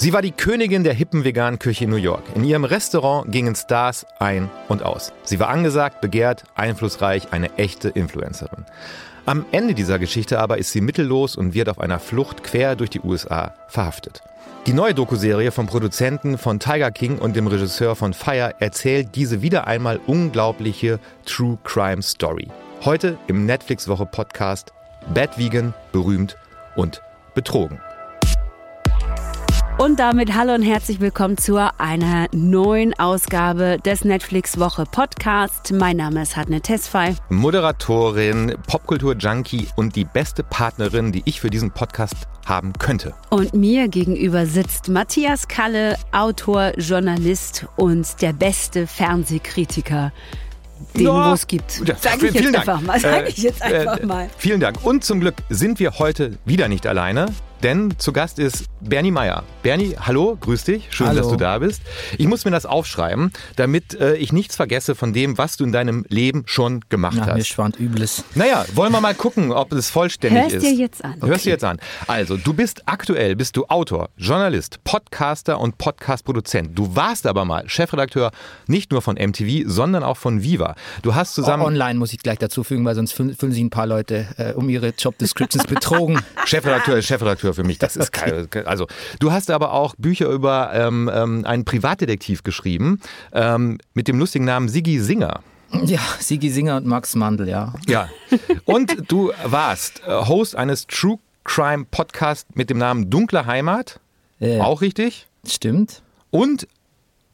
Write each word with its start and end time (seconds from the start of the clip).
Sie 0.00 0.14
war 0.14 0.22
die 0.22 0.32
Königin 0.32 0.82
der 0.82 0.94
hippen 0.94 1.24
veganen 1.24 1.58
Küche 1.58 1.84
in 1.84 1.90
New 1.90 1.96
York. 1.96 2.22
In 2.34 2.42
ihrem 2.42 2.64
Restaurant 2.64 3.30
gingen 3.30 3.54
Stars 3.54 4.06
ein 4.18 4.48
und 4.66 4.82
aus. 4.82 5.12
Sie 5.24 5.38
war 5.38 5.50
angesagt, 5.50 6.00
begehrt, 6.00 6.44
einflussreich, 6.54 7.34
eine 7.34 7.52
echte 7.58 7.90
Influencerin. 7.90 8.64
Am 9.26 9.44
Ende 9.52 9.74
dieser 9.74 9.98
Geschichte 9.98 10.38
aber 10.38 10.56
ist 10.56 10.72
sie 10.72 10.80
mittellos 10.80 11.36
und 11.36 11.52
wird 11.52 11.68
auf 11.68 11.78
einer 11.78 11.98
Flucht 11.98 12.42
quer 12.44 12.76
durch 12.76 12.88
die 12.88 13.02
USA 13.02 13.52
verhaftet. 13.68 14.22
Die 14.66 14.72
neue 14.72 14.94
Dokuserie 14.94 15.50
vom 15.50 15.66
Produzenten 15.66 16.38
von 16.38 16.60
Tiger 16.60 16.92
King 16.92 17.18
und 17.18 17.36
dem 17.36 17.46
Regisseur 17.46 17.94
von 17.94 18.14
Fire 18.14 18.54
erzählt 18.58 19.14
diese 19.16 19.42
wieder 19.42 19.66
einmal 19.66 20.00
unglaubliche 20.06 20.98
True 21.26 21.58
Crime 21.62 22.00
Story. 22.00 22.48
Heute 22.86 23.18
im 23.26 23.44
Netflix-Woche 23.44 24.06
Podcast 24.06 24.72
Bad 25.12 25.36
Vegan, 25.36 25.74
berühmt 25.92 26.38
und 26.74 27.02
betrogen. 27.34 27.80
Und 29.80 29.98
damit 29.98 30.34
hallo 30.34 30.52
und 30.52 30.60
herzlich 30.62 31.00
willkommen 31.00 31.38
zu 31.38 31.56
einer 31.56 32.26
neuen 32.32 32.92
Ausgabe 32.98 33.78
des 33.82 34.04
Netflix 34.04 34.60
Woche 34.60 34.84
Podcast. 34.84 35.72
Mein 35.72 35.96
Name 35.96 36.20
ist 36.20 36.36
Hadne 36.36 36.60
Tesfay. 36.60 37.16
Moderatorin, 37.30 38.56
Popkultur-Junkie 38.66 39.68
und 39.76 39.96
die 39.96 40.04
beste 40.04 40.42
Partnerin, 40.42 41.12
die 41.12 41.22
ich 41.24 41.40
für 41.40 41.48
diesen 41.48 41.70
Podcast 41.70 42.14
haben 42.44 42.74
könnte. 42.74 43.14
Und 43.30 43.54
mir 43.54 43.88
gegenüber 43.88 44.44
sitzt 44.44 44.90
Matthias 44.90 45.48
Kalle, 45.48 45.96
Autor, 46.12 46.72
Journalist 46.76 47.66
und 47.76 48.20
der 48.20 48.34
beste 48.34 48.86
Fernsehkritiker 48.86 50.12
den 50.94 51.06
Ja. 51.06 51.32
es 51.32 51.46
gibt. 51.46 51.70
Sag 52.02 52.22
ich 52.22 52.34
jetzt 52.34 52.44
Dank. 52.44 52.68
einfach 52.68 52.82
mal. 52.82 53.00
Sag 53.00 53.24
Äh, 53.24 53.28
ich 53.30 53.38
jetzt 53.38 53.62
einfach 53.62 53.96
äh, 53.96 54.04
mal. 54.04 54.28
Vielen 54.36 54.60
Dank. 54.60 54.84
Und 54.84 55.04
zum 55.04 55.20
Glück 55.20 55.36
sind 55.48 55.78
wir 55.78 55.98
heute 55.98 56.36
wieder 56.44 56.68
nicht 56.68 56.86
alleine, 56.86 57.28
denn 57.62 57.94
zu 57.98 58.12
Gast 58.12 58.38
ist 58.38 58.66
Bernie 58.80 59.10
Meyer. 59.10 59.44
Bernie, 59.62 59.96
hallo, 60.00 60.36
grüß 60.40 60.64
dich. 60.64 60.88
Schön, 60.90 61.08
Hallo. 61.08 61.18
dass 61.20 61.28
du 61.28 61.36
da 61.36 61.58
bist. 61.58 61.82
Ich 62.16 62.26
muss 62.26 62.44
mir 62.46 62.50
das 62.50 62.64
aufschreiben, 62.64 63.30
damit 63.56 63.94
äh, 64.00 64.16
ich 64.16 64.32
nichts 64.32 64.56
vergesse 64.56 64.94
von 64.94 65.12
dem, 65.12 65.36
was 65.36 65.58
du 65.58 65.64
in 65.64 65.72
deinem 65.72 66.06
Leben 66.08 66.44
schon 66.46 66.80
gemacht 66.88 67.18
Ach, 67.20 67.26
mir 67.26 67.34
hast. 67.34 67.48
schwant 67.48 67.78
Übles. 67.78 68.24
Naja, 68.34 68.64
wollen 68.74 68.92
wir 68.92 69.00
mal 69.02 69.14
gucken, 69.14 69.52
ob 69.52 69.72
es 69.72 69.90
vollständig 69.90 70.42
Hörst 70.42 70.56
ist. 70.56 70.62
dir 70.64 70.72
jetzt 70.72 71.04
an. 71.04 71.16
Hörst 71.20 71.44
dir 71.44 71.50
jetzt 71.50 71.64
an. 71.64 71.78
Also, 72.06 72.38
du 72.38 72.54
bist 72.54 72.82
aktuell, 72.86 73.36
bist 73.36 73.56
du 73.56 73.66
Autor, 73.66 74.08
Journalist, 74.16 74.82
Podcaster 74.84 75.60
und 75.60 75.76
Podcast-Produzent. 75.76 76.78
Du 76.78 76.96
warst 76.96 77.26
aber 77.26 77.44
mal 77.44 77.68
Chefredakteur 77.68 78.30
nicht 78.66 78.92
nur 78.92 79.02
von 79.02 79.16
MTV, 79.16 79.68
sondern 79.68 80.02
auch 80.02 80.16
von 80.16 80.42
Viva. 80.42 80.74
Du 81.02 81.14
hast 81.14 81.34
zusammen 81.34 81.64
Online 81.64 81.98
muss 81.98 82.14
ich 82.14 82.20
gleich 82.20 82.38
dazu 82.38 82.64
fügen, 82.64 82.84
weil 82.86 82.94
sonst 82.94 83.12
fühlen, 83.12 83.34
sich 83.34 83.60
ein 83.60 83.70
paar 83.70 83.86
Leute 83.86 84.26
äh, 84.38 84.52
um 84.54 84.70
ihre 84.70 84.94
Job 84.96 85.18
Descriptions 85.18 85.66
betrogen. 85.66 86.20
Chefredakteur 86.46 86.96
ist 86.96 87.06
Chefredakteur 87.06 87.49
für 87.54 87.64
mich. 87.64 87.78
Das 87.78 87.96
ist 87.96 88.12
geil. 88.12 88.48
Also, 88.64 88.86
du 89.18 89.32
hast 89.32 89.50
aber 89.50 89.72
auch 89.72 89.94
Bücher 89.98 90.28
über 90.28 90.70
ähm, 90.74 91.10
ähm, 91.12 91.44
einen 91.44 91.64
Privatdetektiv 91.64 92.42
geschrieben 92.42 93.00
ähm, 93.32 93.78
mit 93.94 94.08
dem 94.08 94.18
lustigen 94.18 94.44
Namen 94.44 94.68
Siggi 94.68 94.98
Singer. 95.00 95.40
ja, 95.84 96.00
Sigi 96.18 96.50
Singer 96.50 96.76
und 96.76 96.86
Max 96.86 97.14
Mandl, 97.14 97.48
ja. 97.48 97.74
Ja. 97.88 98.08
Und 98.64 99.10
du 99.10 99.32
warst 99.44 100.02
äh, 100.06 100.10
Host 100.26 100.56
eines 100.56 100.86
True 100.86 101.18
Crime 101.44 101.86
Podcasts 101.90 102.46
mit 102.54 102.70
dem 102.70 102.78
Namen 102.78 103.10
Dunkle 103.10 103.46
Heimat. 103.46 104.00
Äh, 104.40 104.60
Auch 104.60 104.80
richtig. 104.80 105.26
Stimmt. 105.46 106.02
Und 106.30 106.68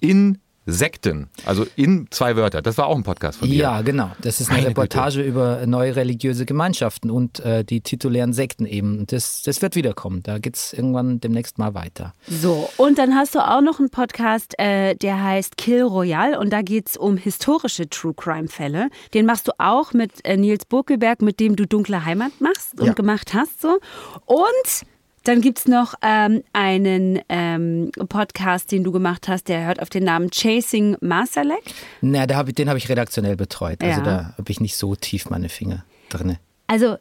in 0.01 0.39
Sekten. 0.67 1.29
Also 1.45 1.65
in 1.77 2.09
zwei 2.11 2.37
Wörter. 2.37 2.61
Das 2.61 2.77
war 2.77 2.87
auch 2.87 2.97
ein 2.97 3.03
Podcast 3.05 3.39
von 3.39 3.49
dir. 3.49 3.57
Ja, 3.57 3.83
genau. 3.83 4.11
Das 4.21 4.41
ist 4.41 4.49
eine 4.49 4.59
Meine 4.59 4.71
Reportage 4.71 5.23
über 5.23 5.65
neue 5.67 5.95
religiöse 5.97 6.45
Gemeinschaften 6.45 7.11
und 7.11 7.41
äh, 7.41 7.65
die 7.65 7.81
titulären 7.81 8.33
Sekten 8.33 8.67
eben. 8.67 8.99
Und 9.01 9.13
Das, 9.13 9.43
das 9.43 9.63
wird 9.63 9.77
wiederkommen. 9.77 10.23
Da 10.25 10.39
geht 10.39 10.57
es 10.57 10.73
irgendwann 10.73 11.21
demnächst 11.21 11.59
mal 11.59 11.75
weiter. 11.75 12.13
So, 12.29 12.69
und 12.77 12.99
dann 12.99 13.15
hast 13.15 13.35
du 13.35 13.39
auch 13.39 13.61
noch 13.61 13.79
einen 13.79 13.91
Podcast, 13.91 14.59
äh, 14.59 14.95
der 14.97 15.23
heißt 15.23 15.57
Kill 15.57 15.83
Royale 15.83 16.39
und 16.39 16.53
da 16.53 16.63
geht's 16.63 16.97
um 16.97 17.17
historische 17.17 17.89
True 17.89 18.15
Crime 18.15 18.49
Fälle. 18.49 18.89
Den 19.15 19.27
machst 19.27 19.47
du 19.49 19.53
auch 19.59 19.93
mit 19.93 20.25
äh, 20.25 20.37
Nils 20.37 20.65
Burkelberg, 20.65 21.23
mit 21.23 21.39
dem 21.41 21.55
du 21.57 21.67
Dunkle 21.67 22.05
Heimat 22.05 22.33
machst 22.41 22.81
und 22.81 22.87
Ja. 22.87 22.93
gemacht 22.93 23.35
hast. 23.35 23.61
So. 23.63 23.79
Und 24.27 24.87
dann 25.29 25.41
gibt's 25.41 25.67
noch 25.67 25.95
ähm, 26.03 26.43
einen 26.53 27.21
ähm, 27.29 27.91
Podcast, 28.09 28.71
den 28.73 28.85
du 28.85 28.93
gemacht 28.93 29.29
hast, 29.29 29.49
der 29.49 29.67
hört 29.67 29.81
auf 29.81 29.91
den 29.91 30.05
Namen 30.05 30.31
Chasing 30.31 30.97
Masalek. 31.01 31.63
Na, 32.01 32.27
da 32.27 32.37
hab 32.37 32.49
ich, 32.49 32.55
den 32.55 32.69
habe 32.69 32.79
ich 32.79 32.89
redaktionell 32.89 33.37
betreut. 33.37 33.83
Also 33.83 34.01
Ja. 34.01 34.05
da 34.05 34.35
habe 34.39 34.51
ich 34.51 34.61
nicht 34.61 34.77
so 34.77 34.95
tief 34.95 35.29
meine 35.31 35.49
Finger 35.49 35.85
drin. 36.09 36.37
Also, 36.69 36.97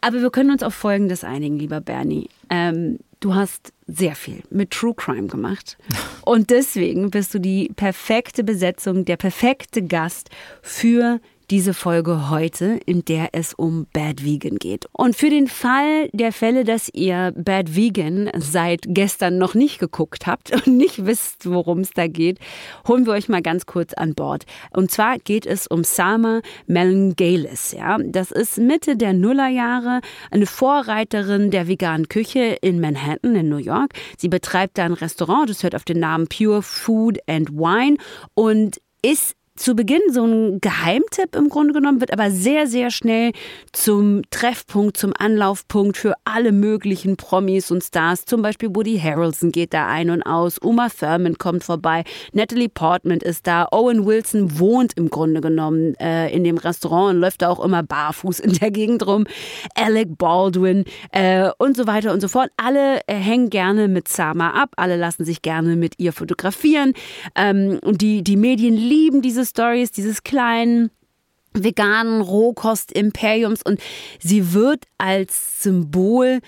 aber 0.00 0.20
wir 0.20 0.30
können 0.30 0.50
uns 0.50 0.62
auf 0.62 0.74
Folgendes 0.74 1.24
einigen, 1.24 1.58
lieber 1.58 1.80
Bernie. 1.80 2.28
Ähm, 2.50 2.98
du 3.20 3.34
hast 3.34 3.72
sehr 3.86 4.14
viel 4.14 4.42
mit 4.50 4.70
True 4.70 4.94
Crime 4.94 5.26
gemacht. 5.26 5.76
Und 6.24 6.50
deswegen 6.50 7.10
bist 7.10 7.34
du 7.34 7.38
die 7.38 7.70
perfekte 7.74 8.44
Besetzung, 8.44 9.04
der 9.04 9.16
perfekte 9.16 9.82
Gast 9.82 10.30
für 10.62 11.20
diese 11.50 11.72
Folge 11.72 12.28
heute, 12.28 12.78
in 12.84 13.04
der 13.04 13.30
es 13.32 13.54
um 13.54 13.86
Bad 13.92 14.24
Vegan 14.24 14.56
geht. 14.56 14.86
Und 14.92 15.16
für 15.16 15.30
den 15.30 15.46
Fall 15.46 16.10
der 16.12 16.32
Fälle, 16.32 16.64
dass 16.64 16.90
ihr 16.92 17.32
Bad 17.36 17.74
Vegan 17.74 18.30
seit 18.36 18.82
gestern 18.86 19.38
noch 19.38 19.54
nicht 19.54 19.78
geguckt 19.78 20.26
habt 20.26 20.52
und 20.66 20.76
nicht 20.76 21.06
wisst, 21.06 21.48
worum 21.50 21.80
es 21.80 21.90
da 21.90 22.06
geht, 22.06 22.38
holen 22.86 23.06
wir 23.06 23.14
euch 23.14 23.28
mal 23.28 23.42
ganz 23.42 23.66
kurz 23.66 23.94
an 23.94 24.14
Bord. 24.14 24.44
Und 24.72 24.90
zwar 24.90 25.18
geht 25.18 25.46
es 25.46 25.66
um 25.66 25.84
Sama 25.84 26.42
Melangales. 26.66 27.72
Ja? 27.72 27.96
Das 27.98 28.30
ist 28.30 28.58
Mitte 28.58 28.96
der 28.96 29.14
Nullerjahre 29.14 30.00
eine 30.30 30.46
Vorreiterin 30.46 31.50
der 31.50 31.66
veganen 31.66 32.08
Küche 32.08 32.58
in 32.60 32.80
Manhattan 32.80 33.34
in 33.36 33.48
New 33.48 33.56
York. 33.56 33.94
Sie 34.18 34.28
betreibt 34.28 34.76
da 34.76 34.84
ein 34.84 34.92
Restaurant, 34.92 35.48
das 35.48 35.62
hört 35.62 35.74
auf 35.74 35.84
den 35.84 36.00
Namen 36.00 36.28
Pure 36.28 36.62
Food 36.62 37.18
and 37.26 37.50
Wine 37.50 37.96
und 38.34 38.78
ist 39.02 39.37
zu 39.58 39.74
Beginn 39.74 40.00
so 40.10 40.24
ein 40.24 40.60
Geheimtipp 40.60 41.34
im 41.34 41.48
Grunde 41.48 41.74
genommen, 41.74 42.00
wird 42.00 42.12
aber 42.12 42.30
sehr, 42.30 42.66
sehr 42.66 42.90
schnell 42.90 43.32
zum 43.72 44.22
Treffpunkt, 44.30 44.96
zum 44.96 45.12
Anlaufpunkt 45.18 45.96
für 45.96 46.14
alle 46.24 46.52
möglichen 46.52 47.16
Promis 47.16 47.70
und 47.70 47.82
Stars. 47.82 48.24
Zum 48.24 48.40
Beispiel 48.42 48.74
Woody 48.74 48.98
Harrelson 48.98 49.50
geht 49.50 49.74
da 49.74 49.86
ein 49.88 50.10
und 50.10 50.22
aus, 50.22 50.58
Uma 50.58 50.88
Thurman 50.88 51.38
kommt 51.38 51.64
vorbei, 51.64 52.04
Natalie 52.32 52.68
Portman 52.68 53.18
ist 53.18 53.46
da, 53.46 53.66
Owen 53.72 54.06
Wilson 54.06 54.58
wohnt 54.58 54.92
im 54.96 55.10
Grunde 55.10 55.40
genommen 55.40 55.94
äh, 55.96 56.32
in 56.32 56.44
dem 56.44 56.58
Restaurant 56.58 57.14
und 57.14 57.20
läuft 57.20 57.42
da 57.42 57.48
auch 57.48 57.64
immer 57.64 57.82
barfuß 57.82 58.40
in 58.40 58.52
der 58.54 58.70
Gegend 58.70 59.06
rum, 59.06 59.24
Alec 59.74 60.16
Baldwin 60.16 60.84
äh, 61.10 61.50
und 61.58 61.76
so 61.76 61.86
weiter 61.86 62.12
und 62.12 62.20
so 62.20 62.28
fort. 62.28 62.50
Alle 62.56 63.00
äh, 63.06 63.14
hängen 63.14 63.50
gerne 63.50 63.88
mit 63.88 64.08
Sama 64.08 64.50
ab, 64.50 64.70
alle 64.76 64.96
lassen 64.96 65.24
sich 65.24 65.42
gerne 65.42 65.76
mit 65.76 65.94
ihr 65.98 66.12
fotografieren. 66.12 66.94
Ähm, 67.34 67.80
und 67.82 68.00
die, 68.00 68.22
die 68.22 68.36
Medien 68.36 68.76
lieben 68.76 69.20
diese 69.20 69.47
Stories, 69.48 69.90
dieses 69.90 70.22
kleinen 70.22 70.90
veganen 71.54 72.20
Rohkost-Imperiums 72.20 73.62
und 73.62 73.80
sie 74.20 74.52
wird 74.52 74.84
als 74.98 75.62
Symbol 75.62 76.40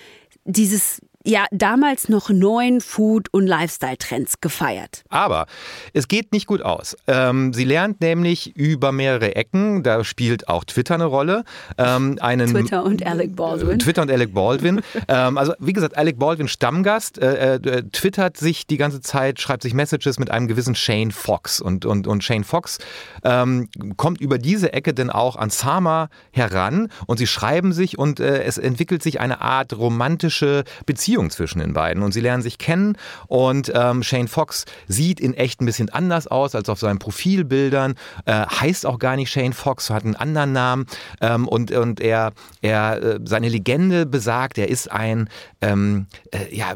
dieses 0.45 1.01
ja 1.25 1.45
damals 1.51 2.09
noch 2.09 2.29
neuen 2.29 2.81
Food- 2.81 3.27
und 3.31 3.47
Lifestyle-Trends 3.47 4.41
gefeiert. 4.41 5.03
Aber 5.09 5.45
es 5.93 6.07
geht 6.07 6.31
nicht 6.31 6.47
gut 6.47 6.61
aus. 6.61 6.95
Ähm, 7.07 7.53
sie 7.53 7.63
lernt 7.63 8.01
nämlich 8.01 8.55
über 8.55 8.91
mehrere 8.91 9.35
Ecken, 9.35 9.83
da 9.83 10.03
spielt 10.03 10.47
auch 10.47 10.63
Twitter 10.63 10.95
eine 10.95 11.05
Rolle. 11.05 11.43
Ähm, 11.77 12.17
einen 12.21 12.51
Twitter 12.51 12.83
und 12.83 13.05
Alec 13.05 13.35
Baldwin. 13.35 13.79
Twitter 13.79 14.01
und 14.01 14.11
Alec 14.11 14.33
Baldwin. 14.33 14.81
ähm, 15.07 15.37
also 15.37 15.53
wie 15.59 15.73
gesagt, 15.73 15.97
Alec 15.97 16.17
Baldwin 16.17 16.47
Stammgast, 16.47 17.17
äh, 17.19 17.55
äh, 17.55 17.83
twittert 17.91 18.37
sich 18.37 18.67
die 18.67 18.77
ganze 18.77 19.01
Zeit, 19.01 19.39
schreibt 19.39 19.63
sich 19.63 19.73
Messages 19.73 20.19
mit 20.19 20.31
einem 20.31 20.47
gewissen 20.47 20.75
Shane 20.75 21.11
Fox. 21.11 21.61
Und, 21.61 21.85
und, 21.85 22.07
und 22.07 22.23
Shane 22.23 22.43
Fox 22.43 22.79
ähm, 23.23 23.69
kommt 23.97 24.21
über 24.21 24.37
diese 24.37 24.73
Ecke 24.73 24.93
dann 24.93 25.09
auch 25.09 25.35
an 25.35 25.49
Sama 25.49 26.09
heran 26.31 26.89
und 27.07 27.17
sie 27.17 27.27
schreiben 27.27 27.73
sich 27.73 27.97
und 27.97 28.19
äh, 28.19 28.43
es 28.43 28.57
entwickelt 28.57 29.03
sich 29.03 29.19
eine 29.19 29.41
Art 29.41 29.77
romantische 29.77 30.63
Beziehung 30.85 31.10
zwischen 31.29 31.59
den 31.59 31.73
beiden. 31.73 32.03
Und 32.03 32.13
sie 32.13 32.21
lernen 32.21 32.43
sich 32.43 32.57
kennen 32.57 32.97
und 33.27 33.71
ähm, 33.75 34.03
Shane 34.03 34.27
Fox 34.27 34.65
sieht 34.87 35.19
in 35.19 35.33
echt 35.33 35.61
ein 35.61 35.65
bisschen 35.65 35.89
anders 35.89 36.27
aus 36.27 36.55
als 36.55 36.69
auf 36.69 36.79
seinen 36.79 36.99
Profilbildern, 36.99 37.95
äh, 38.25 38.45
heißt 38.45 38.85
auch 38.85 38.99
gar 38.99 39.15
nicht 39.15 39.31
Shane 39.31 39.53
Fox, 39.53 39.89
hat 39.89 40.03
einen 40.03 40.15
anderen 40.15 40.53
Namen 40.53 40.85
ähm, 41.21 41.47
und, 41.47 41.71
und 41.71 41.99
er, 41.99 42.33
er 42.61 43.01
äh, 43.01 43.19
seine 43.23 43.49
Legende 43.49 44.05
besagt, 44.05 44.57
er 44.57 44.69
ist 44.69 44.91
ein 44.91 45.29
ähm, 45.61 46.07
äh, 46.31 46.55
ja, 46.55 46.73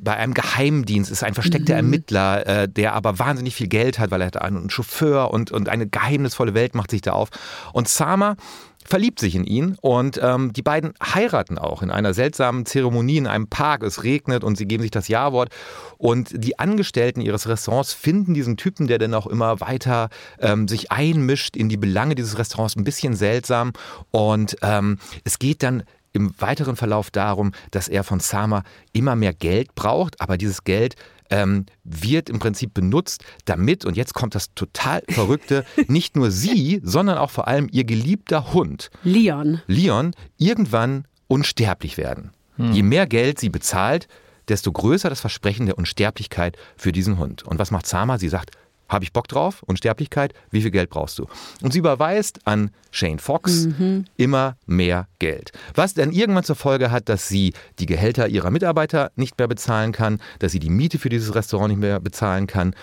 bei 0.00 0.16
einem 0.16 0.34
Geheimdienst, 0.34 1.10
ist 1.10 1.22
ein 1.22 1.34
versteckter 1.34 1.74
Ermittler, 1.74 2.46
äh, 2.46 2.68
der 2.68 2.94
aber 2.94 3.18
wahnsinnig 3.18 3.54
viel 3.54 3.68
Geld 3.68 3.98
hat, 3.98 4.10
weil 4.10 4.20
er 4.20 4.28
hat 4.28 4.40
einen 4.40 4.70
Chauffeur 4.70 5.30
und, 5.30 5.50
und 5.50 5.68
eine 5.68 5.86
geheimnisvolle 5.86 6.54
Welt 6.54 6.74
macht 6.74 6.90
sich 6.90 7.02
da 7.02 7.12
auf. 7.12 7.28
Und 7.72 7.88
Sama 7.88 8.36
verliebt 8.84 9.20
sich 9.20 9.34
in 9.34 9.44
ihn 9.44 9.76
und 9.80 10.20
ähm, 10.22 10.52
die 10.52 10.62
beiden 10.62 10.94
heiraten 11.02 11.58
auch 11.58 11.82
in 11.82 11.90
einer 11.90 12.14
seltsamen 12.14 12.66
Zeremonie 12.66 13.18
in 13.18 13.26
einem 13.26 13.46
Park. 13.46 13.82
Es 13.82 14.04
regnet 14.04 14.44
und 14.44 14.56
sie 14.56 14.66
geben 14.66 14.82
sich 14.82 14.90
das 14.90 15.08
Ja-Wort. 15.08 15.50
Und 15.98 16.30
die 16.32 16.58
Angestellten 16.58 17.20
ihres 17.20 17.48
Restaurants 17.48 17.92
finden 17.92 18.34
diesen 18.34 18.56
Typen, 18.56 18.86
der 18.86 18.98
dann 18.98 19.14
auch 19.14 19.26
immer 19.26 19.60
weiter 19.60 20.08
ähm, 20.40 20.68
sich 20.68 20.90
einmischt 20.90 21.56
in 21.56 21.68
die 21.68 21.76
Belange 21.76 22.14
dieses 22.14 22.38
Restaurants, 22.38 22.76
ein 22.76 22.84
bisschen 22.84 23.14
seltsam. 23.14 23.72
Und 24.10 24.56
ähm, 24.62 24.98
es 25.24 25.38
geht 25.38 25.62
dann 25.62 25.84
im 26.12 26.34
weiteren 26.38 26.76
Verlauf 26.76 27.10
darum, 27.10 27.52
dass 27.70 27.88
er 27.88 28.04
von 28.04 28.20
Sama 28.20 28.64
immer 28.92 29.16
mehr 29.16 29.32
Geld 29.32 29.74
braucht, 29.74 30.20
aber 30.20 30.36
dieses 30.36 30.64
Geld 30.64 30.96
ähm, 31.32 31.66
wird 31.82 32.28
im 32.28 32.38
Prinzip 32.38 32.74
benutzt, 32.74 33.24
damit, 33.46 33.84
und 33.84 33.96
jetzt 33.96 34.14
kommt 34.14 34.34
das 34.34 34.54
total 34.54 35.02
Verrückte, 35.08 35.64
nicht 35.88 36.14
nur 36.14 36.30
sie, 36.30 36.80
sondern 36.84 37.18
auch 37.18 37.30
vor 37.30 37.48
allem 37.48 37.68
ihr 37.72 37.84
geliebter 37.84 38.52
Hund, 38.52 38.90
Leon. 39.02 39.60
Leon, 39.66 40.14
irgendwann 40.36 41.06
unsterblich 41.26 41.96
werden. 41.96 42.30
Je 42.58 42.82
mehr 42.82 43.06
Geld 43.06 43.40
sie 43.40 43.48
bezahlt, 43.48 44.06
desto 44.48 44.70
größer 44.70 45.08
das 45.08 45.20
Versprechen 45.20 45.66
der 45.66 45.78
Unsterblichkeit 45.78 46.56
für 46.76 46.92
diesen 46.92 47.18
Hund. 47.18 47.42
Und 47.42 47.58
was 47.58 47.70
macht 47.70 47.86
Sama? 47.86 48.18
Sie 48.18 48.28
sagt, 48.28 48.50
habe 48.92 49.04
ich 49.04 49.12
Bock 49.12 49.28
drauf? 49.28 49.62
Unsterblichkeit? 49.64 50.34
Wie 50.50 50.62
viel 50.62 50.70
Geld 50.70 50.90
brauchst 50.90 51.18
du? 51.18 51.26
Und 51.62 51.72
sie 51.72 51.78
überweist 51.78 52.46
an 52.46 52.70
Shane 52.90 53.18
Fox 53.18 53.68
immer 54.16 54.56
mehr 54.66 55.08
Geld. 55.18 55.52
Was 55.74 55.94
dann 55.94 56.12
irgendwann 56.12 56.44
zur 56.44 56.56
Folge 56.56 56.90
hat, 56.90 57.08
dass 57.08 57.28
sie 57.28 57.54
die 57.78 57.86
Gehälter 57.86 58.28
ihrer 58.28 58.50
Mitarbeiter 58.50 59.10
nicht 59.16 59.38
mehr 59.38 59.48
bezahlen 59.48 59.92
kann, 59.92 60.20
dass 60.38 60.52
sie 60.52 60.60
die 60.60 60.70
Miete 60.70 60.98
für 60.98 61.08
dieses 61.08 61.34
Restaurant 61.34 61.70
nicht 61.70 61.80
mehr 61.80 62.00
bezahlen 62.00 62.46
kann. 62.46 62.74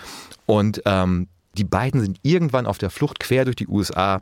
Und 0.46 0.82
ähm, 0.84 1.28
die 1.56 1.64
beiden 1.64 2.00
sind 2.00 2.18
irgendwann 2.22 2.66
auf 2.66 2.78
der 2.78 2.90
Flucht 2.90 3.20
quer 3.20 3.44
durch 3.44 3.56
die 3.56 3.68
USA 3.68 4.20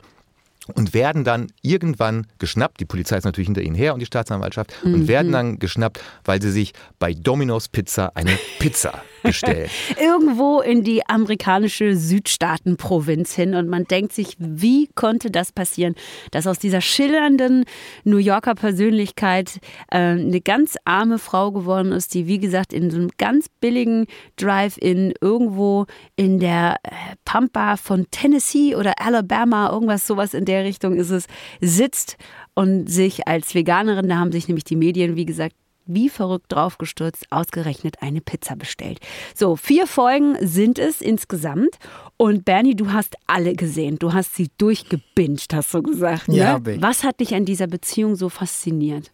und 0.75 0.93
werden 0.93 1.23
dann 1.23 1.47
irgendwann 1.61 2.27
geschnappt. 2.37 2.79
Die 2.79 2.85
Polizei 2.85 3.17
ist 3.17 3.25
natürlich 3.25 3.47
hinter 3.47 3.61
ihnen 3.61 3.75
her 3.75 3.93
und 3.93 3.99
die 3.99 4.05
Staatsanwaltschaft 4.05 4.73
und 4.83 5.07
werden 5.07 5.31
dann 5.31 5.59
geschnappt, 5.59 6.01
weil 6.25 6.41
sie 6.41 6.51
sich 6.51 6.73
bei 6.99 7.13
Domino's 7.13 7.67
Pizza 7.67 8.11
eine 8.15 8.37
Pizza 8.59 9.03
bestellen. 9.23 9.69
Irgendwo 9.99 10.61
in 10.61 10.83
die 10.83 11.05
amerikanische 11.07 11.95
Südstaatenprovinz 11.95 13.33
hin. 13.33 13.55
Und 13.55 13.67
man 13.67 13.85
denkt 13.85 14.13
sich, 14.13 14.35
wie 14.39 14.87
konnte 14.95 15.31
das 15.31 15.51
passieren, 15.51 15.95
dass 16.31 16.47
aus 16.47 16.59
dieser 16.59 16.81
schillernden 16.81 17.65
New 18.03 18.17
Yorker 18.17 18.55
Persönlichkeit 18.55 19.59
äh, 19.89 19.97
eine 19.97 20.41
ganz 20.41 20.77
arme 20.85 21.19
Frau 21.19 21.51
geworden 21.51 21.91
ist, 21.91 22.13
die, 22.13 22.27
wie 22.27 22.39
gesagt, 22.39 22.73
in 22.73 22.89
so 22.91 22.97
einem 22.97 23.09
ganz 23.17 23.47
billigen 23.59 24.07
Drive-In 24.37 25.13
irgendwo 25.21 25.85
in 26.15 26.39
der 26.39 26.77
äh, 26.83 26.89
Pampa 27.25 27.77
von 27.77 28.07
Tennessee 28.11 28.75
oder 28.75 28.93
Alabama, 28.99 29.69
irgendwas 29.71 30.07
sowas 30.07 30.33
in 30.33 30.45
der 30.45 30.58
Richtung 30.63 30.95
ist 30.95 31.09
es, 31.09 31.27
sitzt 31.61 32.17
und 32.53 32.89
sich 32.89 33.27
als 33.27 33.55
Veganerin, 33.55 34.09
da 34.09 34.17
haben 34.17 34.31
sich 34.31 34.47
nämlich 34.47 34.63
die 34.63 34.75
Medien, 34.75 35.15
wie 35.15 35.25
gesagt, 35.25 35.55
wie 35.89 36.07
verrückt 36.07 36.51
draufgestürzt, 36.51 37.25
ausgerechnet 37.31 38.01
eine 38.01 38.21
Pizza 38.21 38.55
bestellt. 38.55 38.99
So, 39.35 39.55
vier 39.55 39.87
Folgen 39.87 40.35
sind 40.39 40.77
es 40.77 41.01
insgesamt. 41.01 41.79
Und 42.15 42.45
Bernie, 42.45 42.75
du 42.75 42.93
hast 42.93 43.15
alle 43.25 43.55
gesehen. 43.55 43.97
Du 43.97 44.13
hast 44.13 44.35
sie 44.35 44.49
durchgebinged, 44.57 45.51
hast 45.51 45.73
du 45.73 45.81
gesagt. 45.81 46.27
Ne? 46.27 46.37
Ja, 46.37 46.61
ich. 46.63 46.81
Was 46.81 47.03
hat 47.03 47.19
dich 47.19 47.33
an 47.33 47.45
dieser 47.45 47.65
Beziehung 47.67 48.15
so 48.15 48.29
fasziniert? 48.29 49.11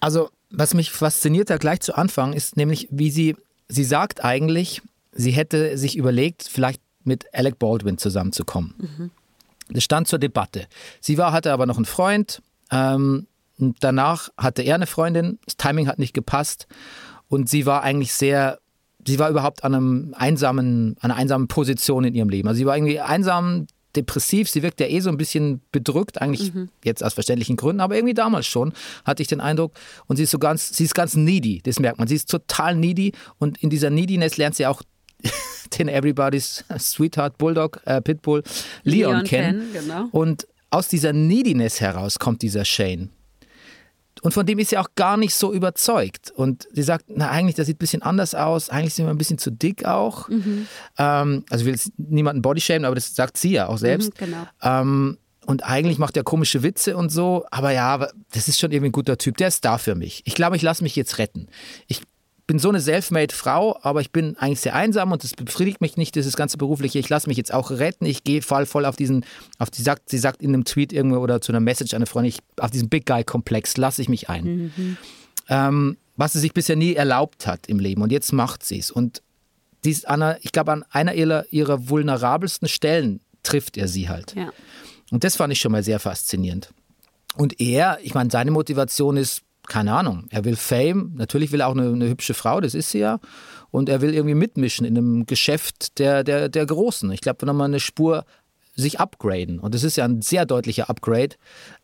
Also, 0.00 0.30
was 0.50 0.72
mich 0.74 0.90
fasziniert 0.90 1.50
da 1.50 1.58
gleich 1.58 1.80
zu 1.80 1.96
Anfang 1.96 2.32
ist 2.32 2.56
nämlich, 2.56 2.88
wie 2.90 3.10
sie, 3.10 3.36
sie 3.68 3.84
sagt 3.84 4.24
eigentlich, 4.24 4.80
sie 5.12 5.32
hätte 5.32 5.76
sich 5.76 5.96
überlegt, 5.96 6.48
vielleicht 6.50 6.80
mit 7.02 7.26
Alec 7.34 7.58
Baldwin 7.58 7.98
zusammenzukommen. 7.98 9.10
Das 9.74 9.84
stand 9.84 10.08
zur 10.08 10.18
Debatte. 10.18 10.66
Sie 11.00 11.18
war, 11.18 11.32
hatte 11.32 11.52
aber 11.52 11.66
noch 11.66 11.76
einen 11.76 11.84
Freund. 11.84 12.40
Ähm, 12.70 13.26
danach 13.80 14.30
hatte 14.38 14.62
er 14.62 14.76
eine 14.76 14.86
Freundin. 14.86 15.38
Das 15.44 15.56
Timing 15.56 15.88
hat 15.88 15.98
nicht 15.98 16.14
gepasst. 16.14 16.66
Und 17.28 17.48
sie 17.50 17.66
war 17.66 17.82
eigentlich 17.82 18.14
sehr, 18.14 18.58
sie 19.06 19.18
war 19.18 19.28
überhaupt 19.28 19.64
an, 19.64 19.74
einem 19.74 20.14
einsamen, 20.16 20.96
an 21.00 21.10
einer 21.10 21.16
einsamen 21.20 21.48
Position 21.48 22.04
in 22.04 22.14
ihrem 22.14 22.28
Leben. 22.28 22.48
Also 22.48 22.58
sie 22.58 22.66
war 22.66 22.76
irgendwie 22.76 23.00
einsam, 23.00 23.66
depressiv. 23.96 24.50
Sie 24.50 24.62
wirkt 24.62 24.80
ja 24.80 24.86
eh 24.86 25.00
so 25.00 25.10
ein 25.10 25.16
bisschen 25.16 25.60
bedrückt, 25.72 26.20
eigentlich 26.20 26.52
jetzt 26.82 27.04
aus 27.04 27.14
verständlichen 27.14 27.56
Gründen, 27.56 27.80
aber 27.80 27.94
irgendwie 27.96 28.14
damals 28.14 28.46
schon 28.46 28.72
hatte 29.04 29.22
ich 29.22 29.28
den 29.28 29.40
Eindruck. 29.40 29.72
Und 30.06 30.16
sie 30.16 30.24
ist 30.24 30.30
so 30.30 30.38
ganz, 30.38 30.76
sie 30.76 30.84
ist 30.84 30.94
ganz 30.94 31.14
needy, 31.14 31.60
das 31.62 31.78
merkt 31.78 31.98
man. 31.98 32.08
Sie 32.08 32.16
ist 32.16 32.30
total 32.30 32.74
needy 32.76 33.12
und 33.38 33.62
in 33.62 33.70
dieser 33.70 33.90
Neediness 33.90 34.36
lernt 34.36 34.56
sie 34.56 34.66
auch 34.66 34.82
den 35.78 35.88
Everybody's 35.88 36.64
Sweetheart 36.78 37.38
Bulldog, 37.38 37.80
äh, 37.84 38.00
Pitbull, 38.00 38.42
Leon, 38.82 39.12
Leon 39.12 39.24
kennen. 39.24 39.72
kennen, 39.72 39.86
genau. 39.86 40.08
Und 40.12 40.46
aus 40.70 40.88
dieser 40.88 41.12
Neediness 41.12 41.80
heraus 41.80 42.18
kommt 42.18 42.42
dieser 42.42 42.64
Shane. 42.64 43.10
Und 44.22 44.32
von 44.32 44.46
dem 44.46 44.58
ist 44.58 44.70
sie 44.70 44.78
auch 44.78 44.88
gar 44.96 45.16
nicht 45.16 45.34
so 45.34 45.52
überzeugt. 45.52 46.30
Und 46.30 46.66
sie 46.72 46.82
sagt, 46.82 47.06
na 47.08 47.30
eigentlich, 47.30 47.56
der 47.56 47.66
sieht 47.66 47.76
ein 47.76 47.78
bisschen 47.78 48.02
anders 48.02 48.34
aus. 48.34 48.70
Eigentlich 48.70 48.94
sind 48.94 49.04
wir 49.04 49.10
ein 49.10 49.18
bisschen 49.18 49.36
zu 49.36 49.50
dick 49.50 49.84
auch. 49.84 50.28
Mhm. 50.28 50.66
Ähm, 50.96 51.44
also 51.50 51.62
ich 51.62 51.66
will 51.66 51.74
jetzt 51.74 51.92
niemanden 51.98 52.40
bodyshamen, 52.40 52.86
aber 52.86 52.94
das 52.94 53.14
sagt 53.14 53.36
sie 53.36 53.52
ja 53.52 53.68
auch 53.68 53.76
selbst. 53.76 54.18
Mhm, 54.18 54.24
genau. 54.24 54.46
Ähm, 54.62 55.18
und 55.46 55.64
eigentlich 55.64 55.98
macht 55.98 56.16
er 56.16 56.22
komische 56.22 56.62
Witze 56.62 56.96
und 56.96 57.10
so. 57.10 57.44
Aber 57.50 57.72
ja, 57.72 58.08
das 58.32 58.48
ist 58.48 58.58
schon 58.58 58.72
irgendwie 58.72 58.88
ein 58.88 58.92
guter 58.92 59.18
Typ. 59.18 59.36
Der 59.36 59.48
ist 59.48 59.64
da 59.64 59.76
für 59.76 59.94
mich. 59.94 60.22
Ich 60.24 60.34
glaube, 60.34 60.56
ich 60.56 60.62
lasse 60.62 60.82
mich 60.82 60.96
jetzt 60.96 61.18
retten. 61.18 61.48
Ich 61.86 62.00
bin 62.46 62.58
so 62.58 62.68
eine 62.68 62.80
selfmade 62.80 63.34
Frau, 63.34 63.78
aber 63.82 64.00
ich 64.00 64.10
bin 64.10 64.36
eigentlich 64.36 64.60
sehr 64.60 64.74
einsam 64.74 65.12
und 65.12 65.24
das 65.24 65.32
befriedigt 65.32 65.80
mich 65.80 65.96
nicht, 65.96 66.14
dieses 66.14 66.36
ganze 66.36 66.58
berufliche. 66.58 66.98
Ich 66.98 67.08
lasse 67.08 67.28
mich 67.28 67.38
jetzt 67.38 67.52
auch 67.54 67.70
retten. 67.70 68.04
Ich 68.04 68.24
gehe 68.24 68.42
voll, 68.42 68.66
voll 68.66 68.84
auf 68.84 68.96
diesen, 68.96 69.24
auf 69.58 69.70
die 69.70 69.82
sagt, 69.82 70.10
sie 70.10 70.18
sagt 70.18 70.42
in 70.42 70.50
einem 70.50 70.64
Tweet 70.64 70.92
irgendwo 70.92 71.18
oder 71.18 71.40
zu 71.40 71.52
einer 71.52 71.60
Message 71.60 71.94
an 71.94 71.98
eine 71.98 72.06
Freundin, 72.06 72.30
ich, 72.30 72.62
auf 72.62 72.70
diesen 72.70 72.88
Big 72.88 73.06
Guy 73.06 73.24
Komplex 73.24 73.76
lasse 73.76 74.02
ich 74.02 74.08
mich 74.08 74.28
ein. 74.28 74.98
Ähm, 75.48 75.96
was 76.16 76.34
sie 76.34 76.38
sich 76.38 76.52
bisher 76.52 76.76
nie 76.76 76.94
erlaubt 76.94 77.46
hat 77.46 77.66
im 77.66 77.78
Leben 77.78 78.02
und 78.02 78.12
jetzt 78.12 78.32
macht 78.32 78.62
sie 78.62 78.78
es. 78.78 78.90
Und 78.90 79.22
dies 79.84 80.04
an 80.04 80.22
einer, 80.22 80.38
ich 80.42 80.52
glaube, 80.52 80.72
an 80.72 80.84
einer 80.90 81.14
ihrer, 81.14 81.46
ihrer 81.50 81.88
vulnerabelsten 81.88 82.68
Stellen 82.68 83.20
trifft 83.42 83.76
er 83.76 83.88
sie 83.88 84.08
halt. 84.08 84.34
Ja. 84.34 84.52
Und 85.10 85.24
das 85.24 85.36
fand 85.36 85.52
ich 85.52 85.60
schon 85.60 85.72
mal 85.72 85.82
sehr 85.82 85.98
faszinierend. 85.98 86.72
Und 87.36 87.60
er, 87.60 87.98
ich 88.02 88.14
meine, 88.14 88.30
seine 88.30 88.50
Motivation 88.50 89.16
ist, 89.16 89.42
keine 89.66 89.92
Ahnung, 89.94 90.26
er 90.30 90.44
will 90.44 90.56
Fame, 90.56 91.12
natürlich 91.14 91.52
will 91.52 91.60
er 91.60 91.68
auch 91.68 91.76
eine, 91.76 91.88
eine 91.88 92.08
hübsche 92.08 92.34
Frau, 92.34 92.60
das 92.60 92.74
ist 92.74 92.90
sie 92.90 92.98
ja. 92.98 93.18
Und 93.70 93.88
er 93.88 94.00
will 94.00 94.14
irgendwie 94.14 94.34
mitmischen 94.34 94.86
in 94.86 94.96
einem 94.96 95.26
Geschäft 95.26 95.98
der, 95.98 96.22
der, 96.22 96.48
der 96.48 96.66
Großen. 96.66 97.10
Ich 97.10 97.20
glaube, 97.20 97.44
nochmal 97.44 97.66
eine 97.66 97.80
Spur 97.80 98.24
sich 98.76 99.00
upgraden. 99.00 99.58
Und 99.58 99.74
das 99.74 99.84
ist 99.84 99.96
ja 99.96 100.04
ein 100.04 100.22
sehr 100.22 100.46
deutlicher 100.46 100.90
Upgrade, 100.90 101.36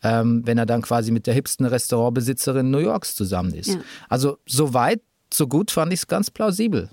ähm, 0.02 0.42
wenn 0.44 0.58
er 0.58 0.66
dann 0.66 0.82
quasi 0.82 1.10
mit 1.12 1.26
der 1.26 1.34
hipsten 1.34 1.66
Restaurantbesitzerin 1.66 2.70
New 2.70 2.78
Yorks 2.78 3.14
zusammen 3.14 3.54
ist. 3.54 3.68
Ja. 3.68 3.80
Also 4.08 4.38
so 4.46 4.74
weit, 4.74 5.00
so 5.32 5.46
gut 5.46 5.70
fand 5.70 5.92
ich 5.92 6.00
es 6.00 6.06
ganz 6.08 6.30
plausibel. 6.30 6.90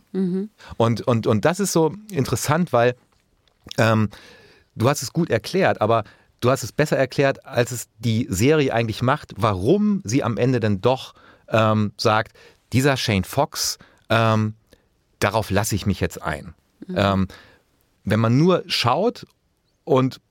Und, 0.77 1.01
und, 1.01 1.25
und 1.25 1.45
das 1.45 1.59
ist 1.59 1.73
so 1.73 1.93
interessant, 2.11 2.73
weil 2.73 2.95
ähm, 3.77 4.09
du 4.75 4.87
hast 4.87 5.01
es 5.01 5.11
gut 5.13 5.29
erklärt, 5.29 5.81
aber 5.81 6.03
du 6.39 6.49
hast 6.49 6.63
es 6.63 6.71
besser 6.71 6.97
erklärt, 6.97 7.45
als 7.45 7.71
es 7.71 7.87
die 7.99 8.27
Serie 8.29 8.73
eigentlich 8.73 9.01
macht, 9.01 9.33
warum 9.37 10.01
sie 10.03 10.23
am 10.23 10.37
Ende 10.37 10.59
dann 10.59 10.81
doch 10.81 11.13
ähm, 11.49 11.93
sagt, 11.97 12.37
dieser 12.73 12.97
Shane 12.97 13.23
Fox, 13.23 13.77
ähm, 14.09 14.55
darauf 15.19 15.49
lasse 15.49 15.75
ich 15.75 15.85
mich 15.85 15.99
jetzt 15.99 16.21
ein. 16.21 16.53
Ähm, 16.93 17.27
wenn 18.03 18.19
man 18.19 18.37
nur 18.37 18.63
schaut 18.67 19.25
und 19.83 20.21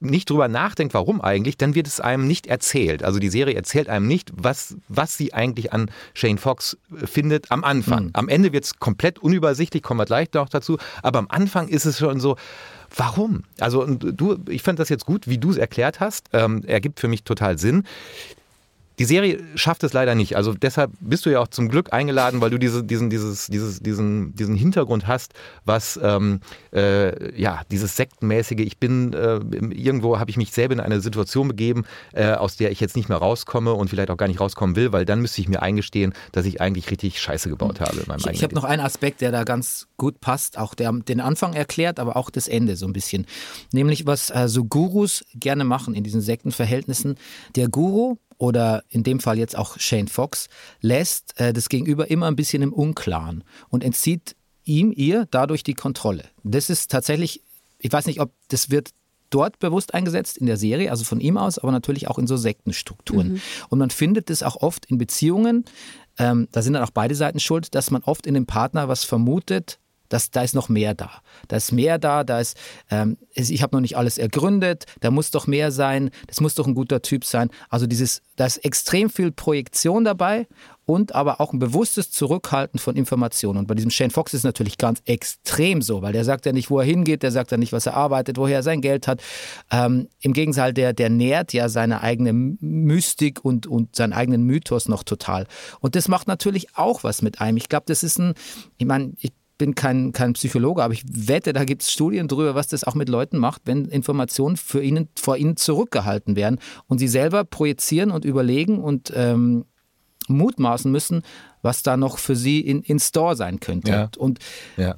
nicht 0.00 0.28
drüber 0.28 0.48
nachdenkt, 0.48 0.92
warum 0.94 1.20
eigentlich, 1.20 1.56
dann 1.56 1.74
wird 1.74 1.86
es 1.86 2.00
einem 2.00 2.26
nicht 2.26 2.46
erzählt. 2.46 3.02
Also 3.02 3.18
die 3.18 3.30
Serie 3.30 3.54
erzählt 3.54 3.88
einem 3.88 4.06
nicht, 4.06 4.30
was, 4.34 4.76
was 4.88 5.16
sie 5.16 5.32
eigentlich 5.32 5.72
an 5.72 5.90
Shane 6.12 6.38
Fox 6.38 6.76
äh, 7.00 7.06
findet 7.06 7.50
am 7.50 7.64
Anfang. 7.64 8.10
Am 8.12 8.28
Ende 8.28 8.52
wird 8.52 8.64
es 8.64 8.78
komplett 8.78 9.18
unübersichtlich, 9.18 9.82
kommen 9.82 10.00
wir 10.00 10.04
gleich 10.04 10.28
noch 10.34 10.48
dazu, 10.48 10.78
aber 11.02 11.18
am 11.18 11.28
Anfang 11.30 11.68
ist 11.68 11.86
es 11.86 11.98
schon 11.98 12.20
so, 12.20 12.36
warum? 12.96 13.44
Also 13.58 13.86
du, 13.86 14.38
ich 14.48 14.62
fand 14.62 14.78
das 14.78 14.88
jetzt 14.88 15.06
gut, 15.06 15.28
wie 15.28 15.38
du 15.38 15.50
es 15.50 15.56
erklärt 15.56 16.00
hast, 16.00 16.28
ähm, 16.32 16.62
ergibt 16.64 17.00
für 17.00 17.08
mich 17.08 17.24
total 17.24 17.58
Sinn. 17.58 17.84
Die 18.98 19.04
Serie 19.04 19.42
schafft 19.56 19.82
es 19.82 19.92
leider 19.92 20.14
nicht. 20.14 20.36
Also 20.36 20.54
deshalb 20.54 20.92
bist 21.00 21.26
du 21.26 21.30
ja 21.30 21.40
auch 21.40 21.48
zum 21.48 21.68
Glück 21.68 21.92
eingeladen, 21.92 22.40
weil 22.40 22.50
du 22.50 22.58
diese, 22.58 22.84
diesen, 22.84 23.10
dieses, 23.10 23.46
dieses, 23.46 23.80
diesen, 23.80 24.34
diesen 24.34 24.54
Hintergrund 24.54 25.06
hast, 25.06 25.34
was 25.64 25.98
ähm, 26.02 26.40
äh, 26.72 27.40
ja 27.40 27.62
dieses 27.70 27.96
sektenmäßige. 27.96 28.60
Ich 28.60 28.78
bin 28.78 29.12
äh, 29.12 29.40
irgendwo 29.74 30.18
habe 30.18 30.30
ich 30.30 30.36
mich 30.36 30.52
selber 30.52 30.74
in 30.74 30.80
eine 30.80 31.00
Situation 31.00 31.48
begeben, 31.48 31.84
äh, 32.12 32.32
aus 32.32 32.56
der 32.56 32.70
ich 32.70 32.80
jetzt 32.80 32.96
nicht 32.96 33.08
mehr 33.08 33.18
rauskomme 33.18 33.74
und 33.74 33.88
vielleicht 33.88 34.10
auch 34.10 34.16
gar 34.16 34.28
nicht 34.28 34.40
rauskommen 34.40 34.76
will, 34.76 34.92
weil 34.92 35.04
dann 35.04 35.20
müsste 35.20 35.40
ich 35.40 35.48
mir 35.48 35.62
eingestehen, 35.62 36.14
dass 36.32 36.46
ich 36.46 36.60
eigentlich 36.60 36.90
richtig 36.90 37.20
Scheiße 37.20 37.48
gebaut 37.48 37.80
habe 37.80 37.98
in 37.98 38.04
meinem 38.06 38.20
Ich, 38.20 38.26
ich 38.26 38.42
habe 38.42 38.54
noch 38.54 38.64
einen 38.64 38.82
Aspekt, 38.82 39.20
der 39.20 39.32
da 39.32 39.44
ganz 39.44 39.88
gut 39.96 40.20
passt, 40.20 40.58
auch 40.58 40.74
der 40.74 40.92
den 40.92 41.20
Anfang 41.20 41.54
erklärt, 41.54 41.98
aber 41.98 42.16
auch 42.16 42.30
das 42.30 42.46
Ende 42.48 42.76
so 42.76 42.86
ein 42.86 42.92
bisschen. 42.92 43.26
Nämlich, 43.72 44.06
was 44.06 44.30
äh, 44.30 44.48
so 44.48 44.64
Gurus 44.64 45.24
gerne 45.34 45.64
machen 45.64 45.94
in 45.94 46.04
diesen 46.04 46.20
Sektenverhältnissen. 46.20 47.16
Der 47.56 47.68
Guru 47.68 48.18
oder 48.38 48.84
in 48.88 49.02
dem 49.02 49.20
Fall 49.20 49.38
jetzt 49.38 49.56
auch 49.56 49.78
Shane 49.78 50.08
Fox 50.08 50.48
lässt 50.80 51.38
äh, 51.40 51.52
das 51.52 51.68
Gegenüber 51.68 52.10
immer 52.10 52.26
ein 52.26 52.36
bisschen 52.36 52.62
im 52.62 52.72
Unklaren 52.72 53.44
und 53.68 53.84
entzieht 53.84 54.36
ihm, 54.64 54.92
ihr 54.94 55.26
dadurch 55.30 55.62
die 55.62 55.74
Kontrolle. 55.74 56.24
Das 56.42 56.70
ist 56.70 56.90
tatsächlich, 56.90 57.42
ich 57.78 57.92
weiß 57.92 58.06
nicht, 58.06 58.20
ob 58.20 58.32
das 58.48 58.70
wird 58.70 58.90
dort 59.30 59.58
bewusst 59.58 59.94
eingesetzt 59.94 60.38
in 60.38 60.46
der 60.46 60.56
Serie, 60.56 60.90
also 60.90 61.04
von 61.04 61.20
ihm 61.20 61.36
aus, 61.36 61.58
aber 61.58 61.72
natürlich 61.72 62.08
auch 62.08 62.18
in 62.18 62.26
so 62.26 62.36
Sektenstrukturen. 62.36 63.32
Und 63.68 63.78
man 63.78 63.90
findet 63.90 64.30
es 64.30 64.42
auch 64.42 64.56
oft 64.56 64.86
in 64.86 64.98
Beziehungen, 64.98 65.64
ähm, 66.18 66.48
da 66.52 66.62
sind 66.62 66.74
dann 66.74 66.84
auch 66.84 66.90
beide 66.90 67.14
Seiten 67.14 67.40
schuld, 67.40 67.74
dass 67.74 67.90
man 67.90 68.02
oft 68.04 68.26
in 68.26 68.34
dem 68.34 68.46
Partner 68.46 68.88
was 68.88 69.04
vermutet, 69.04 69.80
Das, 70.08 70.30
da 70.30 70.42
ist 70.42 70.54
noch 70.54 70.68
mehr 70.68 70.94
da. 70.94 71.10
Da 71.48 71.56
ist 71.56 71.72
mehr 71.72 71.98
da, 71.98 72.24
da 72.24 72.40
ist, 72.40 72.56
ähm, 72.90 73.16
ich 73.32 73.62
habe 73.62 73.74
noch 73.74 73.80
nicht 73.80 73.96
alles 73.96 74.18
ergründet, 74.18 74.84
da 75.00 75.10
muss 75.10 75.30
doch 75.30 75.46
mehr 75.46 75.70
sein, 75.72 76.10
das 76.26 76.40
muss 76.40 76.54
doch 76.54 76.66
ein 76.66 76.74
guter 76.74 77.02
Typ 77.02 77.24
sein. 77.24 77.50
Also 77.68 77.86
dieses, 77.86 78.22
da 78.36 78.46
ist 78.46 78.58
extrem 78.58 79.10
viel 79.10 79.32
Projektion 79.32 80.04
dabei 80.04 80.46
und 80.86 81.14
aber 81.14 81.40
auch 81.40 81.52
ein 81.52 81.58
bewusstes 81.58 82.10
Zurückhalten 82.10 82.78
von 82.78 82.96
Informationen. 82.96 83.60
Und 83.60 83.66
bei 83.66 83.74
diesem 83.74 83.90
Shane 83.90 84.10
Fox 84.10 84.34
ist 84.34 84.40
es 84.40 84.44
natürlich 84.44 84.76
ganz 84.76 85.00
extrem 85.06 85.80
so, 85.82 86.02
weil 86.02 86.12
der 86.12 86.24
sagt 86.24 86.44
ja 86.46 86.52
nicht, 86.52 86.70
wo 86.70 86.78
er 86.78 86.84
hingeht, 86.84 87.22
der 87.22 87.30
sagt 87.30 87.50
ja 87.50 87.56
nicht, 87.56 87.72
was 87.72 87.86
er 87.86 87.94
arbeitet, 87.94 88.36
woher 88.36 88.56
er 88.56 88.62
sein 88.62 88.80
Geld 88.80 89.08
hat. 89.08 89.22
Ähm, 89.70 90.08
Im 90.20 90.32
Gegenteil, 90.32 90.74
der, 90.74 90.92
der 90.92 91.10
nährt 91.10 91.52
ja 91.52 91.68
seine 91.68 92.02
eigene 92.02 92.32
Mystik 92.32 93.44
und, 93.44 93.66
und 93.66 93.96
seinen 93.96 94.12
eigenen 94.12 94.44
Mythos 94.44 94.88
noch 94.88 95.04
total. 95.04 95.46
Und 95.80 95.94
das 95.96 96.08
macht 96.08 96.28
natürlich 96.28 96.76
auch 96.76 97.02
was 97.02 97.22
mit 97.22 97.40
einem. 97.40 97.56
Ich 97.56 97.68
glaube, 97.68 97.84
das 97.86 98.02
ist 98.02 98.18
ein, 98.18 98.34
ich 98.76 98.86
meine, 98.86 99.12
ich 99.20 99.32
bin 99.58 99.74
kein, 99.74 100.12
kein 100.12 100.32
Psychologe, 100.32 100.82
aber 100.82 100.94
ich 100.94 101.04
wette, 101.06 101.52
da 101.52 101.64
gibt 101.64 101.82
es 101.82 101.90
Studien 101.92 102.28
darüber, 102.28 102.54
was 102.54 102.68
das 102.68 102.84
auch 102.84 102.94
mit 102.94 103.08
Leuten 103.08 103.38
macht, 103.38 103.62
wenn 103.66 103.84
Informationen 103.86 104.56
für 104.56 104.82
ihnen, 104.82 105.08
vor 105.16 105.36
ihnen 105.36 105.56
zurückgehalten 105.56 106.36
werden 106.36 106.58
und 106.88 106.98
sie 106.98 107.08
selber 107.08 107.44
projizieren 107.44 108.10
und 108.10 108.24
überlegen 108.24 108.78
und 108.82 109.12
ähm, 109.14 109.64
mutmaßen 110.28 110.90
müssen, 110.90 111.22
was 111.62 111.82
da 111.82 111.96
noch 111.96 112.18
für 112.18 112.34
sie 112.36 112.60
in, 112.60 112.82
in 112.82 112.98
Store 112.98 113.36
sein 113.36 113.60
könnte. 113.60 113.90
Ja. 113.90 114.10
Und 114.18 114.38
Ja. 114.76 114.96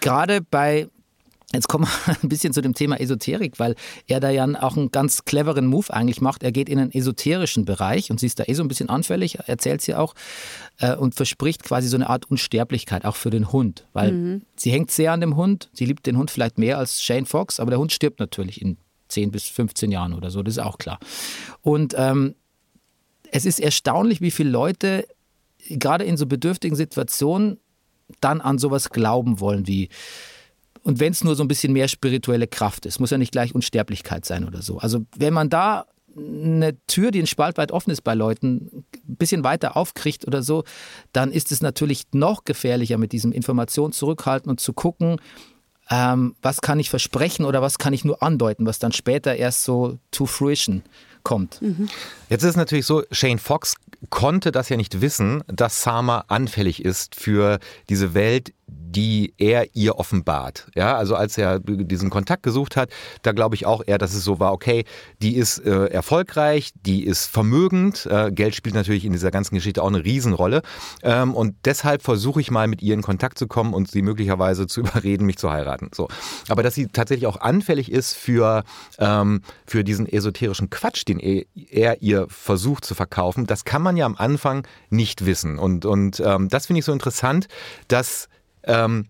gerade 0.00 0.40
bei, 0.40 0.88
jetzt 1.52 1.68
kommen 1.68 1.86
wir 1.86 2.16
ein 2.22 2.28
bisschen 2.28 2.52
zu 2.52 2.60
dem 2.60 2.74
Thema 2.74 3.00
Esoterik, 3.00 3.58
weil 3.58 3.74
er 4.06 4.20
da 4.20 4.30
ja 4.30 4.46
auch 4.62 4.76
einen 4.76 4.90
ganz 4.90 5.24
cleveren 5.24 5.66
Move 5.66 5.92
eigentlich 5.92 6.20
macht. 6.20 6.42
Er 6.42 6.52
geht 6.52 6.68
in 6.68 6.78
einen 6.78 6.92
esoterischen 6.92 7.64
Bereich 7.64 8.10
und 8.10 8.20
sie 8.20 8.26
ist 8.26 8.38
da 8.38 8.44
eh 8.46 8.54
so 8.54 8.62
ein 8.62 8.68
bisschen 8.68 8.88
anfällig, 8.88 9.38
erzählt 9.46 9.82
sie 9.82 9.94
auch, 9.94 10.14
äh, 10.78 10.96
und 10.96 11.14
verspricht 11.14 11.62
quasi 11.62 11.88
so 11.88 11.96
eine 11.96 12.08
Art 12.08 12.30
Unsterblichkeit 12.30 13.04
auch 13.04 13.16
für 13.16 13.30
den 13.30 13.52
Hund, 13.52 13.86
weil 13.92 14.42
sie 14.56 14.70
hängt 14.70 14.90
sehr 14.90 15.12
an 15.12 15.20
dem 15.20 15.36
Hund, 15.36 15.70
sie 15.72 15.86
liebt 15.86 16.06
den 16.06 16.16
Hund 16.16 16.30
vielleicht 16.30 16.58
mehr 16.58 16.78
als 16.78 17.02
Shane 17.02 17.26
Fox, 17.26 17.60
aber 17.60 17.70
der 17.70 17.78
Hund 17.78 17.92
stirbt 17.92 18.20
natürlich 18.20 18.60
in 18.60 18.76
10 19.08 19.30
bis 19.30 19.44
15 19.44 19.90
Jahren 19.92 20.14
oder 20.14 20.30
so, 20.30 20.42
das 20.42 20.54
ist 20.54 20.62
auch 20.62 20.78
klar. 20.78 20.98
Und 21.62 21.94
ähm, 21.96 22.34
es 23.30 23.44
ist 23.44 23.60
erstaunlich, 23.60 24.20
wie 24.20 24.30
viele 24.30 24.50
Leute 24.50 25.06
gerade 25.68 26.04
in 26.04 26.16
so 26.16 26.26
bedürftigen 26.26 26.76
Situationen 26.76 27.58
dann 28.20 28.40
an 28.40 28.58
sowas 28.58 28.90
glauben 28.90 29.40
wollen 29.40 29.66
wie 29.66 29.88
und 30.86 31.00
wenn 31.00 31.10
es 31.10 31.24
nur 31.24 31.34
so 31.34 31.42
ein 31.42 31.48
bisschen 31.48 31.72
mehr 31.72 31.88
spirituelle 31.88 32.46
Kraft 32.46 32.86
ist, 32.86 33.00
muss 33.00 33.10
ja 33.10 33.18
nicht 33.18 33.32
gleich 33.32 33.56
Unsterblichkeit 33.56 34.24
sein 34.24 34.46
oder 34.46 34.62
so. 34.62 34.78
Also 34.78 35.04
wenn 35.16 35.34
man 35.34 35.50
da 35.50 35.86
eine 36.16 36.76
Tür, 36.86 37.10
die 37.10 37.18
ein 37.18 37.26
Spalt 37.26 37.58
weit 37.58 37.72
offen 37.72 37.90
ist 37.90 38.02
bei 38.02 38.14
Leuten, 38.14 38.84
ein 39.08 39.16
bisschen 39.16 39.42
weiter 39.42 39.76
aufkriegt 39.76 40.28
oder 40.28 40.44
so, 40.44 40.62
dann 41.12 41.32
ist 41.32 41.50
es 41.50 41.60
natürlich 41.60 42.04
noch 42.12 42.44
gefährlicher, 42.44 42.98
mit 42.98 43.10
diesem 43.10 43.32
Information 43.32 43.90
zurückhalten 43.90 44.48
und 44.48 44.60
zu 44.60 44.74
gucken, 44.74 45.20
ähm, 45.90 46.36
was 46.40 46.60
kann 46.60 46.78
ich 46.78 46.88
versprechen 46.88 47.44
oder 47.46 47.62
was 47.62 47.78
kann 47.78 47.92
ich 47.92 48.04
nur 48.04 48.22
andeuten, 48.22 48.64
was 48.64 48.78
dann 48.78 48.92
später 48.92 49.34
erst 49.34 49.64
so 49.64 49.98
to 50.12 50.24
fruition 50.26 50.84
kommt. 51.24 51.60
Jetzt 52.28 52.44
ist 52.44 52.50
es 52.50 52.56
natürlich 52.56 52.86
so, 52.86 53.02
Shane 53.10 53.40
Fox 53.40 53.74
konnte 54.10 54.52
das 54.52 54.68
ja 54.68 54.76
nicht 54.76 55.00
wissen, 55.00 55.42
dass 55.48 55.82
Sama 55.82 56.24
anfällig 56.28 56.84
ist 56.84 57.16
für 57.16 57.58
diese 57.88 58.14
Welt, 58.14 58.52
die 58.68 59.34
er 59.38 59.76
ihr 59.76 59.98
offenbart. 59.98 60.68
Ja, 60.74 60.96
also 60.96 61.14
als 61.14 61.36
er 61.38 61.60
diesen 61.60 62.10
Kontakt 62.10 62.42
gesucht 62.42 62.76
hat, 62.76 62.90
da 63.22 63.32
glaube 63.32 63.54
ich 63.54 63.66
auch 63.66 63.82
eher, 63.86 63.98
dass 63.98 64.14
es 64.14 64.24
so 64.24 64.40
war, 64.40 64.52
okay, 64.52 64.84
die 65.22 65.36
ist 65.36 65.58
äh, 65.58 65.86
erfolgreich, 65.86 66.72
die 66.74 67.04
ist 67.04 67.26
vermögend, 67.26 68.06
äh, 68.06 68.32
Geld 68.32 68.54
spielt 68.54 68.74
natürlich 68.74 69.04
in 69.04 69.12
dieser 69.12 69.30
ganzen 69.30 69.54
Geschichte 69.54 69.82
auch 69.82 69.88
eine 69.88 70.04
Riesenrolle 70.04 70.62
ähm, 71.02 71.34
und 71.34 71.54
deshalb 71.64 72.02
versuche 72.02 72.40
ich 72.40 72.50
mal 72.50 72.66
mit 72.66 72.82
ihr 72.82 72.94
in 72.94 73.02
Kontakt 73.02 73.38
zu 73.38 73.46
kommen 73.46 73.74
und 73.74 73.90
sie 73.90 74.02
möglicherweise 74.02 74.66
zu 74.66 74.80
überreden, 74.86 75.26
mich 75.26 75.36
zu 75.36 75.50
heiraten. 75.50 75.90
So, 75.94 76.08
aber 76.48 76.62
dass 76.62 76.74
sie 76.74 76.88
tatsächlich 76.88 77.26
auch 77.26 77.40
anfällig 77.40 77.92
ist 77.92 78.14
für 78.14 78.64
ähm, 78.98 79.42
für 79.66 79.84
diesen 79.84 80.06
esoterischen 80.06 80.70
Quatsch, 80.70 81.04
den 81.06 81.20
er, 81.20 81.44
er 81.54 82.02
ihr 82.02 82.26
versucht 82.28 82.84
zu 82.84 82.94
verkaufen, 82.94 83.46
das 83.46 83.64
kann 83.64 83.82
man 83.82 83.96
ja 83.96 84.06
am 84.06 84.16
Anfang 84.16 84.66
nicht 84.90 85.26
wissen 85.26 85.58
und 85.58 85.84
und 85.84 86.20
ähm, 86.24 86.48
das 86.48 86.66
finde 86.66 86.80
ich 86.80 86.84
so 86.84 86.92
interessant, 86.92 87.46
dass 87.88 88.28
ähm, 88.66 89.06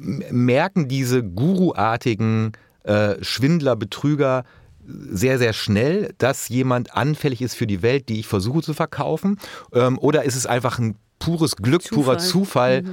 merken 0.00 0.88
diese 0.88 1.22
guruartigen 1.22 2.52
äh, 2.84 3.16
Schwindler, 3.22 3.76
Betrüger 3.76 4.44
sehr, 4.84 5.38
sehr 5.38 5.52
schnell, 5.52 6.14
dass 6.18 6.48
jemand 6.48 6.94
anfällig 6.94 7.40
ist 7.40 7.54
für 7.54 7.66
die 7.66 7.82
Welt, 7.82 8.08
die 8.08 8.18
ich 8.20 8.26
versuche 8.26 8.62
zu 8.62 8.74
verkaufen? 8.74 9.38
Ähm, 9.72 9.98
oder 9.98 10.24
ist 10.24 10.36
es 10.36 10.46
einfach 10.46 10.78
ein 10.78 10.96
pures 11.18 11.56
Glück, 11.56 11.88
purer 11.88 12.18
Zufall, 12.18 12.84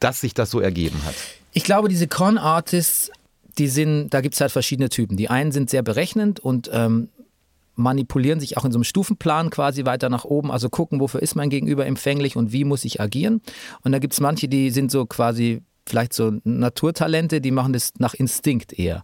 dass 0.00 0.20
sich 0.20 0.34
das 0.34 0.50
so 0.50 0.60
ergeben 0.60 1.00
hat? 1.04 1.14
Ich 1.52 1.64
glaube, 1.64 1.88
diese 1.88 2.06
Con-Artists, 2.06 3.10
die 3.58 3.68
sind, 3.68 4.10
da 4.10 4.20
gibt 4.20 4.34
es 4.34 4.40
halt 4.40 4.52
verschiedene 4.52 4.90
Typen. 4.90 5.16
Die 5.16 5.28
einen 5.28 5.50
sind 5.50 5.70
sehr 5.70 5.82
berechnend 5.82 6.40
und 6.40 6.70
ähm, 6.72 7.08
manipulieren 7.74 8.40
sich 8.40 8.56
auch 8.56 8.64
in 8.64 8.72
so 8.72 8.78
einem 8.78 8.84
Stufenplan 8.84 9.50
quasi 9.50 9.84
weiter 9.84 10.08
nach 10.08 10.24
oben, 10.24 10.50
also 10.50 10.68
gucken, 10.68 11.00
wofür 11.00 11.22
ist 11.22 11.34
mein 11.34 11.50
Gegenüber 11.50 11.86
empfänglich 11.86 12.36
und 12.36 12.52
wie 12.52 12.64
muss 12.64 12.84
ich 12.84 13.00
agieren. 13.00 13.40
Und 13.82 13.92
da 13.92 13.98
gibt 13.98 14.12
es 14.12 14.20
manche, 14.20 14.48
die 14.48 14.70
sind 14.70 14.90
so 14.90 15.06
quasi 15.06 15.62
vielleicht 15.86 16.12
so 16.12 16.32
Naturtalente, 16.44 17.40
die 17.40 17.50
machen 17.50 17.72
das 17.72 17.92
nach 17.98 18.14
Instinkt 18.14 18.72
eher. 18.78 19.02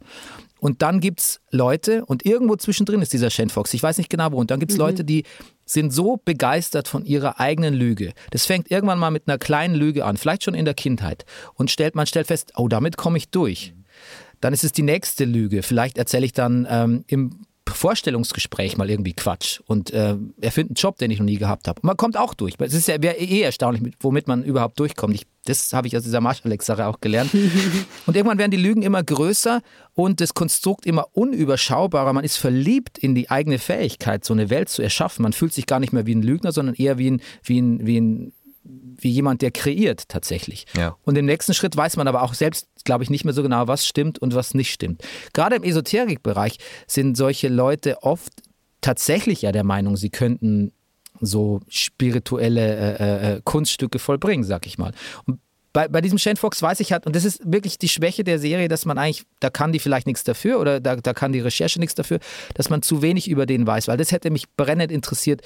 Und 0.58 0.82
dann 0.82 1.00
gibt 1.00 1.20
es 1.20 1.40
Leute, 1.50 2.04
und 2.06 2.24
irgendwo 2.24 2.56
zwischendrin 2.56 3.02
ist 3.02 3.12
dieser 3.12 3.30
Shane 3.30 3.50
Fox, 3.50 3.74
ich 3.74 3.82
weiß 3.82 3.98
nicht 3.98 4.08
genau 4.08 4.32
wo, 4.32 4.38
und 4.38 4.50
dann 4.50 4.58
gibt 4.58 4.72
es 4.72 4.78
Leute, 4.78 5.04
die 5.04 5.24
sind 5.66 5.92
so 5.92 6.20
begeistert 6.24 6.88
von 6.88 7.04
ihrer 7.04 7.40
eigenen 7.40 7.74
Lüge. 7.74 8.12
Das 8.30 8.46
fängt 8.46 8.70
irgendwann 8.70 8.98
mal 8.98 9.10
mit 9.10 9.28
einer 9.28 9.38
kleinen 9.38 9.74
Lüge 9.74 10.04
an, 10.04 10.16
vielleicht 10.16 10.44
schon 10.44 10.54
in 10.54 10.64
der 10.64 10.74
Kindheit. 10.74 11.26
Und 11.54 11.70
stellt, 11.70 11.94
man 11.94 12.06
stellt 12.06 12.28
fest, 12.28 12.52
oh, 12.56 12.68
damit 12.68 12.96
komme 12.96 13.18
ich 13.18 13.30
durch. 13.30 13.74
Dann 14.40 14.52
ist 14.52 14.64
es 14.64 14.72
die 14.72 14.82
nächste 14.82 15.24
Lüge. 15.24 15.62
Vielleicht 15.62 15.98
erzähle 15.98 16.24
ich 16.24 16.32
dann 16.32 16.66
ähm, 16.70 17.04
im 17.06 17.46
Vorstellungsgespräch 17.76 18.76
mal 18.76 18.90
irgendwie 18.90 19.12
Quatsch 19.12 19.60
und 19.66 19.90
äh, 19.92 20.16
erfinde 20.40 20.70
einen 20.70 20.74
Job, 20.74 20.98
den 20.98 21.10
ich 21.10 21.18
noch 21.18 21.26
nie 21.26 21.36
gehabt 21.38 21.68
habe. 21.68 21.80
Und 21.80 21.86
man 21.86 21.96
kommt 21.96 22.16
auch 22.16 22.34
durch. 22.34 22.54
Es 22.58 22.74
ist 22.74 22.88
ja 22.88 23.00
wäre 23.02 23.16
eh 23.16 23.42
erstaunlich, 23.42 23.82
mit- 23.82 23.94
womit 24.00 24.26
man 24.26 24.42
überhaupt 24.44 24.78
durchkommt. 24.80 25.14
Ich, 25.14 25.26
das 25.44 25.72
habe 25.72 25.86
ich 25.86 25.96
aus 25.96 26.02
dieser 26.02 26.20
Marshall-Sache 26.20 26.86
auch 26.86 27.00
gelernt. 27.00 27.30
und 28.06 28.16
irgendwann 28.16 28.38
werden 28.38 28.50
die 28.50 28.56
Lügen 28.56 28.82
immer 28.82 29.02
größer 29.02 29.60
und 29.94 30.20
das 30.20 30.34
Konstrukt 30.34 30.86
immer 30.86 31.06
unüberschaubarer. 31.12 32.12
Man 32.12 32.24
ist 32.24 32.36
verliebt 32.36 32.98
in 32.98 33.14
die 33.14 33.30
eigene 33.30 33.58
Fähigkeit, 33.58 34.24
so 34.24 34.32
eine 34.34 34.50
Welt 34.50 34.68
zu 34.68 34.82
erschaffen. 34.82 35.22
Man 35.22 35.32
fühlt 35.32 35.52
sich 35.52 35.66
gar 35.66 35.80
nicht 35.80 35.92
mehr 35.92 36.06
wie 36.06 36.14
ein 36.14 36.22
Lügner, 36.22 36.52
sondern 36.52 36.74
eher 36.74 36.98
wie 36.98 37.10
ein, 37.12 37.20
wie 37.42 37.60
ein, 37.60 37.86
wie 37.86 38.00
ein 38.00 38.32
wie 38.68 39.10
jemand, 39.10 39.42
der 39.42 39.50
kreiert 39.50 40.08
tatsächlich. 40.08 40.66
Ja. 40.76 40.96
Und 41.04 41.16
im 41.16 41.26
nächsten 41.26 41.54
Schritt 41.54 41.76
weiß 41.76 41.96
man 41.96 42.08
aber 42.08 42.22
auch 42.22 42.34
selbst, 42.34 42.68
glaube 42.84 43.04
ich, 43.04 43.10
nicht 43.10 43.24
mehr 43.24 43.34
so 43.34 43.42
genau, 43.42 43.68
was 43.68 43.86
stimmt 43.86 44.18
und 44.18 44.34
was 44.34 44.54
nicht 44.54 44.72
stimmt. 44.72 45.02
Gerade 45.32 45.56
im 45.56 45.62
Esoterikbereich 45.62 46.58
sind 46.86 47.16
solche 47.16 47.48
Leute 47.48 48.02
oft 48.02 48.32
tatsächlich 48.80 49.42
ja 49.42 49.52
der 49.52 49.64
Meinung, 49.64 49.96
sie 49.96 50.10
könnten 50.10 50.72
so 51.20 51.60
spirituelle 51.68 52.98
äh, 52.98 53.34
äh, 53.34 53.40
Kunststücke 53.42 53.98
vollbringen, 53.98 54.44
sag 54.44 54.66
ich 54.66 54.78
mal. 54.78 54.92
Und 55.24 55.40
bei, 55.72 55.88
bei 55.88 56.00
diesem 56.00 56.16
Shane 56.16 56.36
Fox 56.36 56.62
weiß 56.62 56.80
ich 56.80 56.92
halt, 56.92 57.04
und 57.04 57.14
das 57.14 57.24
ist 57.24 57.40
wirklich 57.44 57.78
die 57.78 57.88
Schwäche 57.88 58.24
der 58.24 58.38
Serie, 58.38 58.68
dass 58.68 58.86
man 58.86 58.96
eigentlich, 58.96 59.26
da 59.40 59.50
kann 59.50 59.72
die 59.72 59.78
vielleicht 59.78 60.06
nichts 60.06 60.24
dafür 60.24 60.58
oder 60.58 60.80
da, 60.80 60.96
da 60.96 61.12
kann 61.12 61.32
die 61.32 61.40
Recherche 61.40 61.78
nichts 61.78 61.94
dafür, 61.94 62.18
dass 62.54 62.70
man 62.70 62.80
zu 62.80 63.02
wenig 63.02 63.28
über 63.28 63.44
den 63.44 63.66
weiß, 63.66 63.88
weil 63.88 63.98
das 63.98 64.10
hätte 64.10 64.30
mich 64.30 64.48
brennend 64.56 64.90
interessiert, 64.90 65.42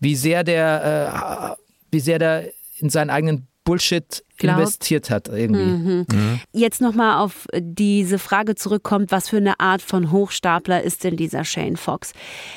wie 0.00 0.16
sehr 0.16 0.42
der, 0.42 1.56
äh, 1.56 1.62
wie 1.92 2.00
sehr 2.00 2.18
der 2.18 2.50
in 2.80 2.90
seinen 2.90 3.10
eigenen 3.10 3.48
Bullshit 3.64 4.24
Glaubt. 4.38 4.60
investiert 4.60 5.10
hat 5.10 5.28
irgendwie. 5.28 6.06
Jetzt 6.52 6.80
nochmal 6.80 7.22
auf 7.22 7.46
diese 7.54 8.18
Frage 8.18 8.54
zurückkommt, 8.54 9.12
was 9.12 9.28
für 9.28 9.36
eine 9.36 9.60
Art 9.60 9.82
von 9.82 10.10
Hochstapler 10.10 10.82
ist 10.82 11.04
denn 11.04 11.16
dieser 11.16 11.44
Shane 11.44 11.76
Fox? 11.76 12.14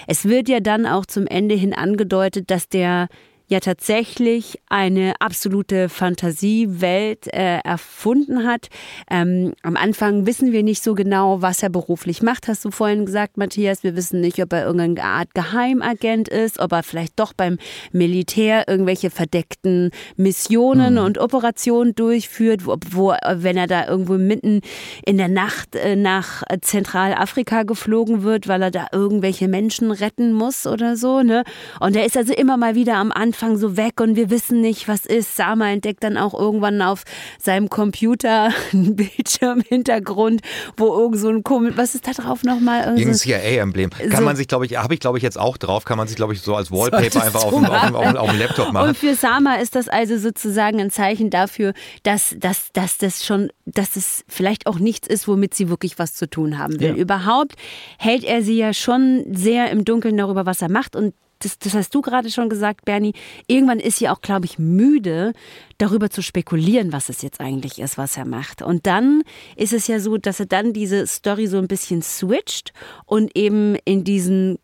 Es 0.07 0.23
wird 0.25 0.47
ja 0.47 0.61
dann 0.61 0.85
auch 0.85 1.05
zum 1.05 1.27
Ende 1.27 1.55
hin 1.55 1.73
angedeutet, 1.73 2.49
dass 2.49 2.69
der 2.69 3.09
ja 3.51 3.59
tatsächlich 3.59 4.59
eine 4.69 5.13
absolute 5.19 5.89
Fantasiewelt 5.89 7.27
äh, 7.27 7.59
erfunden 7.59 8.47
hat. 8.47 8.69
Ähm, 9.09 9.53
am 9.61 9.75
Anfang 9.75 10.25
wissen 10.25 10.53
wir 10.53 10.63
nicht 10.63 10.81
so 10.81 10.95
genau, 10.95 11.41
was 11.41 11.61
er 11.61 11.69
beruflich 11.69 12.23
macht, 12.23 12.47
hast 12.47 12.63
du 12.63 12.71
vorhin 12.71 13.05
gesagt, 13.05 13.37
Matthias. 13.37 13.83
Wir 13.83 13.95
wissen 13.97 14.21
nicht, 14.21 14.41
ob 14.41 14.53
er 14.53 14.65
irgendeine 14.65 15.03
Art 15.03 15.33
Geheimagent 15.33 16.29
ist, 16.29 16.59
ob 16.59 16.71
er 16.71 16.81
vielleicht 16.81 17.19
doch 17.19 17.33
beim 17.33 17.57
Militär 17.91 18.69
irgendwelche 18.69 19.09
verdeckten 19.09 19.91
Missionen 20.15 20.97
und 20.97 21.17
Operationen 21.17 21.93
durchführt, 21.93 22.65
wo, 22.65 22.77
wo 22.89 23.13
wenn 23.33 23.57
er 23.57 23.67
da 23.67 23.85
irgendwo 23.87 24.13
mitten 24.13 24.61
in 25.05 25.17
der 25.17 25.27
Nacht 25.27 25.75
äh, 25.75 25.97
nach 25.97 26.43
Zentralafrika 26.61 27.63
geflogen 27.63 28.23
wird, 28.23 28.47
weil 28.47 28.61
er 28.61 28.71
da 28.71 28.87
irgendwelche 28.93 29.49
Menschen 29.49 29.91
retten 29.91 30.31
muss 30.31 30.65
oder 30.65 30.95
so. 30.95 31.21
Ne? 31.21 31.43
Und 31.81 31.97
er 31.97 32.05
ist 32.05 32.15
also 32.15 32.33
immer 32.33 32.55
mal 32.55 32.75
wieder 32.75 32.95
am 32.95 33.11
Anfang 33.11 33.40
Anfang 33.41 33.57
so 33.57 33.75
weg 33.75 33.99
und 33.99 34.15
wir 34.15 34.29
wissen 34.29 34.61
nicht, 34.61 34.87
was 34.87 35.05
ist. 35.07 35.35
Sama 35.35 35.69
entdeckt 35.71 36.03
dann 36.03 36.15
auch 36.17 36.37
irgendwann 36.37 36.81
auf 36.81 37.03
seinem 37.39 37.69
Computer 37.69 38.51
einen 38.71 38.95
Bildschirmhintergrund, 38.95 40.41
wo 40.77 40.95
irgend 40.95 41.19
so 41.19 41.29
ein 41.29 41.43
komisch, 41.43 41.73
was 41.75 41.95
ist 41.95 42.07
da 42.07 42.11
drauf 42.11 42.43
nochmal? 42.43 42.83
Irgendein 42.83 43.15
CIA-Emblem. 43.15 43.89
Kann 43.89 44.11
so- 44.11 44.21
man 44.21 44.35
sich, 44.35 44.47
glaube 44.47 44.65
ich, 44.65 44.77
habe 44.77 44.93
ich, 44.93 44.99
glaube 44.99 45.17
ich, 45.17 45.23
jetzt 45.23 45.39
auch 45.39 45.57
drauf, 45.57 45.85
kann 45.85 45.97
man 45.97 46.07
sich, 46.07 46.17
glaube 46.17 46.33
ich, 46.33 46.41
so 46.41 46.55
als 46.55 46.71
Wallpaper 46.71 47.23
einfach 47.23 47.43
auf 47.43 47.53
dem, 47.53 47.65
auf, 47.65 47.81
dem, 47.81 47.95
auf, 47.95 48.05
dem, 48.05 48.17
auf 48.17 48.29
dem 48.29 48.39
Laptop 48.39 48.71
machen. 48.73 48.89
Und 48.89 48.97
für 48.97 49.15
Sama 49.15 49.55
ist 49.55 49.75
das 49.75 49.87
also 49.87 50.17
sozusagen 50.17 50.79
ein 50.79 50.91
Zeichen 50.91 51.31
dafür, 51.31 51.73
dass, 52.03 52.35
dass, 52.37 52.71
dass 52.73 52.99
das 52.99 53.25
schon, 53.25 53.49
dass 53.65 53.95
es 53.95 54.23
vielleicht 54.27 54.67
auch 54.67 54.77
nichts 54.77 55.07
ist, 55.07 55.27
womit 55.27 55.55
sie 55.55 55.67
wirklich 55.69 55.97
was 55.97 56.13
zu 56.13 56.29
tun 56.29 56.59
haben 56.59 56.79
will. 56.79 56.89
Ja. 56.89 56.95
Überhaupt 56.95 57.55
hält 57.97 58.23
er 58.23 58.43
sie 58.43 58.57
ja 58.57 58.73
schon 58.73 59.25
sehr 59.31 59.71
im 59.71 59.83
Dunkeln 59.83 60.15
darüber, 60.17 60.45
was 60.45 60.61
er 60.61 60.69
macht 60.69 60.95
und 60.95 61.15
das, 61.41 61.59
das 61.59 61.73
hast 61.73 61.93
du 61.93 62.01
gerade 62.01 62.29
schon 62.29 62.49
gesagt, 62.49 62.85
Bernie. 62.85 63.13
Irgendwann 63.47 63.79
ist 63.79 63.97
sie 63.97 64.09
auch, 64.09 64.21
glaube 64.21 64.45
ich, 64.45 64.59
müde, 64.59 65.33
darüber 65.77 66.09
zu 66.09 66.21
spekulieren, 66.21 66.93
was 66.93 67.09
es 67.09 67.21
jetzt 67.21 67.41
eigentlich 67.41 67.79
ist, 67.79 67.97
was 67.97 68.17
er 68.17 68.25
macht. 68.25 68.61
Und 68.61 68.87
dann 68.87 69.23
ist 69.55 69.73
es 69.73 69.87
ja 69.87 69.99
so, 69.99 70.17
dass 70.17 70.39
er 70.39 70.45
dann 70.45 70.73
diese 70.73 71.07
Story 71.07 71.47
so 71.47 71.57
ein 71.57 71.67
bisschen 71.67 72.01
switcht 72.01 72.73
und 73.05 73.35
eben 73.35 73.75
in 73.85 74.03
diesen 74.03 74.57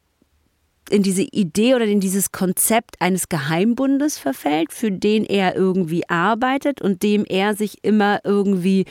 in 0.90 1.04
diese 1.04 1.24
Idee 1.24 1.76
oder 1.76 1.86
in 1.86 2.00
dieses 2.00 2.32
Konzept 2.32 3.02
eines 3.02 3.30
Geheimbundes 3.30 4.18
verfällt, 4.18 4.72
für 4.72 4.92
den 4.92 5.24
er 5.26 5.56
irgendwie 5.56 6.08
arbeitet 6.10 6.82
und 6.82 7.04
dem 7.04 7.26
er 7.26 7.56
sich 7.56 7.84
immer 7.84 8.20
irgendwie 8.24 8.86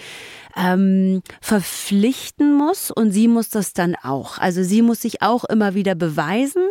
ähm, 0.56 1.22
verpflichten 1.40 2.54
muss 2.54 2.90
und 2.90 3.12
sie 3.12 3.28
muss 3.28 3.48
das 3.48 3.72
dann 3.72 3.94
auch. 4.02 4.38
Also 4.38 4.62
sie 4.62 4.82
muss 4.82 5.02
sich 5.02 5.22
auch 5.22 5.44
immer 5.44 5.74
wieder 5.74 5.94
beweisen 5.94 6.64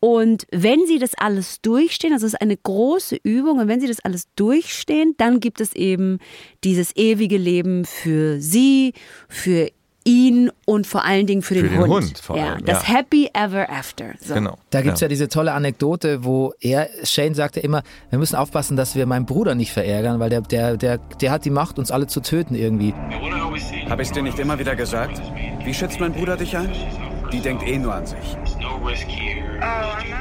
und 0.00 0.46
wenn 0.50 0.86
sie 0.86 0.98
das 0.98 1.14
alles 1.14 1.60
durchstehen, 1.60 2.12
das 2.12 2.22
ist 2.22 2.40
eine 2.40 2.56
große 2.56 3.16
Übung 3.22 3.58
und 3.58 3.68
wenn 3.68 3.80
sie 3.80 3.88
das 3.88 4.00
alles 4.00 4.28
durchstehen, 4.36 5.14
dann 5.16 5.40
gibt 5.40 5.60
es 5.60 5.74
eben 5.74 6.18
dieses 6.62 6.94
ewige 6.96 7.38
Leben 7.38 7.84
für 7.84 8.40
sie, 8.40 8.92
für 9.28 9.70
ihn 10.04 10.50
und 10.66 10.86
vor 10.86 11.04
allen 11.04 11.26
Dingen 11.26 11.42
für 11.42 11.54
den, 11.54 11.64
Für 11.64 11.70
den 11.70 11.80
Hund. 11.80 11.92
Hund 11.92 12.18
vor 12.18 12.36
ja, 12.36 12.52
allem, 12.54 12.64
das 12.64 12.86
ja. 12.86 12.94
Happy 12.94 13.30
Ever 13.32 13.68
After. 13.70 14.14
So. 14.20 14.34
Genau. 14.34 14.58
Da 14.70 14.82
gibt 14.82 14.94
es 14.94 15.00
ja. 15.00 15.08
diese 15.08 15.28
tolle 15.28 15.52
Anekdote, 15.52 16.24
wo 16.24 16.52
er, 16.60 16.88
Shane 17.02 17.34
sagte 17.34 17.60
immer, 17.60 17.82
wir 18.10 18.18
müssen 18.18 18.36
aufpassen, 18.36 18.76
dass 18.76 18.94
wir 18.94 19.06
meinen 19.06 19.26
Bruder 19.26 19.54
nicht 19.54 19.72
verärgern, 19.72 20.20
weil 20.20 20.30
der, 20.30 20.42
der, 20.42 20.76
der, 20.76 20.98
der 20.98 21.30
hat 21.30 21.44
die 21.44 21.50
Macht, 21.50 21.78
uns 21.78 21.90
alle 21.90 22.06
zu 22.06 22.20
töten 22.20 22.54
irgendwie. 22.54 22.94
Habe 23.88 24.02
ich 24.02 24.10
dir 24.10 24.22
nicht 24.22 24.38
immer 24.38 24.58
wieder 24.58 24.76
gesagt? 24.76 25.20
Wie 25.64 25.74
schätzt 25.74 25.98
mein 26.00 26.12
Bruder 26.12 26.36
dich 26.36 26.56
ein? 26.56 26.70
Die 27.32 27.40
denkt 27.40 27.66
eh 27.66 27.78
nur 27.78 27.94
an 27.94 28.06
sich. 28.06 28.36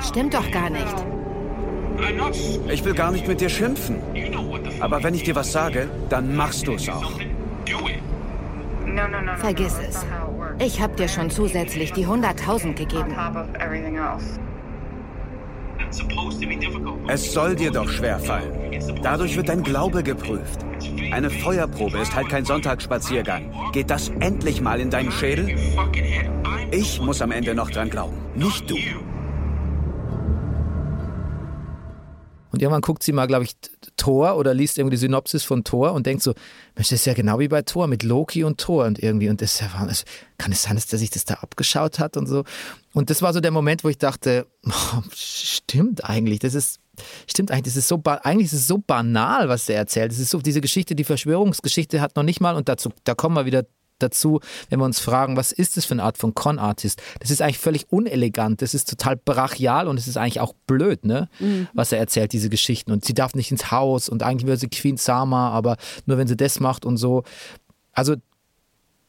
Stimmt 0.01 0.33
doch 0.33 0.49
gar 0.51 0.69
nicht. 0.69 0.95
Ich 2.71 2.83
will 2.83 2.93
gar 2.93 3.11
nicht 3.11 3.27
mit 3.27 3.41
dir 3.41 3.49
schimpfen. 3.49 3.97
Aber 4.79 5.03
wenn 5.03 5.13
ich 5.13 5.23
dir 5.23 5.35
was 5.35 5.51
sage, 5.51 5.89
dann 6.09 6.35
machst 6.35 6.67
du 6.67 6.73
es 6.73 6.89
auch. 6.89 7.19
Vergiss 9.37 9.77
es. 9.87 10.05
Ich 10.59 10.81
habe 10.81 10.95
dir 10.95 11.07
schon 11.07 11.29
zusätzlich 11.29 11.93
die 11.93 12.05
100.000 12.05 12.73
gegeben. 12.73 13.15
Es 17.07 17.33
soll 17.33 17.55
dir 17.55 17.71
doch 17.71 17.87
schwerfallen. 17.87 18.51
Dadurch 19.01 19.35
wird 19.35 19.49
dein 19.49 19.63
Glaube 19.63 20.03
geprüft. 20.03 20.65
Eine 21.11 21.29
Feuerprobe 21.29 21.99
ist 21.99 22.15
halt 22.15 22.29
kein 22.29 22.45
Sonntagsspaziergang. 22.45 23.51
Geht 23.71 23.89
das 23.89 24.09
endlich 24.19 24.61
mal 24.61 24.79
in 24.79 24.89
deinen 24.89 25.11
Schädel? 25.11 25.55
Ich 26.71 26.99
muss 27.01 27.21
am 27.21 27.31
Ende 27.31 27.53
noch 27.53 27.69
dran 27.69 27.89
glauben, 27.89 28.17
nicht 28.35 28.69
du. 28.69 28.75
Und 32.51 32.61
irgendwann 32.61 32.81
guckt 32.81 33.03
sie 33.03 33.13
mal, 33.13 33.27
glaube 33.27 33.45
ich, 33.45 33.55
Thor 33.97 34.37
oder 34.37 34.53
liest 34.53 34.77
irgendwie 34.77 34.95
die 34.95 34.99
Synopsis 34.99 35.43
von 35.43 35.63
Thor 35.63 35.93
und 35.93 36.05
denkt 36.05 36.23
so, 36.23 36.33
Mensch, 36.75 36.89
das 36.89 36.99
ist 36.99 37.05
ja 37.05 37.13
genau 37.13 37.39
wie 37.39 37.47
bei 37.47 37.61
Thor 37.61 37.87
mit 37.87 38.03
Loki 38.03 38.43
und 38.43 38.59
Thor 38.59 38.85
und 38.85 39.01
irgendwie. 39.01 39.29
Und 39.29 39.41
das 39.41 39.55
ist 39.55 39.61
ja, 39.61 39.85
das, 39.85 40.05
kann 40.37 40.51
es 40.51 40.63
sein, 40.63 40.75
dass 40.75 40.87
der 40.87 40.99
sich 40.99 41.09
das 41.09 41.25
da 41.25 41.35
abgeschaut 41.35 41.99
hat 41.99 42.17
und 42.17 42.27
so. 42.27 42.43
Und 42.93 43.09
das 43.09 43.21
war 43.21 43.33
so 43.33 43.39
der 43.39 43.51
Moment, 43.51 43.83
wo 43.83 43.89
ich 43.89 43.97
dachte, 43.97 44.47
oh, 44.65 45.01
stimmt 45.13 46.03
eigentlich, 46.03 46.39
das 46.39 46.53
ist, 46.53 46.79
stimmt 47.27 47.51
eigentlich, 47.51 47.73
das 47.73 47.75
ist 47.75 47.87
so, 47.87 48.01
eigentlich 48.03 48.47
ist 48.47 48.53
es 48.53 48.67
so 48.67 48.77
banal, 48.77 49.49
was 49.49 49.65
der 49.65 49.77
erzählt. 49.77 50.11
Das 50.11 50.19
ist 50.19 50.29
so, 50.29 50.39
diese 50.39 50.61
Geschichte, 50.61 50.95
die 50.95 51.03
Verschwörungsgeschichte 51.03 52.01
hat 52.01 52.15
noch 52.15 52.23
nicht 52.23 52.41
mal, 52.41 52.55
und 52.55 52.69
dazu, 52.69 52.91
da 53.03 53.15
kommen 53.15 53.35
wir 53.35 53.45
wieder 53.45 53.65
dazu, 53.99 54.39
wenn 54.69 54.79
wir 54.79 54.85
uns 54.85 54.99
fragen, 54.99 55.37
was 55.37 55.51
ist 55.51 55.77
das 55.77 55.85
für 55.85 55.93
eine 55.93 56.03
Art 56.03 56.17
von 56.17 56.33
Con-Artist? 56.33 57.01
Das 57.19 57.31
ist 57.31 57.41
eigentlich 57.41 57.59
völlig 57.59 57.91
unelegant, 57.91 58.61
das 58.61 58.73
ist 58.73 58.89
total 58.89 59.15
brachial 59.15 59.87
und 59.87 59.97
es 59.97 60.07
ist 60.07 60.17
eigentlich 60.17 60.39
auch 60.39 60.53
blöd, 60.67 61.05
ne? 61.05 61.29
was 61.73 61.91
er 61.91 61.99
erzählt, 61.99 62.33
diese 62.33 62.49
Geschichten. 62.49 62.91
Und 62.91 63.05
sie 63.05 63.13
darf 63.13 63.35
nicht 63.35 63.51
ins 63.51 63.71
Haus 63.71 64.09
und 64.09 64.23
eigentlich 64.23 64.47
wäre 64.47 64.57
sie 64.57 64.67
Queen 64.67 64.97
Sama, 64.97 65.49
aber 65.49 65.77
nur 66.05 66.17
wenn 66.17 66.27
sie 66.27 66.37
das 66.37 66.59
macht 66.59 66.85
und 66.85 66.97
so. 66.97 67.23
Also, 67.91 68.15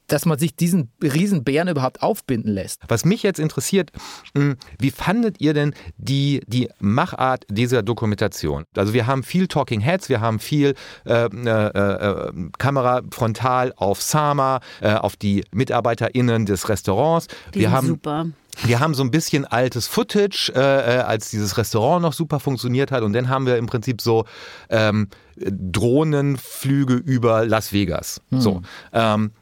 dass 0.06 0.26
man 0.26 0.38
sich 0.38 0.54
diesen 0.56 0.90
Riesenbären 1.02 1.68
überhaupt 1.68 2.02
aufbinden 2.02 2.52
lässt. 2.52 2.82
Was 2.88 3.04
mich 3.04 3.22
jetzt 3.22 3.38
interessiert, 3.38 3.90
mh, 4.34 4.54
wie 4.78 4.90
fandet 4.90 5.40
ihr 5.40 5.54
denn 5.54 5.74
die, 5.96 6.42
die 6.46 6.68
Machart 6.78 7.44
dieser 7.48 7.82
Dokumentation? 7.82 8.64
Also 8.76 8.92
wir 8.92 9.06
haben 9.06 9.22
viel 9.22 9.48
Talking 9.48 9.80
Heads, 9.80 10.08
wir 10.08 10.20
haben 10.20 10.38
viel 10.38 10.74
äh, 11.06 11.24
äh, 11.24 12.28
äh, 12.28 12.32
Kamera 12.58 13.02
frontal 13.10 13.72
auf 13.76 14.02
Sama, 14.02 14.60
äh, 14.80 14.94
auf 14.94 15.16
die 15.16 15.44
MitarbeiterInnen 15.52 16.46
des 16.46 16.68
Restaurants. 16.68 17.28
Die 17.54 17.60
wir 17.60 17.68
sind 17.68 17.76
haben 17.76 17.86
super. 17.86 18.26
wir 18.64 18.80
haben 18.80 18.94
so 18.94 19.02
ein 19.02 19.10
bisschen 19.10 19.44
altes 19.44 19.86
Footage, 19.86 20.52
äh, 20.54 20.60
äh, 20.60 20.98
als 21.00 21.30
dieses 21.30 21.56
Restaurant 21.56 22.02
noch 22.02 22.12
super 22.12 22.40
funktioniert 22.40 22.92
hat. 22.92 23.02
Und 23.02 23.14
dann 23.14 23.28
haben 23.28 23.46
wir 23.46 23.56
im 23.56 23.66
Prinzip 23.66 24.00
so 24.00 24.26
ähm, 24.68 25.08
Drohnenflüge 25.36 26.94
über 26.94 27.46
Las 27.46 27.72
Vegas. 27.72 28.20
So. 28.30 28.62
Ähm, 28.92 29.32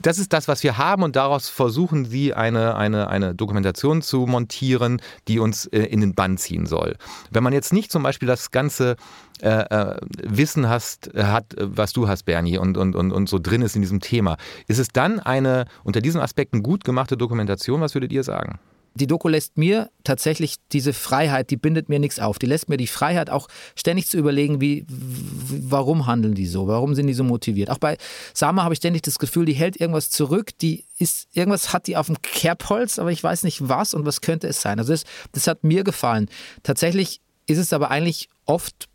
das 0.00 0.18
ist 0.18 0.32
das, 0.32 0.48
was 0.48 0.62
wir 0.62 0.78
haben 0.78 1.02
und 1.02 1.16
daraus 1.16 1.48
versuchen 1.48 2.04
sie 2.04 2.34
eine, 2.34 2.76
eine, 2.76 3.08
eine 3.08 3.34
Dokumentation 3.34 4.02
zu 4.02 4.26
montieren, 4.26 5.00
die 5.28 5.38
uns 5.38 5.66
äh, 5.66 5.82
in 5.82 6.00
den 6.00 6.14
Bann 6.14 6.38
ziehen 6.38 6.66
soll. 6.66 6.96
Wenn 7.30 7.42
man 7.42 7.52
jetzt 7.52 7.72
nicht 7.72 7.92
zum 7.92 8.02
Beispiel 8.02 8.28
das 8.28 8.50
ganze 8.50 8.96
äh, 9.40 9.48
äh, 9.48 9.96
Wissen 10.22 10.68
hast, 10.68 11.10
hat, 11.16 11.54
was 11.58 11.92
du 11.92 12.08
hast, 12.08 12.24
Bernie, 12.24 12.58
und, 12.58 12.76
und, 12.76 12.94
und, 12.94 13.12
und 13.12 13.28
so 13.28 13.38
drin 13.38 13.62
ist 13.62 13.76
in 13.76 13.82
diesem 13.82 14.00
Thema, 14.00 14.36
ist 14.68 14.78
es 14.78 14.88
dann 14.88 15.20
eine 15.20 15.66
unter 15.84 16.00
diesen 16.00 16.20
Aspekten 16.20 16.62
gut 16.62 16.84
gemachte 16.84 17.16
Dokumentation? 17.16 17.80
Was 17.80 17.94
würdet 17.94 18.12
ihr 18.12 18.22
sagen? 18.22 18.58
Die 18.94 19.06
Doku 19.06 19.28
lässt 19.28 19.56
mir 19.56 19.90
tatsächlich 20.04 20.56
diese 20.72 20.92
Freiheit, 20.92 21.50
die 21.50 21.56
bindet 21.56 21.88
mir 21.88 21.98
nichts 21.98 22.18
auf. 22.18 22.38
Die 22.38 22.46
lässt 22.46 22.68
mir 22.68 22.76
die 22.76 22.86
Freiheit 22.86 23.30
auch 23.30 23.48
ständig 23.74 24.06
zu 24.06 24.18
überlegen, 24.18 24.60
wie, 24.60 24.84
warum 24.88 26.06
handeln 26.06 26.34
die 26.34 26.46
so, 26.46 26.66
warum 26.66 26.94
sind 26.94 27.06
die 27.06 27.14
so 27.14 27.24
motiviert. 27.24 27.70
Auch 27.70 27.78
bei 27.78 27.96
Sama 28.34 28.64
habe 28.64 28.74
ich 28.74 28.78
ständig 28.78 29.02
das 29.02 29.18
Gefühl, 29.18 29.46
die 29.46 29.54
hält 29.54 29.80
irgendwas 29.80 30.10
zurück, 30.10 30.50
die 30.58 30.84
ist, 30.98 31.28
irgendwas 31.32 31.72
hat 31.72 31.86
die 31.86 31.96
auf 31.96 32.06
dem 32.06 32.20
Kerbholz, 32.20 32.98
aber 32.98 33.10
ich 33.12 33.22
weiß 33.22 33.44
nicht 33.44 33.68
was 33.68 33.94
und 33.94 34.04
was 34.04 34.20
könnte 34.20 34.46
es 34.46 34.60
sein. 34.60 34.78
Also 34.78 34.92
das, 34.92 35.04
das 35.32 35.46
hat 35.46 35.64
mir 35.64 35.84
gefallen. 35.84 36.28
Tatsächlich 36.62 37.20
ist 37.46 37.58
es 37.58 37.72
aber 37.72 37.90
eigentlich 37.90 38.28
oft, 38.44 38.88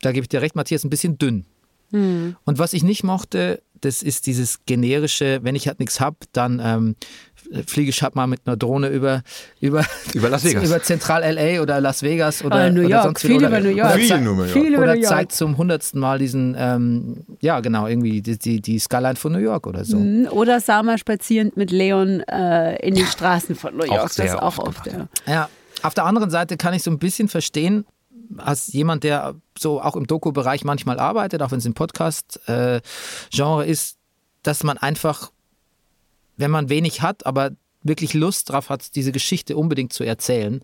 da 0.00 0.12
gebe 0.12 0.24
ich 0.24 0.28
dir 0.28 0.40
recht, 0.42 0.54
Matthias, 0.54 0.84
ein 0.84 0.90
bisschen 0.90 1.18
dünn. 1.18 1.46
Und 2.44 2.58
was 2.58 2.72
ich 2.72 2.82
nicht 2.82 3.04
mochte, 3.04 3.62
das 3.82 4.02
ist 4.02 4.26
dieses 4.26 4.64
generische, 4.64 5.40
wenn 5.42 5.54
ich 5.54 5.68
halt 5.68 5.78
nichts 5.78 6.00
hab, 6.00 6.24
dann 6.32 6.60
ähm, 6.62 6.96
fliege 7.66 7.90
ich 7.90 8.02
halt 8.02 8.14
mal 8.14 8.26
mit 8.26 8.40
einer 8.46 8.56
Drohne 8.56 8.88
über, 8.88 9.22
über, 9.60 9.84
Über 10.14 10.28
Las 10.28 10.44
Vegas. 10.44 10.64
über 10.68 10.82
Zentral 10.82 11.22
LA 11.34 11.62
oder 11.62 11.80
Las 11.80 12.02
Vegas 12.02 12.44
oder, 12.44 12.66
Äh, 12.66 12.70
New 12.70 12.80
oder 12.80 12.88
York, 12.88 13.02
sonst 13.04 13.20
viel 13.22 13.36
oder, 13.36 13.48
über 13.48 13.60
New 13.60 13.68
York. 13.68 13.90
Oder, 13.90 13.98
Viel 13.98 14.06
über 14.06 14.18
New 14.20 14.34
York. 14.36 14.50
Viel 14.50 14.74
über 14.74 14.82
oder 14.82 14.94
New 14.94 15.00
York. 15.00 15.08
zeigt 15.12 15.32
zum 15.32 15.56
hundertsten 15.56 16.00
Mal 16.00 16.18
diesen, 16.18 16.56
ähm, 16.58 17.24
ja 17.40 17.60
genau, 17.60 17.86
irgendwie 17.86 18.22
die, 18.22 18.38
die, 18.38 18.60
die 18.60 18.78
Skyline 18.78 19.16
von 19.16 19.32
New 19.32 19.38
York 19.38 19.66
oder 19.66 19.84
so. 19.84 19.98
Mhm. 19.98 20.28
Oder 20.30 20.60
Sama 20.60 20.98
spazierend 20.98 21.56
mit 21.56 21.70
Leon 21.70 22.20
äh, 22.20 22.76
in 22.86 22.94
die 22.94 23.04
Straßen 23.04 23.54
von 23.54 23.76
New 23.76 23.84
Auch 23.84 23.96
York. 23.96 24.14
Das 24.16 24.26
ist 24.26 24.34
auch 24.34 24.58
oft 24.58 24.72
oft. 24.72 24.86
Ja. 24.86 25.08
Ja, 25.26 25.48
auf 25.82 25.94
der 25.94 26.04
anderen 26.04 26.30
Seite 26.30 26.56
kann 26.56 26.74
ich 26.74 26.82
so 26.82 26.90
ein 26.90 26.98
bisschen 26.98 27.28
verstehen, 27.28 27.84
als 28.38 28.72
jemand, 28.72 29.04
der 29.04 29.34
so 29.58 29.80
auch 29.80 29.96
im 29.96 30.06
Doku-Bereich 30.06 30.64
manchmal 30.64 30.98
arbeitet, 30.98 31.42
auch 31.42 31.50
wenn 31.50 31.58
es 31.58 31.66
im 31.66 31.74
Podcast-Genre 31.74 33.66
ist, 33.66 33.98
dass 34.42 34.64
man 34.64 34.78
einfach, 34.78 35.30
wenn 36.36 36.50
man 36.50 36.68
wenig 36.68 37.02
hat, 37.02 37.26
aber 37.26 37.50
wirklich 37.82 38.14
Lust 38.14 38.50
drauf 38.50 38.68
hat, 38.68 38.94
diese 38.94 39.12
Geschichte 39.12 39.56
unbedingt 39.56 39.92
zu 39.92 40.04
erzählen, 40.04 40.62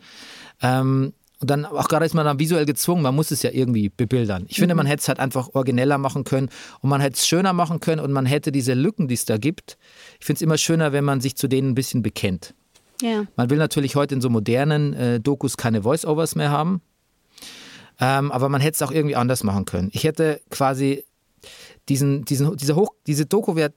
ähm, 0.63 1.13
und 1.41 1.51
dann 1.51 1.65
auch 1.65 1.89
gerade 1.89 2.05
ist 2.05 2.15
man 2.15 2.25
dann 2.25 2.41
visuell 2.41 2.67
gezwungen, 2.67 3.03
man 3.03 3.15
muss 3.15 3.31
es 3.31 3.43
ja 3.43 3.51
irgendwie 3.53 3.91
bebildern. 3.91 4.45
Ich 4.49 4.59
finde, 4.59 4.75
man 4.75 4.87
hätte 4.87 5.03
es 5.03 5.09
halt 5.09 5.21
einfach 5.21 5.51
origineller 5.55 5.97
machen 5.97 6.25
können 6.25 6.49
und 6.81 6.91
man 6.91 7.01
hätte 7.01 7.15
es 7.15 7.29
schöner 7.29 7.53
machen 7.53 7.79
können 7.79 8.01
und 8.01 8.11
man 8.11 8.27
hätte 8.27 8.51
diese 8.51 8.75
Lücken, 8.75 9.07
die 9.07 9.15
es 9.15 9.25
da 9.25 9.37
gibt. 9.37 9.79
Ich 10.19 10.27
finde 10.27 10.39
es 10.39 10.43
immer 10.43 10.59
schöner, 10.59 10.93
wenn 10.93 11.05
man 11.05 11.21
sich 11.21 11.37
zu 11.37 11.47
denen 11.47 11.71
ein 11.71 11.75
bisschen 11.77 12.03
bekennt. 12.03 12.55
Ja. 13.03 13.25
Man 13.37 13.51
will 13.51 13.59
natürlich 13.59 13.95
heute 13.95 14.17
in 14.17 14.21
so 14.21 14.31
modernen 14.31 14.95
äh, 14.95 15.21
Dokus 15.21 15.57
keine 15.57 15.83
Voice-Overs 15.83 16.35
mehr 16.35 16.51
haben. 16.51 16.83
Ähm, 18.01 18.33
aber 18.33 18.49
man 18.49 18.61
hätte 18.61 18.75
es 18.75 18.83
auch 18.83 18.91
irgendwie 18.91 19.15
anders 19.15 19.45
machen 19.45 19.65
können. 19.65 19.91
Ich 19.93 20.03
hätte 20.03 20.41
quasi 20.51 21.05
diesen, 21.89 22.25
diesen, 22.25 22.57
diese, 22.57 22.75
Hoch, 22.75 22.95
diese 23.07 23.27
Doku 23.27 23.55
wäre 23.55 23.73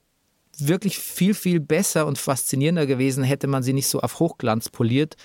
wirklich 0.59 0.99
viel, 0.99 1.33
viel 1.33 1.59
besser 1.59 2.05
und 2.05 2.17
faszinierender 2.17 2.85
gewesen, 2.85 3.23
hätte 3.23 3.47
man 3.47 3.63
sie 3.63 3.73
nicht 3.73 3.87
so 3.87 4.01
auf 4.01 4.19
Hochglanz 4.19 4.69
poliert, 4.69 5.15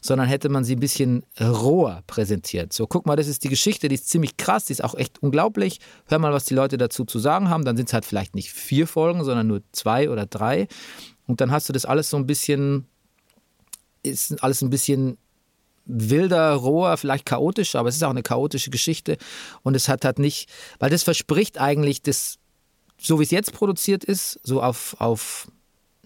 sondern 0.00 0.28
hätte 0.28 0.48
man 0.48 0.64
sie 0.64 0.76
ein 0.76 0.80
bisschen 0.80 1.24
roher 1.40 2.02
präsentiert. 2.06 2.72
So, 2.72 2.86
guck 2.86 3.06
mal, 3.06 3.16
das 3.16 3.28
ist 3.28 3.44
die 3.44 3.48
Geschichte, 3.48 3.88
die 3.88 3.96
ist 3.96 4.08
ziemlich 4.08 4.36
krass, 4.36 4.66
die 4.66 4.72
ist 4.72 4.84
auch 4.84 4.94
echt 4.94 5.22
unglaublich. 5.22 5.80
Hör 6.06 6.18
mal, 6.18 6.32
was 6.32 6.44
die 6.44 6.54
Leute 6.54 6.78
dazu 6.78 7.04
zu 7.04 7.18
sagen 7.18 7.50
haben. 7.50 7.64
Dann 7.64 7.76
sind 7.76 7.88
es 7.88 7.92
halt 7.92 8.04
vielleicht 8.04 8.34
nicht 8.34 8.50
vier 8.52 8.86
Folgen, 8.86 9.24
sondern 9.24 9.46
nur 9.46 9.62
zwei 9.72 10.08
oder 10.10 10.26
drei. 10.26 10.68
Und 11.26 11.40
dann 11.40 11.50
hast 11.50 11.68
du 11.68 11.72
das 11.72 11.84
alles 11.84 12.08
so 12.08 12.16
ein 12.16 12.26
bisschen, 12.26 12.86
ist 14.02 14.42
alles 14.42 14.62
ein 14.62 14.70
bisschen 14.70 15.18
wilder, 15.86 16.52
roher, 16.52 16.96
vielleicht 16.96 17.26
chaotischer, 17.26 17.78
aber 17.78 17.88
es 17.88 17.96
ist 17.96 18.02
auch 18.02 18.10
eine 18.10 18.22
chaotische 18.22 18.70
Geschichte. 18.70 19.18
Und 19.62 19.74
es 19.74 19.88
hat 19.88 20.04
halt 20.04 20.18
nicht, 20.18 20.48
weil 20.78 20.90
das 20.90 21.02
verspricht 21.02 21.60
eigentlich 21.60 22.02
das 22.02 22.38
so 22.98 23.18
wie 23.18 23.24
es 23.24 23.30
jetzt 23.30 23.52
produziert 23.52 24.04
ist, 24.04 24.40
so 24.42 24.62
auf, 24.62 24.96
auf 24.98 25.48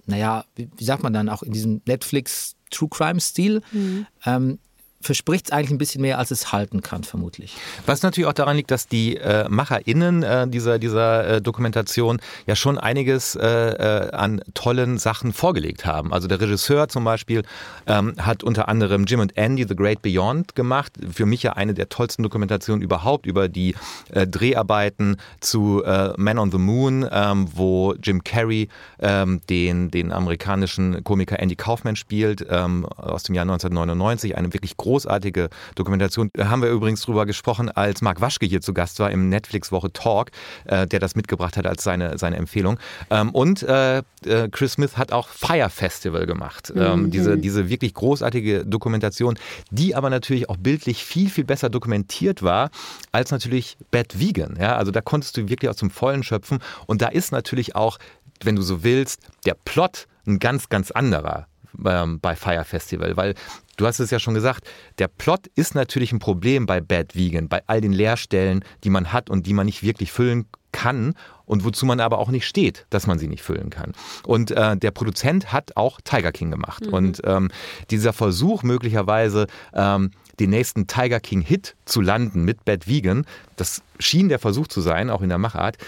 naja, 0.06 0.44
wie, 0.56 0.68
wie 0.76 0.84
sagt 0.84 1.02
man 1.02 1.12
dann, 1.12 1.28
auch 1.28 1.42
in 1.42 1.52
diesem 1.52 1.82
Netflix 1.86 2.56
True 2.70 2.88
Crime-Stil, 2.88 3.62
mhm. 3.72 4.06
ähm, 4.24 4.58
verspricht 5.00 5.46
es 5.46 5.52
eigentlich 5.52 5.70
ein 5.70 5.78
bisschen 5.78 6.02
mehr, 6.02 6.18
als 6.18 6.30
es 6.30 6.52
halten 6.52 6.82
kann, 6.82 7.04
vermutlich. 7.04 7.56
Was 7.86 8.02
natürlich 8.02 8.28
auch 8.28 8.34
daran 8.34 8.56
liegt, 8.56 8.70
dass 8.70 8.86
die 8.86 9.16
äh, 9.16 9.48
MacherInnen 9.48 10.22
äh, 10.22 10.46
dieser, 10.46 10.78
dieser 10.78 11.26
äh, 11.26 11.42
Dokumentation 11.42 12.20
ja 12.46 12.54
schon 12.54 12.78
einiges 12.78 13.34
äh, 13.34 13.46
äh, 13.46 14.10
an 14.10 14.42
tollen 14.52 14.98
Sachen 14.98 15.32
vorgelegt 15.32 15.86
haben. 15.86 16.12
Also 16.12 16.28
der 16.28 16.40
Regisseur 16.40 16.88
zum 16.88 17.04
Beispiel 17.04 17.44
ähm, 17.86 18.14
hat 18.18 18.44
unter 18.44 18.68
anderem 18.68 19.06
Jim 19.06 19.20
und 19.20 19.36
Andy 19.38 19.64
The 19.66 19.74
Great 19.74 20.02
Beyond 20.02 20.54
gemacht. 20.54 20.92
Für 21.10 21.24
mich 21.24 21.42
ja 21.42 21.54
eine 21.54 21.72
der 21.72 21.88
tollsten 21.88 22.22
Dokumentationen 22.22 22.82
überhaupt 22.82 23.24
über 23.24 23.48
die 23.48 23.74
äh, 24.10 24.26
Dreharbeiten 24.26 25.16
zu 25.40 25.82
Man 26.16 26.38
on 26.38 26.50
the 26.50 26.58
Moon, 26.58 27.06
ähm, 27.10 27.48
wo 27.54 27.94
Jim 28.02 28.22
Carrey 28.22 28.68
ähm, 28.98 29.40
den, 29.48 29.90
den 29.90 30.12
amerikanischen 30.12 31.02
Komiker 31.04 31.38
Andy 31.40 31.56
Kaufman 31.56 31.96
spielt, 31.96 32.46
ähm, 32.50 32.84
aus 32.84 33.22
dem 33.22 33.34
Jahr 33.34 33.42
1999. 33.42 34.36
Eine 34.36 34.52
wirklich 34.52 34.76
große 34.76 34.89
großartige 34.90 35.50
Dokumentation. 35.76 36.30
Da 36.32 36.48
haben 36.48 36.62
wir 36.62 36.68
übrigens 36.68 37.02
drüber 37.02 37.24
gesprochen, 37.24 37.68
als 37.68 38.02
Marc 38.02 38.20
Waschke 38.20 38.46
hier 38.46 38.60
zu 38.60 38.74
Gast 38.74 38.98
war 38.98 39.12
im 39.12 39.28
Netflix-Woche 39.28 39.92
Talk, 39.92 40.30
äh, 40.64 40.88
der 40.88 40.98
das 40.98 41.14
mitgebracht 41.14 41.56
hat 41.56 41.64
als 41.64 41.84
seine, 41.84 42.18
seine 42.18 42.36
Empfehlung. 42.36 42.80
Ähm, 43.08 43.30
und 43.30 43.62
äh, 43.62 43.98
äh 43.98 44.48
Chris 44.50 44.72
Smith 44.72 44.96
hat 44.96 45.12
auch 45.12 45.28
Fire 45.28 45.70
Festival 45.70 46.26
gemacht. 46.26 46.72
Ähm, 46.74 47.04
mhm. 47.04 47.10
diese, 47.12 47.38
diese 47.38 47.68
wirklich 47.68 47.94
großartige 47.94 48.66
Dokumentation, 48.66 49.38
die 49.70 49.94
aber 49.94 50.10
natürlich 50.10 50.48
auch 50.48 50.56
bildlich 50.56 51.04
viel, 51.04 51.30
viel 51.30 51.44
besser 51.44 51.70
dokumentiert 51.70 52.42
war 52.42 52.70
als 53.12 53.30
natürlich 53.30 53.76
Bad 53.92 54.18
Vegan. 54.18 54.56
Ja? 54.60 54.76
Also 54.76 54.90
da 54.90 55.00
konntest 55.02 55.36
du 55.36 55.48
wirklich 55.48 55.68
aus 55.68 55.76
dem 55.76 55.90
Vollen 55.90 56.24
schöpfen. 56.24 56.58
Und 56.86 57.00
da 57.00 57.06
ist 57.06 57.30
natürlich 57.30 57.76
auch, 57.76 57.98
wenn 58.42 58.56
du 58.56 58.62
so 58.62 58.82
willst, 58.82 59.20
der 59.46 59.54
Plot 59.54 60.08
ein 60.26 60.40
ganz, 60.40 60.68
ganz 60.68 60.90
anderer 60.90 61.46
ähm, 61.84 62.20
bei 62.20 62.36
Fire 62.36 62.64
Festival, 62.64 63.16
weil 63.16 63.34
Du 63.80 63.86
hast 63.86 63.98
es 63.98 64.10
ja 64.10 64.18
schon 64.18 64.34
gesagt, 64.34 64.68
der 64.98 65.08
Plot 65.08 65.46
ist 65.54 65.74
natürlich 65.74 66.12
ein 66.12 66.18
Problem 66.18 66.66
bei 66.66 66.82
Bad 66.82 67.16
Vegan, 67.16 67.48
bei 67.48 67.62
all 67.66 67.80
den 67.80 67.94
Leerstellen, 67.94 68.62
die 68.84 68.90
man 68.90 69.10
hat 69.10 69.30
und 69.30 69.46
die 69.46 69.54
man 69.54 69.64
nicht 69.64 69.82
wirklich 69.82 70.12
füllen 70.12 70.44
kann 70.70 71.14
und 71.46 71.64
wozu 71.64 71.86
man 71.86 71.98
aber 71.98 72.18
auch 72.18 72.28
nicht 72.28 72.46
steht, 72.46 72.84
dass 72.90 73.06
man 73.06 73.18
sie 73.18 73.26
nicht 73.26 73.42
füllen 73.42 73.70
kann. 73.70 73.92
Und 74.26 74.50
äh, 74.50 74.76
der 74.76 74.90
Produzent 74.90 75.50
hat 75.50 75.78
auch 75.78 75.98
Tiger 76.02 76.30
King 76.30 76.50
gemacht. 76.50 76.86
Mhm. 76.86 76.92
Und 76.92 77.22
ähm, 77.24 77.48
dieser 77.90 78.12
Versuch 78.12 78.62
möglicherweise 78.62 79.46
ähm, 79.72 80.10
den 80.38 80.50
nächsten 80.50 80.86
Tiger 80.86 81.18
King 81.18 81.40
Hit 81.40 81.74
zu 81.86 82.02
landen 82.02 82.44
mit 82.44 82.66
Bad 82.66 82.86
Vegan, 82.86 83.24
das 83.56 83.82
schien 83.98 84.28
der 84.28 84.38
Versuch 84.38 84.68
zu 84.68 84.82
sein, 84.82 85.08
auch 85.08 85.22
in 85.22 85.30
der 85.30 85.38
Machart, 85.38 85.78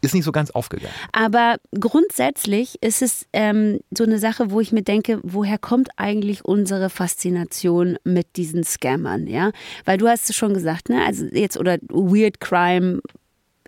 ist 0.00 0.14
nicht 0.14 0.24
so 0.24 0.32
ganz 0.32 0.50
aufgegangen. 0.50 0.94
Aber 1.12 1.56
grundsätzlich 1.78 2.82
ist 2.82 3.02
es 3.02 3.26
ähm, 3.32 3.80
so 3.96 4.04
eine 4.04 4.18
Sache, 4.18 4.50
wo 4.50 4.60
ich 4.60 4.72
mir 4.72 4.82
denke, 4.82 5.20
woher 5.22 5.58
kommt 5.58 5.90
eigentlich 5.96 6.44
unsere 6.44 6.90
Faszination 6.90 7.98
mit 8.04 8.36
diesen 8.36 8.64
Scammern, 8.64 9.26
ja? 9.26 9.50
Weil 9.84 9.98
du 9.98 10.08
hast 10.08 10.30
es 10.30 10.36
schon 10.36 10.54
gesagt, 10.54 10.88
ne? 10.88 11.04
Also 11.04 11.26
jetzt 11.26 11.58
oder 11.58 11.78
Weird 11.88 12.40
Crime 12.40 13.00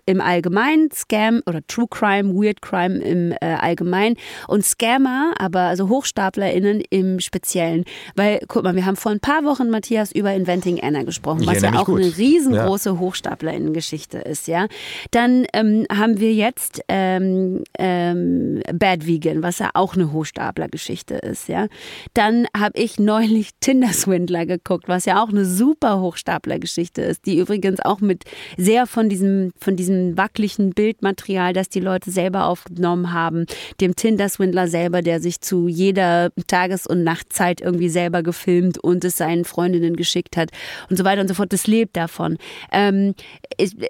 im 0.05 0.21
Allgemeinen, 0.21 0.89
Scam 0.91 1.41
oder 1.45 1.65
True 1.67 1.87
Crime, 1.89 2.33
Weird 2.33 2.61
Crime 2.61 2.99
im 2.99 3.31
äh, 3.31 3.37
Allgemeinen 3.41 4.15
und 4.47 4.65
Scammer, 4.65 5.33
aber 5.37 5.61
also 5.61 5.89
HochstaplerInnen 5.89 6.81
im 6.89 7.19
Speziellen. 7.19 7.85
Weil, 8.15 8.39
guck 8.47 8.63
mal, 8.63 8.75
wir 8.75 8.85
haben 8.85 8.95
vor 8.95 9.11
ein 9.11 9.19
paar 9.19 9.43
Wochen, 9.45 9.69
Matthias, 9.69 10.11
über 10.11 10.33
Inventing 10.33 10.79
Anna 10.81 11.03
gesprochen, 11.03 11.45
was 11.45 11.61
ja 11.61 11.73
auch 11.79 11.85
gut. 11.85 12.01
eine 12.01 12.17
riesengroße 12.17 12.89
ja. 12.89 12.99
HochstaplerInnen-Geschichte 12.99 14.17
ist, 14.19 14.47
ja. 14.47 14.67
Dann 15.11 15.45
ähm, 15.53 15.85
haben 15.91 16.19
wir 16.19 16.33
jetzt 16.33 16.81
ähm, 16.89 17.63
ähm, 17.79 18.61
Bad 18.73 19.07
Vegan, 19.07 19.43
was 19.43 19.59
ja 19.59 19.69
auch 19.73 19.95
eine 19.95 20.11
Hochstapler-Geschichte 20.11 21.15
ist, 21.15 21.47
ja. 21.47 21.67
Dann 22.13 22.47
habe 22.57 22.79
ich 22.79 22.99
neulich 22.99 23.51
Tinder 23.61 23.93
Swindler 23.93 24.45
geguckt, 24.45 24.87
was 24.87 25.05
ja 25.05 25.23
auch 25.23 25.29
eine 25.29 25.45
super 25.45 26.01
Hochstapler-Geschichte 26.01 27.01
ist, 27.01 27.25
die 27.25 27.37
übrigens 27.37 27.79
auch 27.79 28.01
mit 28.01 28.23
sehr 28.57 28.85
von 28.87 29.07
diesem, 29.07 29.51
von 29.57 29.75
diesem 29.75 29.92
diesem 29.93 30.17
wackeligen 30.17 30.71
Bildmaterial, 30.71 31.53
das 31.53 31.69
die 31.69 31.79
Leute 31.79 32.11
selber 32.11 32.45
aufgenommen 32.45 33.13
haben, 33.13 33.45
dem 33.79 33.95
Tinder-Swindler 33.95 34.67
selber, 34.67 35.01
der 35.01 35.19
sich 35.19 35.41
zu 35.41 35.67
jeder 35.67 36.31
Tages- 36.47 36.87
und 36.87 37.03
Nachtzeit 37.03 37.61
irgendwie 37.61 37.89
selber 37.89 38.23
gefilmt 38.23 38.77
und 38.77 39.03
es 39.05 39.17
seinen 39.17 39.45
Freundinnen 39.45 39.95
geschickt 39.95 40.37
hat 40.37 40.49
und 40.89 40.97
so 40.97 41.03
weiter 41.03 41.21
und 41.21 41.27
so 41.27 41.33
fort. 41.33 41.53
Das 41.53 41.67
lebt 41.67 41.95
davon. 41.95 42.37
Ähm, 42.71 43.13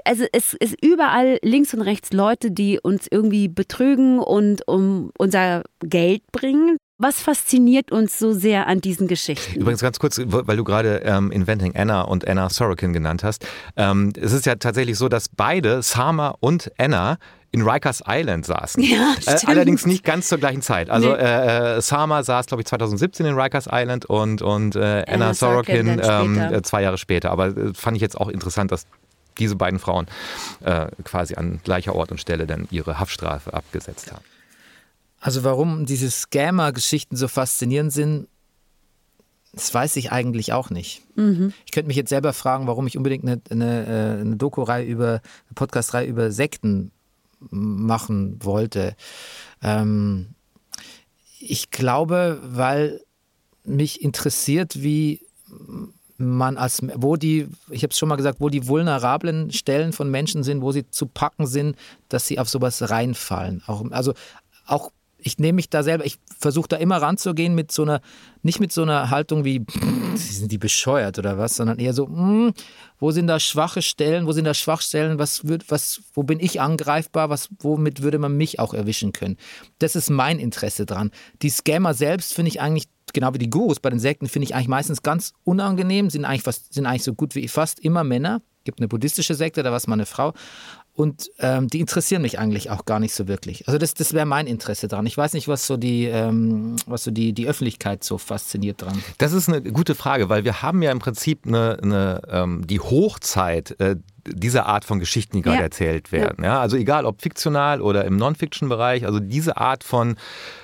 also 0.06 0.26
es 0.32 0.54
ist 0.54 0.76
überall 0.84 1.40
links 1.42 1.74
und 1.74 1.82
rechts 1.82 2.12
Leute, 2.14 2.52
die 2.52 2.80
uns 2.82 3.08
irgendwie 3.10 3.48
betrügen 3.48 4.20
und 4.20 4.68
um 4.68 5.12
unser 5.18 5.64
Geld 5.80 6.22
bringen. 6.32 6.78
Was 7.00 7.20
fasziniert 7.20 7.92
uns 7.92 8.20
so 8.20 8.34
sehr 8.34 8.68
an 8.68 8.80
diesen 8.80 9.08
Geschichten? 9.08 9.60
Übrigens 9.60 9.82
ganz 9.82 9.98
kurz, 9.98 10.22
weil 10.24 10.58
du 10.58 10.64
gerade 10.64 11.02
ähm, 11.04 11.32
Inventing 11.32 11.76
Anna 11.76 12.04
und 12.04 12.28
Anna 12.28 12.50
Sorokin 12.50 12.94
genannt 12.94 13.24
hast. 13.24 13.48
Ähm, 13.76 14.14
es 14.16 14.32
ist 14.32 14.46
ja 14.46 14.56
tatsächlich 14.56 14.98
so, 14.98 15.10
dass 15.10 15.28
beide, 15.28 15.82
Sama 15.82 16.36
und 16.40 16.72
Anna, 16.78 17.18
in 17.52 17.64
Rikers 17.64 18.04
Island 18.08 18.46
saßen. 18.46 18.84
Ja, 18.84 19.16
äh, 19.26 19.38
allerdings 19.46 19.88
nicht 19.88 20.04
ganz 20.04 20.28
zur 20.28 20.38
gleichen 20.38 20.62
Zeit. 20.62 20.92
Also 20.92 21.10
nee. 21.10 21.22
äh, 21.22 21.78
äh 21.78 21.82
Sama 21.82 22.22
saß, 22.22 22.46
glaube 22.46 22.62
ich, 22.62 22.68
2017 22.68 23.26
in 23.26 23.40
Rikers 23.40 23.68
Island 23.72 24.06
und, 24.06 24.44
und 24.44 24.76
äh, 24.76 24.80
Anna, 24.80 25.04
Anna 25.08 25.34
Sorokin 25.34 26.00
ähm, 26.04 26.40
äh, 26.40 26.62
zwei 26.62 26.84
Jahre 26.84 27.00
später. 27.00 27.32
Aber 27.32 27.48
äh, 27.48 27.74
fand 27.74 27.98
ich 27.98 28.02
jetzt 28.02 28.20
auch 28.20 28.30
interessant, 28.30 28.72
dass 28.72 28.86
diese 29.40 29.56
beiden 29.56 29.80
Frauen 29.80 30.06
quasi 31.04 31.34
an 31.34 31.60
gleicher 31.64 31.96
Ort 31.96 32.12
und 32.12 32.22
Stelle 32.22 32.46
dann 32.46 32.68
ihre 32.70 33.00
Haftstrafe 33.00 33.52
abgesetzt 33.52 34.12
haben. 34.12 34.24
Also 35.24 35.46
warum 35.46 35.86
diese 35.86 36.12
Scammer-Geschichten 36.12 37.16
so 37.16 37.30
faszinierend 37.30 37.94
sind, 37.94 38.28
das 39.54 39.74
weiß 39.74 39.96
ich 39.96 40.12
eigentlich 40.12 40.52
auch 40.52 40.70
nicht. 40.70 41.02
Mhm. 41.16 41.54
Ich 41.66 41.72
könnte 41.72 41.88
mich 41.88 41.96
jetzt 41.96 42.10
selber 42.10 42.34
fragen, 42.34 42.68
warum 42.68 42.88
ich 42.88 42.98
unbedingt 42.98 43.24
eine, 43.24 43.40
eine, 43.50 43.86
äh, 43.88 44.20
eine 44.20 44.36
Doku-Reihe 44.36 44.86
über, 44.86 45.22
eine 45.22 45.56
Podcast-Reihe 45.56 46.08
über 46.08 46.30
Sekten 46.34 46.92
machen 47.40 48.44
wollte. 48.44 48.98
Ähm, 49.62 50.36
ich 51.40 51.72
glaube, 51.72 52.42
weil 52.44 53.00
mich 53.64 54.02
interessiert, 54.02 54.84
wie 54.84 55.22
man 56.18 56.58
als, 56.58 56.82
wo 56.96 57.16
die, 57.16 57.48
ich 57.70 57.84
habe 57.84 57.92
es 57.92 57.98
schon 57.98 58.10
mal 58.10 58.18
gesagt, 58.18 58.42
wo 58.42 58.50
die 58.50 58.68
vulnerablen 58.68 59.54
Stellen 59.54 59.94
von 59.94 60.12
Menschen 60.12 60.44
sind, 60.44 60.62
wo 60.62 60.74
sie 60.74 60.90
zu 60.90 61.06
packen 61.06 61.48
sind, 61.48 61.78
dass 62.10 62.28
sie 62.28 62.40
auf 62.40 62.50
sowas 62.50 62.90
reinfallen. 62.90 63.64
Auch, 63.68 63.90
also 63.92 64.14
auch 64.66 64.92
ich 65.26 65.38
nehme 65.38 65.56
mich 65.56 65.70
da 65.70 65.84
selber, 65.84 66.06
ich 66.06 66.20
versuche 66.38 66.68
da 66.68 66.76
immer 66.76 66.98
ranzugehen 66.98 67.56
mit 67.56 67.72
so 67.72 67.84
einer, 67.84 68.02
nicht 68.42 68.60
mit 68.60 68.72
so 68.72 68.82
einer 68.82 69.10
Haltung 69.10 69.46
wie, 69.46 69.66
sind 70.16 70.52
die 70.52 70.58
bescheuert 70.58 71.18
oder 71.18 71.38
was, 71.38 71.56
sondern 71.56 71.80
eher 71.80 71.94
so, 71.94 72.08
mh, 72.08 72.18
hm, 72.18 72.54
wo 73.00 73.12
sind 73.12 73.28
da 73.28 73.40
schwache 73.40 73.82
Stellen, 73.82 74.28
wo 74.28 74.34
sind 74.34 74.46
da 74.46 74.54
Schwachstellen, 74.54 75.20
was 75.20 75.48
wird, 75.48 75.72
was, 75.72 76.02
wo 76.14 76.24
bin 76.24 76.40
ich 76.40 76.60
angreifbar, 76.60 77.30
was, 77.30 77.50
womit 77.60 78.02
würde 78.02 78.20
man 78.20 78.36
mich 78.36 78.60
auch 78.60 78.74
erwischen 78.74 79.14
können. 79.14 79.38
Das 79.80 79.96
ist 79.96 80.10
mein 80.10 80.40
Interesse 80.40 80.86
dran. 80.86 81.12
Die 81.42 81.50
Scammer 81.50 81.94
selbst 81.94 82.34
finde 82.34 82.50
ich 82.50 82.60
eigentlich, 82.62 82.90
genau 83.14 83.34
wie 83.34 83.40
die 83.40 83.50
Gurus 83.50 83.80
bei 83.80 83.90
den 83.90 84.00
Sekten, 84.00 84.28
finde 84.28 84.46
ich 84.46 84.56
eigentlich 84.56 84.68
meistens 84.68 85.04
ganz 85.04 85.34
unangenehm, 85.44 86.10
sind 86.10 86.26
eigentlich, 86.26 86.44
fast, 86.44 86.74
sind 86.74 86.86
eigentlich 86.86 87.04
so 87.04 87.14
gut 87.14 87.36
wie 87.36 87.48
fast 87.48 87.80
immer 87.80 88.04
Männer. 88.04 88.42
Gibt 88.66 88.80
eine 88.80 88.88
buddhistische 88.88 89.36
Sekte, 89.36 89.62
da 89.62 89.72
war 89.72 89.78
es 89.78 89.88
mal 89.88 89.96
eine 89.96 90.06
Frau. 90.06 90.34
Und 90.96 91.32
ähm, 91.40 91.70
die 91.70 91.80
interessieren 91.80 92.22
mich 92.22 92.38
eigentlich 92.38 92.70
auch 92.70 92.86
gar 92.86 93.00
nicht 93.00 93.16
so 93.16 93.28
wirklich. 93.28 93.68
Also 93.68 93.80
das, 93.80 93.96
das 93.96 94.14
wäre 94.14 94.28
mein 94.28 94.46
Interesse 94.46 94.88
dran. 94.88 95.08
Ich 95.08 95.18
weiß 95.18 95.34
nicht, 95.34 95.48
was 95.48 95.66
so 95.66 95.76
die, 95.76 96.06
ähm, 96.06 96.76
was 96.86 97.04
so 97.04 97.10
die, 97.10 97.34
die 97.34 97.48
Öffentlichkeit 97.48 98.04
so 98.04 98.20
fasziniert 98.20 98.84
dran. 98.84 99.02
Das 99.18 99.34
ist 99.34 99.50
eine 99.50 99.64
gute 99.64 99.96
Frage, 99.96 100.30
weil 100.30 100.44
wir 100.44 100.62
haben 100.62 100.84
ja 100.84 100.92
im 100.92 101.00
Prinzip 101.00 101.48
eine, 101.48 101.80
eine 101.82 102.22
ähm, 102.30 102.68
die 102.68 102.80
Hochzeit 102.80 103.80
äh, 103.80 103.96
dieser 104.28 104.68
Art 104.68 104.86
von 104.86 105.00
Geschichten, 105.00 105.38
die 105.38 105.42
gerade 105.42 105.58
ja. 105.58 105.64
erzählt 105.64 106.12
werden. 106.12 106.44
Ja. 106.44 106.54
ja. 106.54 106.62
also 106.62 106.78
egal 106.78 107.08
ob 107.08 107.24
fiktional 107.24 107.82
oder 107.82 108.06
im 108.06 108.16
Non-Fiction-Bereich, 108.16 109.08
also 109.08 109.20
diese 109.20 109.58
Art 109.58 109.84
von 109.84 110.16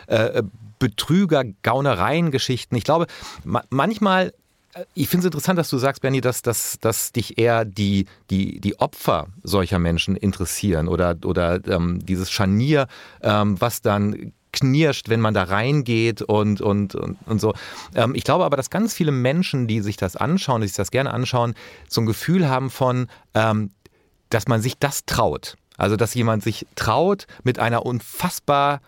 äh, 0.06 0.44
Betrüger, 0.78 1.44
Gaunereien, 1.64 2.30
Geschichten. 2.32 2.76
Ich 2.76 2.84
glaube, 2.84 3.08
ma 3.44 3.64
manchmal 3.70 4.34
ich 4.94 5.10
finde 5.10 5.22
es 5.22 5.26
interessant, 5.26 5.58
dass 5.58 5.70
du 5.70 5.78
sagst, 5.78 6.02
Bernie, 6.02 6.22
dass, 6.22 6.42
dass, 6.42 6.78
dass 6.80 7.12
dich 7.12 7.38
eher 7.38 7.66
die, 7.66 8.06
die, 8.30 8.60
die 8.60 8.80
Opfer 8.80 9.28
solcher 9.44 9.80
Menschen 9.80 10.16
interessieren 10.16 10.88
oder, 10.88 11.18
oder 11.26 11.66
ähm, 11.68 12.00
dieses 12.06 12.30
Scharnier, 12.30 12.88
ähm, 13.22 13.60
was 13.60 13.82
dann 13.82 14.34
knirscht, 14.52 15.10
wenn 15.10 15.22
man 15.22 15.34
da 15.34 15.44
reingeht 15.44 16.22
und, 16.22 16.62
und, 16.62 16.96
und, 16.96 17.18
und 17.26 17.42
so. 17.42 17.54
Ähm, 17.96 18.16
ich 18.16 18.24
glaube 18.24 18.46
aber, 18.46 18.58
dass 18.58 18.70
ganz 18.70 18.94
viele 18.94 19.12
Menschen, 19.12 19.68
die 19.68 19.82
sich 19.82 19.98
das 19.98 20.16
anschauen, 20.16 20.62
die 20.62 20.68
sich 20.68 20.78
das 20.78 20.92
gerne 20.92 21.12
anschauen, 21.12 21.54
so 21.88 22.02
ein 22.02 22.06
Gefühl 22.06 22.48
haben 22.48 22.70
von, 22.70 23.08
ähm, 23.34 23.72
dass 24.30 24.48
man 24.48 24.62
sich 24.62 24.78
das 24.78 25.06
traut. 25.06 25.56
Also, 25.78 25.96
dass 25.96 26.14
jemand 26.14 26.44
sich 26.44 26.68
traut, 26.76 27.26
mit 27.44 27.58
einer 27.58 27.86
unfassbar 27.86 28.82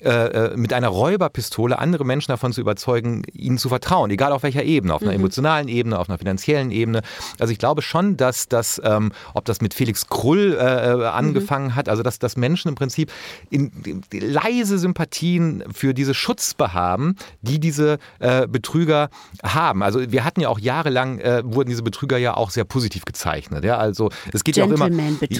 äh, 0.00 0.08
äh, 0.08 0.56
mit 0.56 0.72
einer 0.72 0.88
Räuberpistole 0.88 1.78
andere 1.78 2.04
Menschen 2.04 2.32
davon 2.32 2.52
zu 2.52 2.60
überzeugen, 2.60 3.22
ihnen 3.32 3.58
zu 3.58 3.68
vertrauen, 3.68 4.10
egal 4.10 4.32
auf 4.32 4.42
welcher 4.42 4.64
Ebene, 4.64 4.92
auf 4.92 5.02
einer 5.02 5.12
mhm. 5.12 5.20
emotionalen 5.20 5.68
Ebene, 5.68 5.98
auf 5.98 6.08
einer 6.08 6.18
finanziellen 6.18 6.72
Ebene. 6.72 7.02
Also 7.38 7.52
ich 7.52 7.58
glaube 7.58 7.80
schon, 7.80 8.16
dass 8.16 8.48
das, 8.48 8.82
ähm, 8.84 9.12
ob 9.34 9.44
das 9.44 9.60
mit 9.60 9.72
Felix 9.72 10.08
Krull 10.08 10.58
äh, 10.58 10.64
äh 10.64 11.06
angefangen 11.06 11.66
mhm. 11.66 11.74
hat, 11.76 11.88
also 11.88 12.02
dass, 12.02 12.18
dass 12.18 12.36
Menschen 12.36 12.70
im 12.70 12.74
Prinzip 12.74 13.12
in, 13.50 13.70
in, 13.84 14.02
leise 14.20 14.78
Sympathien 14.78 15.62
für 15.72 15.94
diese 15.94 16.12
Schutzbehaben, 16.12 17.16
die 17.42 17.60
diese 17.60 17.98
äh, 18.18 18.48
Betrüger 18.48 19.10
haben. 19.44 19.82
Also 19.84 20.10
wir 20.10 20.24
hatten 20.24 20.40
ja 20.40 20.48
auch 20.48 20.58
jahrelang, 20.58 21.20
wurden 21.44 21.68
diese 21.68 21.82
Betrüger 21.82 22.18
ja 22.18 22.36
auch 22.36 22.50
sehr 22.50 22.64
positiv 22.64 23.04
gezeichnet. 23.04 23.64
Ja? 23.64 23.78
Also 23.78 24.10
es 24.32 24.42
geht 24.44 24.56
ja 24.56 24.64
auch 24.64 24.70
immer, 24.70 24.90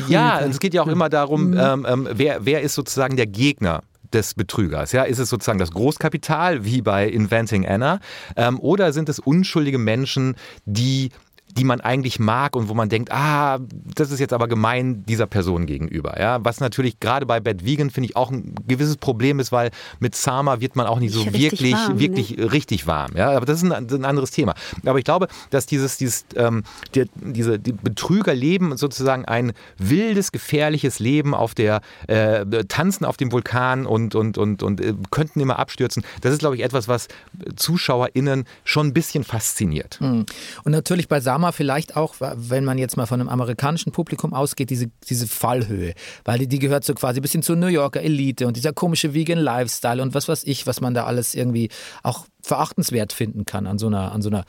ja, 0.09 0.41
es 0.41 0.61
geht 0.61 0.75
ja 0.75 0.83
auch 0.83 0.87
immer 0.89 1.09
darum, 1.09 1.51
mhm. 1.51 1.59
ähm, 1.59 1.87
ähm, 1.89 2.09
wer, 2.13 2.45
wer 2.47 2.63
ist 2.63 2.75
sozusagen 2.75 3.17
der 3.17 3.27
Gegner 3.27 3.83
des 4.13 4.35
Betrügers? 4.35 4.93
Ja, 4.93 5.03
ist 5.03 5.19
es 5.19 5.29
sozusagen 5.29 5.59
das 5.59 5.71
Großkapital 5.71 6.65
wie 6.65 6.83
bei 6.83 7.09
Inventing 7.09 7.67
Anna 7.67 8.01
ähm, 8.37 8.61
oder 8.61 8.93
sind 8.93 9.09
es 9.09 9.19
unschuldige 9.19 9.79
Menschen, 9.79 10.37
die 10.65 11.11
die 11.57 11.65
man 11.65 11.81
eigentlich 11.81 12.19
mag 12.19 12.57
und 12.57 12.69
wo 12.69 12.75
man 12.75 12.89
denkt, 12.89 13.13
ah, 13.13 13.59
das 13.95 14.11
ist 14.11 14.19
jetzt 14.19 14.33
aber 14.33 14.49
gemein 14.49 15.05
dieser 15.07 15.27
Person 15.27 15.67
gegenüber. 15.67 16.19
Ja, 16.19 16.45
was 16.45 16.61
natürlich 16.61 16.99
gerade 16.99 17.27
bei 17.27 17.39
Bad 17.39 17.65
Vegan 17.65 17.91
finde 17.91 18.11
ich 18.11 18.17
auch 18.17 18.31
ein 18.31 18.55
gewisses 18.67 18.97
Problem 18.97 19.39
ist, 19.39 19.53
weil 19.53 19.71
mit 20.01 20.17
Sama 20.17 20.61
wird 20.61 20.75
man 20.75 20.87
auch 20.87 20.99
nicht 20.99 21.15
so 21.15 21.23
richtig 21.23 21.43
wirklich, 21.43 21.73
warm, 21.75 21.99
wirklich 22.01 22.37
ne? 22.37 22.53
richtig 22.53 22.87
warm. 22.87 23.13
Ja, 23.17 23.31
aber 23.31 23.47
das 23.47 23.63
ist 23.63 23.71
ein, 23.71 23.89
ein, 23.89 24.05
anderes 24.05 24.33
Thema. 24.33 24.55
Aber 24.85 24.99
ich 24.99 25.05
glaube, 25.05 25.29
dass 25.51 25.67
dieses, 25.67 25.97
dieses, 25.97 26.27
ähm, 26.35 26.65
die, 26.95 27.05
diese 27.15 27.59
die 27.59 27.73
Betrüger 27.73 28.35
leben 28.35 28.77
sozusagen 28.77 29.25
ein 29.25 29.53
wildes, 29.79 30.33
gefährliches 30.33 30.99
Leben 30.99 31.35
auf 31.35 31.55
der 31.55 31.83
äh, 32.09 32.45
tanzen 32.65 33.05
auf 33.05 33.17
dem 33.17 33.31
Vulkan 33.31 33.87
und 33.87 34.17
und 34.17 34.39
und 34.39 34.63
und 34.63 34.81
äh, 34.81 34.95
könnten 35.11 35.39
immer 35.41 35.59
abstürzen. 35.61 36.05
Das 36.21 36.33
ist, 36.33 36.41
glaube 36.41 36.57
ich, 36.57 36.63
etwas, 36.63 36.89
was 36.89 37.07
ZuschauerInnen 37.55 38.45
schon 38.65 38.89
ein 38.89 38.93
bisschen 38.93 39.23
fasziniert. 39.23 40.01
Hm. 40.01 40.27
Und 40.65 40.73
natürlich 40.73 41.09
bei 41.09 41.21
Sama 41.21 41.44
Drama 41.45 41.53
vielleicht 41.53 41.97
auch, 41.97 42.15
wenn 42.19 42.65
man 42.65 42.79
jetzt 42.79 42.97
mal 42.97 43.07
von 43.07 43.21
einem 43.21 43.29
amerikanischen 43.29 43.93
Publikum 43.93 44.33
ausgeht, 44.33 44.71
diese, 44.71 44.87
diese 45.09 45.27
Fallhöhe. 45.27 45.95
Weil 46.25 46.39
die, 46.39 46.49
die 46.49 46.59
gehört 46.59 46.85
so 46.85 46.95
quasi 46.95 47.21
ein 47.21 47.23
bisschen 47.23 47.43
zur 47.43 47.57
New 47.57 47.67
Yorker 47.67 48.01
Elite 48.01 48.47
und 48.47 48.57
dieser 48.57 48.73
komische 48.73 49.13
Vegan 49.13 49.39
Lifestyle 49.39 50.03
und 50.03 50.15
was 50.15 50.29
weiß 50.29 50.45
ich, 50.45 50.67
was 50.67 50.81
man 50.81 50.95
da 50.95 51.05
alles 51.05 51.35
irgendwie 51.35 51.69
auch 52.03 52.27
verachtenswert 52.43 53.13
finden 53.13 53.45
kann 53.45 53.67
an 53.67 53.79
so 53.79 53.89
einer, 53.89 54.13
an 54.13 54.23
so 54.23 54.31
einer 54.31 54.45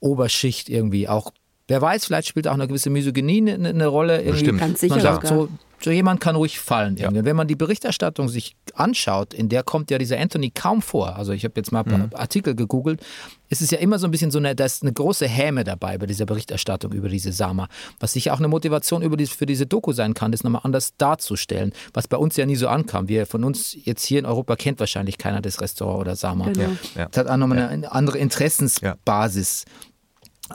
Oberschicht 0.00 0.68
irgendwie. 0.68 1.08
Auch 1.08 1.32
Wer 1.70 1.82
weiß, 1.82 2.06
vielleicht 2.06 2.28
spielt 2.28 2.48
auch 2.48 2.54
eine 2.54 2.66
gewisse 2.66 2.88
Misogynie 2.88 3.52
eine, 3.52 3.68
eine 3.68 3.86
Rolle. 3.88 4.22
Irgendwie. 4.22 4.56
Ganz 4.56 4.80
sicher 4.80 4.94
man 4.94 5.02
sagt 5.02 5.26
so, 5.26 5.50
so 5.80 5.90
jemand 5.90 6.20
kann 6.20 6.36
ruhig 6.36 6.58
fallen. 6.58 6.96
Ja. 6.96 7.10
Wenn 7.12 7.36
man 7.36 7.46
die 7.46 7.54
Berichterstattung 7.54 8.28
sich 8.28 8.56
anschaut, 8.74 9.32
in 9.32 9.48
der 9.48 9.62
kommt 9.62 9.90
ja 9.90 9.98
dieser 9.98 10.18
Anthony 10.18 10.50
kaum 10.50 10.82
vor. 10.82 11.16
Also 11.16 11.32
ich 11.32 11.44
habe 11.44 11.54
jetzt 11.56 11.72
mal 11.72 11.80
ein 11.80 11.86
paar 11.86 11.98
mhm. 11.98 12.10
Artikel 12.14 12.54
gegoogelt. 12.54 13.00
Es 13.48 13.62
ist 13.62 13.72
ja 13.72 13.78
immer 13.78 13.98
so 13.98 14.06
ein 14.06 14.10
bisschen 14.10 14.30
so 14.30 14.38
eine, 14.38 14.54
da 14.54 14.64
ist 14.64 14.82
eine 14.82 14.92
große 14.92 15.26
Häme 15.26 15.64
dabei 15.64 15.96
bei 15.98 16.06
dieser 16.06 16.26
Berichterstattung 16.26 16.92
über 16.92 17.08
diese 17.08 17.32
Sama. 17.32 17.68
Was 18.00 18.12
sicher 18.12 18.34
auch 18.34 18.38
eine 18.38 18.48
Motivation 18.48 19.02
über 19.02 19.16
die, 19.16 19.26
für 19.26 19.46
diese 19.46 19.66
Doku 19.66 19.92
sein 19.92 20.14
kann, 20.14 20.32
das 20.32 20.44
nochmal 20.44 20.62
anders 20.64 20.96
darzustellen. 20.96 21.72
Was 21.94 22.08
bei 22.08 22.16
uns 22.16 22.36
ja 22.36 22.44
nie 22.46 22.56
so 22.56 22.68
ankam. 22.68 23.08
Wir 23.08 23.26
von 23.26 23.44
uns 23.44 23.76
jetzt 23.84 24.04
hier 24.04 24.18
in 24.18 24.26
Europa 24.26 24.56
kennt 24.56 24.80
wahrscheinlich 24.80 25.18
keiner 25.18 25.40
das 25.40 25.60
Restaurant 25.60 26.00
oder 26.00 26.16
Sama. 26.16 26.50
Genau. 26.50 26.70
Ja. 26.96 27.06
Das 27.06 27.24
hat 27.24 27.28
auch 27.28 27.36
nochmal 27.36 27.68
eine 27.68 27.92
andere 27.92 28.18
Interessensbasis. 28.18 29.64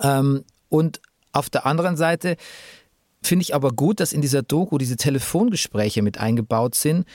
Ähm, 0.02 0.44
und 0.70 1.02
auf 1.32 1.50
der 1.50 1.66
anderen 1.66 1.98
Seite 1.98 2.38
Finde 3.24 3.44
ich 3.44 3.56
aber 3.56 3.72
gut, 3.72 4.00
dass 4.00 4.14
in 4.14 4.22
dieser 4.22 4.44
Doku 4.44 4.78
diese 4.78 4.98
Telefongespräche 4.98 6.02
mit 6.02 6.18
eingebaut 6.18 6.76
sind, 6.76 7.06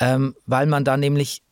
ähm, 0.00 0.34
weil 0.46 0.66
man 0.66 0.84
da 0.84 0.96
nämlich 0.96 1.42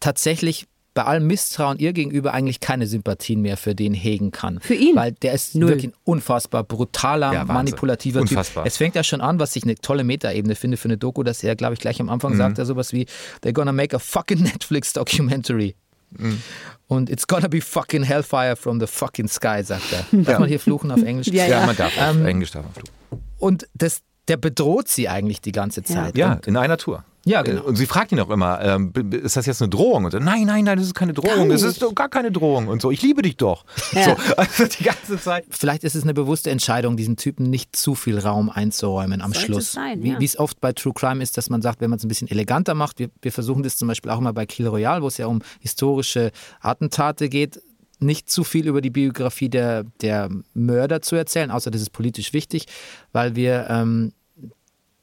tatsächlich 0.00 0.66
bei 0.94 1.04
allem 1.04 1.26
Misstrauen 1.26 1.78
ihr 1.78 1.92
gegenüber 1.92 2.32
eigentlich 2.32 2.60
keine 2.60 2.86
Sympathien 2.86 3.40
mehr 3.40 3.56
für 3.56 3.74
den 3.74 3.94
hegen 3.94 4.30
kann. 4.30 4.60
Für 4.60 4.74
ihn? 4.74 4.94
Weil 4.94 5.12
der 5.12 5.32
ist 5.32 5.56
Null. 5.56 5.70
wirklich 5.70 5.88
ein 5.88 5.94
unfassbar 6.04 6.62
brutaler, 6.62 7.32
ja, 7.32 7.44
manipulativer 7.44 8.20
unfassbar. 8.20 8.62
Typ. 8.62 8.68
Es 8.68 8.76
fängt 8.76 8.94
ja 8.94 9.02
schon 9.02 9.20
an, 9.20 9.40
was 9.40 9.56
ich 9.56 9.64
eine 9.64 9.74
tolle 9.74 10.04
Metaebene 10.04 10.54
finde 10.54 10.76
für 10.76 10.86
eine 10.86 10.96
Doku, 10.96 11.24
dass 11.24 11.42
er, 11.42 11.56
glaube 11.56 11.74
ich, 11.74 11.80
gleich 11.80 12.00
am 12.00 12.08
Anfang 12.08 12.34
mhm. 12.34 12.38
sagt, 12.38 12.58
er 12.58 12.64
sowas 12.64 12.92
wie, 12.92 13.06
they're 13.42 13.52
gonna 13.52 13.72
make 13.72 13.94
a 13.94 13.98
fucking 13.98 14.38
Netflix 14.42 14.92
documentary. 14.92 15.74
Mhm. 16.16 16.40
Und 16.86 17.10
it's 17.10 17.26
gonna 17.26 17.48
be 17.48 17.60
fucking 17.60 18.02
hellfire 18.02 18.56
from 18.56 18.78
the 18.78 18.86
fucking 18.86 19.28
sky, 19.28 19.62
sagt 19.62 19.92
er. 19.92 20.04
Darf 20.12 20.28
ja. 20.28 20.38
man 20.38 20.48
hier 20.48 20.60
fluchen 20.60 20.90
auf 20.90 21.02
Englisch? 21.02 21.28
Ja, 21.28 21.46
ja. 21.46 21.60
ja 21.60 21.66
man 21.66 21.76
darf 21.76 21.92
ähm, 21.98 22.26
Englisch 22.26 22.50
darf 22.50 22.64
man 22.64 22.72
fluchen. 22.74 22.92
Und 23.38 23.66
das, 23.74 24.02
der 24.28 24.36
bedroht 24.36 24.88
sie 24.88 25.08
eigentlich 25.08 25.40
die 25.40 25.52
ganze 25.52 25.82
Zeit. 25.82 26.16
Ja, 26.16 26.40
in 26.46 26.56
einer 26.56 26.76
Tour. 26.76 27.04
Ja, 27.26 27.42
genau. 27.42 27.62
Und 27.62 27.76
sie 27.76 27.86
fragt 27.86 28.12
ihn 28.12 28.20
auch 28.20 28.28
immer, 28.28 28.60
ähm, 28.60 28.92
ist 29.10 29.36
das 29.36 29.46
jetzt 29.46 29.62
eine 29.62 29.70
Drohung? 29.70 30.04
Und 30.04 30.10
so, 30.10 30.18
nein, 30.18 30.44
nein, 30.44 30.64
nein, 30.64 30.76
das 30.76 30.86
ist 30.86 30.94
keine 30.94 31.14
Drohung. 31.14 31.48
Das 31.48 31.62
ist 31.62 31.82
gar 31.94 32.08
keine 32.08 32.30
Drohung. 32.30 32.68
Und 32.68 32.82
so, 32.82 32.90
ich 32.90 33.00
liebe 33.02 33.22
dich 33.22 33.36
doch. 33.36 33.64
Ja. 33.92 34.04
So, 34.04 34.16
also 34.36 34.66
die 34.66 34.84
ganze 34.84 35.18
Zeit. 35.18 35.46
Vielleicht 35.48 35.84
ist 35.84 35.94
es 35.94 36.02
eine 36.02 36.12
bewusste 36.12 36.50
Entscheidung, 36.50 36.96
diesen 36.96 37.16
Typen 37.16 37.48
nicht 37.48 37.74
zu 37.76 37.94
viel 37.94 38.18
Raum 38.18 38.50
einzuräumen 38.50 39.22
am 39.22 39.32
Sollte 39.32 39.46
Schluss. 39.46 39.72
Sein, 39.72 40.04
ja. 40.04 40.20
Wie 40.20 40.24
es 40.24 40.38
oft 40.38 40.60
bei 40.60 40.72
True 40.72 40.92
Crime 40.94 41.22
ist, 41.22 41.38
dass 41.38 41.48
man 41.48 41.62
sagt, 41.62 41.80
wenn 41.80 41.90
man 41.90 41.98
es 41.98 42.04
ein 42.04 42.08
bisschen 42.08 42.28
eleganter 42.28 42.74
macht, 42.74 42.98
wir, 42.98 43.08
wir 43.22 43.32
versuchen 43.32 43.62
das 43.62 43.78
zum 43.78 43.88
Beispiel 43.88 44.10
auch 44.10 44.18
immer 44.18 44.32
bei 44.32 44.44
Kill 44.44 44.66
Royale, 44.66 45.02
wo 45.02 45.08
es 45.08 45.16
ja 45.16 45.26
um 45.26 45.40
historische 45.60 46.30
Attentate 46.60 47.28
geht, 47.28 47.60
nicht 48.00 48.28
zu 48.28 48.44
viel 48.44 48.66
über 48.66 48.80
die 48.80 48.90
Biografie 48.90 49.48
der, 49.48 49.84
der 50.02 50.28
Mörder 50.52 51.00
zu 51.00 51.16
erzählen, 51.16 51.50
außer 51.50 51.70
das 51.70 51.80
ist 51.80 51.90
politisch 51.90 52.32
wichtig, 52.32 52.66
weil 53.12 53.34
wir 53.34 53.66
ähm, 53.70 54.12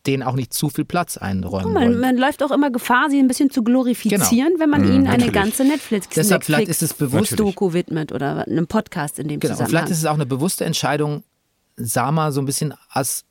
denen 0.07 0.23
auch 0.23 0.33
nicht 0.33 0.53
zu 0.53 0.69
viel 0.69 0.85
Platz 0.85 1.17
einräumen 1.17 1.73
man, 1.73 1.83
wollen. 1.83 1.99
Man 1.99 2.17
läuft 2.17 2.43
auch 2.43 2.51
immer 2.51 2.71
Gefahr, 2.71 3.09
sie 3.09 3.19
ein 3.19 3.27
bisschen 3.27 3.49
zu 3.49 3.63
glorifizieren, 3.63 4.49
genau. 4.49 4.59
wenn 4.59 4.69
man 4.69 4.81
mhm, 4.81 4.87
ihnen 4.87 5.07
eine 5.07 5.25
natürlich. 5.25 5.33
ganze 5.33 5.63
Netflix 5.63 6.09
Deshalb 6.09 6.43
vielleicht 6.43 6.69
ist 6.69 6.81
es 6.81 6.93
bewusst 6.93 7.39
Doku 7.39 7.73
widmet 7.73 8.11
oder 8.11 8.47
einem 8.47 8.67
Podcast 8.67 9.19
in 9.19 9.27
dem 9.27 9.39
genau. 9.39 9.53
Zusammenhang. 9.53 9.65
Und 9.65 9.69
vielleicht 9.69 9.91
ist 9.91 9.97
es 9.99 10.05
auch 10.05 10.15
eine 10.15 10.25
bewusste 10.25 10.65
Entscheidung, 10.65 11.23
Sama 11.77 12.31
so 12.31 12.41
ein 12.41 12.45
bisschen 12.45 12.73
als, 12.89 13.25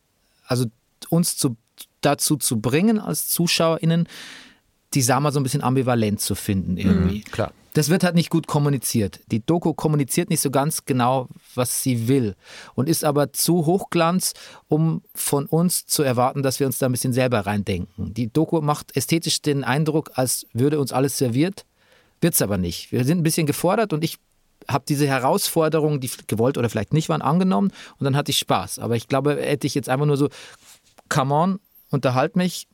also 0.47 0.67
uns 1.09 1.37
zu, 1.37 1.57
dazu 2.01 2.37
zu 2.37 2.61
bringen 2.61 2.99
als 2.99 3.29
ZuschauerInnen, 3.29 4.07
die 4.95 5.03
Sama 5.03 5.31
so 5.31 5.41
ein 5.41 5.43
bisschen 5.43 5.63
ambivalent 5.63 6.21
zu 6.21 6.35
finden 6.35 6.77
irgendwie. 6.77 7.19
Mhm, 7.19 7.25
klar 7.25 7.53
das 7.75 7.89
wird 7.89 8.05
halt 8.05 8.15
nicht 8.15 8.31
gut 8.31 8.47
kommuniziert. 8.47 9.21
Die 9.31 9.45
Doku 9.45 9.75
kommuniziert 9.75 10.31
nicht 10.31 10.41
so 10.41 10.51
ganz 10.51 10.85
genau, 10.85 11.29
was 11.55 11.83
sie 11.83 12.09
will 12.09 12.35
und 12.75 12.89
ist 12.89 13.05
aber 13.05 13.33
zu 13.33 13.67
Hochglanz, 13.67 14.35
um 14.69 15.03
von 15.15 15.47
uns 15.47 15.87
zu 15.87 16.03
erwarten, 16.03 16.43
dass 16.43 16.61
wir 16.61 16.67
uns 16.67 16.79
da 16.79 16.87
ein 16.87 16.93
bisschen 16.93 17.13
selber 17.13 17.41
reindenken. 17.41 18.13
Die 18.15 18.33
Doku 18.33 18.61
macht 18.61 18.97
ästhetisch 18.97 19.43
den 19.43 19.65
Eindruck, 19.65 20.11
als 20.15 20.47
würde 20.53 20.81
uns 20.81 20.93
alles 20.93 21.17
serviert, 21.17 21.65
wird 22.21 22.35
es 22.35 22.43
aber 22.43 22.59
nicht. 22.59 22.93
Wir 22.93 23.05
sind 23.05 23.19
ein 23.19 23.25
bisschen 23.25 23.47
gefordert 23.47 23.93
und 23.93 24.03
ich 24.03 24.19
habe 24.69 24.85
diese 24.87 25.07
Herausforderungen, 25.07 26.01
die 26.01 26.11
gewollt 26.27 26.59
oder 26.59 26.69
vielleicht 26.69 26.93
nicht 26.93 27.09
waren, 27.09 27.23
angenommen 27.23 27.73
und 27.99 28.05
dann 28.05 28.17
hatte 28.17 28.31
ich 28.31 28.39
Spaß. 28.39 28.79
Aber 28.79 28.97
ich 28.97 29.09
glaube, 29.09 29.37
hätte 29.41 29.67
ich 29.67 29.75
jetzt 29.75 29.89
einfach 29.89 30.07
nur 30.07 30.17
so, 30.17 30.29
come 31.09 31.35
on, 31.35 31.61
unterhalt 31.91 32.37
mich, 32.37 32.67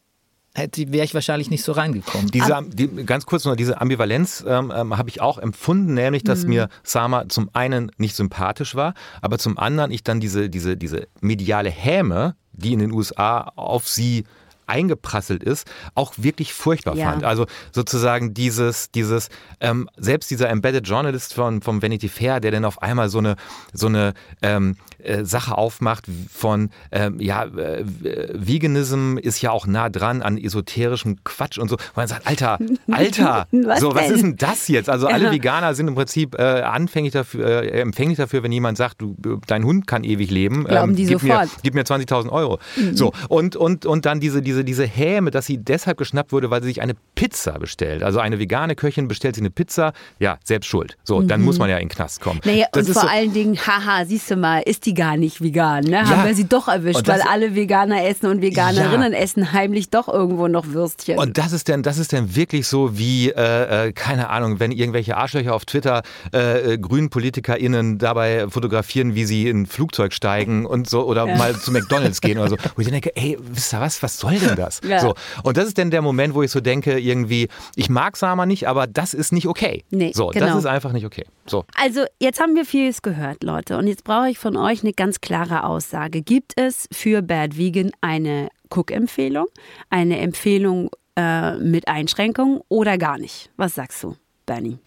wäre 0.57 1.05
ich 1.05 1.15
wahrscheinlich 1.15 1.51
nicht 1.51 1.63
so 1.63 1.73
reingekommen. 1.73 2.31
Diese, 2.31 2.65
die, 2.67 2.89
ganz 3.05 3.27
kurz 3.27 3.45
nur, 3.45 3.57
diese 3.57 3.81
Ambivalenz 3.81 4.45
ähm, 4.47 4.73
ähm, 4.75 4.97
habe 4.97 5.09
ich 5.09 5.21
auch 5.21 5.39
empfunden, 5.39 5.95
nämlich, 5.95 6.25
dass 6.25 6.43
mhm. 6.43 6.51
mir 6.51 6.69
Sama 6.83 7.29
zum 7.29 7.51
einen 7.53 7.93
nicht 7.99 8.17
sympathisch 8.17 8.75
war, 8.75 8.95
aber 9.21 9.39
zum 9.39 9.59
anderen 9.59 9.91
ich 9.91 10.03
dann 10.03 10.21
diese, 10.21 10.49
diese, 10.49 10.77
diese 10.77 11.09
mediale 11.21 11.71
Häme, 11.71 12.37
die 12.53 12.73
in 12.73 12.79
den 12.79 12.93
USA 12.93 13.53
auf 13.57 13.89
sie 13.89 14.25
eingeprasselt 14.67 15.43
ist, 15.43 15.67
auch 15.95 16.15
wirklich 16.17 16.53
furchtbar 16.53 16.97
ja. 16.97 17.11
fand. 17.11 17.25
Also 17.25 17.47
sozusagen 17.73 18.35
dieses, 18.35 18.91
dieses, 18.91 19.29
ähm, 19.61 19.89
selbst 19.97 20.31
dieser 20.31 20.49
Embedded 20.49 20.87
Journalist 20.87 21.35
von, 21.35 21.63
vom 21.63 21.83
Vanity 21.83 22.09
Fair, 22.09 22.41
der 22.41 22.51
dann 22.51 22.65
auf 22.65 22.83
einmal 22.83 23.09
so 23.09 23.19
eine, 23.19 23.37
so 23.73 23.87
eine 23.87 24.15
ähm, 24.43 24.77
äh, 24.99 25.25
Sache 25.25 25.57
aufmacht 25.57 26.07
von, 26.33 26.71
ähm, 26.91 27.21
ja, 27.21 27.45
äh, 27.45 27.85
Veganism 27.85 29.19
ist 29.19 29.41
ja 29.43 29.51
auch 29.51 29.67
nah 29.67 29.89
dran 29.89 30.23
an 30.23 30.39
esoterischem 30.39 31.23
Quatsch 31.25 31.59
und 31.59 31.69
so. 31.69 31.77
Und 31.77 31.97
man 31.97 32.09
sagt, 32.09 32.27
Alter, 32.27 32.59
Alter, 32.91 33.47
was 33.53 33.81
so, 33.81 33.95
was 33.95 34.11
ist 34.11 34.23
denn 34.23 34.37
das 34.37 34.69
jetzt? 34.69 34.89
Also 34.89 35.07
alle 35.07 35.27
ja. 35.27 35.33
Veganer 35.33 35.75
sind 35.75 35.89
im 35.89 35.95
Prinzip 35.95 36.39
äh, 36.39 36.43
anfänglich 36.63 37.13
dafür, 37.13 37.47
äh, 37.47 37.81
empfänglich 37.81 38.19
dafür, 38.19 38.43
wenn 38.43 38.53
jemand 38.53 38.79
sagt, 38.79 39.01
du, 39.01 39.17
dein 39.47 39.65
Hund 39.65 39.87
kann 39.87 40.05
ewig 40.05 40.31
leben. 40.31 40.65
Glauben 40.65 40.91
ähm, 40.91 40.97
die 40.97 41.07
gib 41.07 41.21
sofort. 41.21 41.45
Mir, 41.45 41.51
gib 41.63 41.75
mir 41.75 41.85
20.000 41.85 42.31
Euro. 42.31 42.59
Mhm. 42.77 42.97
So, 42.97 43.13
und, 43.29 43.57
und, 43.57 43.87
und 43.87 44.07
dann 44.07 44.21
diese, 44.21 44.43
diese, 44.43 44.56
diese 44.65 44.87
Häme, 44.87 45.31
dass 45.31 45.47
sie 45.47 45.59
deshalb 45.59 45.99
geschnappt 45.99 46.33
wurde, 46.33 46.51
weil 46.51 46.63
sie 46.63 46.69
sich 46.69 46.83
eine 46.83 46.95
Pizza 47.15 47.59
bestellt, 47.59 48.03
also 48.03 48.19
eine 48.19 48.39
vegane 48.39 48.75
Köchin 48.75 49.09
bestellt 49.09 49.35
sich 49.37 49.43
eine 49.43 49.51
Pizza, 49.51 49.93
ja, 50.19 50.39
selbst 50.45 50.67
schuld. 50.69 50.97
So, 51.05 51.23
dann 51.23 51.43
muss 51.43 51.59
man 51.59 51.69
ja 51.71 51.77
in 51.79 51.89
den 51.89 51.95
Knast 51.95 52.21
kommen. 52.21 52.41
Naja, 52.45 52.67
Das 52.73 52.87
und 52.89 52.93
vor 52.95 53.03
so- 53.03 53.09
allen 53.09 53.33
Dingen, 53.33 53.57
haha, 53.59 54.05
siehst 54.05 54.31
du 54.31 54.37
mal, 54.37 54.61
ist 54.61 54.87
die 54.87 54.95
gar 54.95 55.17
nicht 55.17 55.41
vegan, 55.43 55.85
ne? 55.85 56.09
Haben 56.09 56.27
wir 56.27 56.35
sie 56.35 56.47
doch 56.49 56.69
erwischt, 56.69 56.99
Und 56.99 57.09
das- 57.09 57.21
weil 57.21 57.29
alle 57.29 57.55
Veganer 57.55 58.05
essen 58.07 58.27
und 58.27 58.43
Veganerinnen 58.43 59.13
essen 59.13 59.53
heimlich 59.53 59.91
doch 59.91 60.09
irgendwo 60.09 60.49
noch 60.49 60.67
Würstchen. 60.69 61.19
Und 61.19 61.39
das 61.39 61.53
ist 61.53 61.69
dann, 61.69 61.83
das 61.83 61.99
ist 61.99 62.13
dann 62.13 62.35
wirklich 62.37 62.67
so 62.67 62.99
wie, 62.99 63.31
äh, 63.31 63.89
äh, 63.89 63.93
keine 63.93 64.29
Ahnung, 64.31 64.61
wenn 64.61 64.73
irgendwelche 64.73 65.17
Arschlöcher 65.17 65.55
auf 65.55 65.65
Twitter 65.65 66.03
äh, 66.33 66.75
äh, 66.75 66.79
grünen 66.79 67.11
PolitikerInnen 67.11 67.99
dabei 67.99 68.47
fotografieren, 68.49 69.15
wie 69.15 69.25
sie 69.25 69.49
in 69.49 69.63
ein 69.63 69.67
Flugzeug 69.67 70.13
steigen 70.13 70.67
und 70.67 70.89
so 70.89 71.05
oder 71.07 71.27
mal 71.27 71.55
zu 71.57 71.73
McDonalds 71.73 72.21
gehen 72.21 72.39
oder 72.39 72.51
so. 72.51 72.57
Wo 72.75 72.81
ich 72.81 72.87
dann 72.87 72.93
denke, 72.93 73.15
ey, 73.17 73.37
wisst 73.41 73.73
ihr 73.75 73.81
was, 73.81 74.03
was 74.03 74.19
soll 74.19 74.35
denn 74.47 74.57
das? 74.57 74.81
Ja. 74.87 75.01
So. 75.01 75.15
Und 75.43 75.57
das 75.57 75.67
ist 75.67 75.79
dann 75.79 75.91
der 75.91 76.01
Moment, 76.01 76.35
wo 76.35 76.43
ich 76.43 76.51
so 76.51 76.61
denke, 76.61 76.99
irgendwie, 76.99 77.49
ich 77.75 77.89
mag 77.89 78.17
Sama 78.17 78.47
nicht, 78.47 78.69
aber 78.69 78.87
das 78.87 79.15
ist 79.15 79.33
nicht 79.33 79.49
okay. 79.49 79.85
Nee, 79.91 80.13
so, 80.15 80.29
genau. 80.29 80.47
das 80.47 80.59
ist 80.59 80.67
einfach 80.67 80.93
nicht 80.93 81.05
okay. 81.05 81.25
So. 81.47 81.65
Also, 81.75 82.05
jetzt 82.21 82.41
haben 82.41 82.55
wir 82.55 82.65
vieles 82.65 83.03
gehört, 83.03 83.43
Leute. 83.43 83.77
Und 83.79 83.89
jetzt 83.89 84.05
brauche 84.05 84.31
ich 84.31 84.39
von 84.39 84.57
euch 84.57 84.83
eine 84.83 84.93
ganz 84.93 85.21
klare 85.21 85.65
Aussage. 85.65 86.23
Gibt 86.23 86.53
es 86.57 86.89
für 86.93 87.23
Bad 87.23 87.59
Vegan 87.59 87.91
eine 88.01 88.49
Cook-Empfehlung, 88.71 89.47
eine 89.91 90.19
Empfehlung 90.21 90.91
äh, 91.17 91.57
mit 91.57 91.89
Einschränkungen 91.89 92.61
oder 92.69 92.97
gar 92.99 93.19
nicht? 93.19 93.51
Was 93.57 93.75
sagst 93.75 94.03
du, 94.05 94.17
Bernie? 94.45 94.79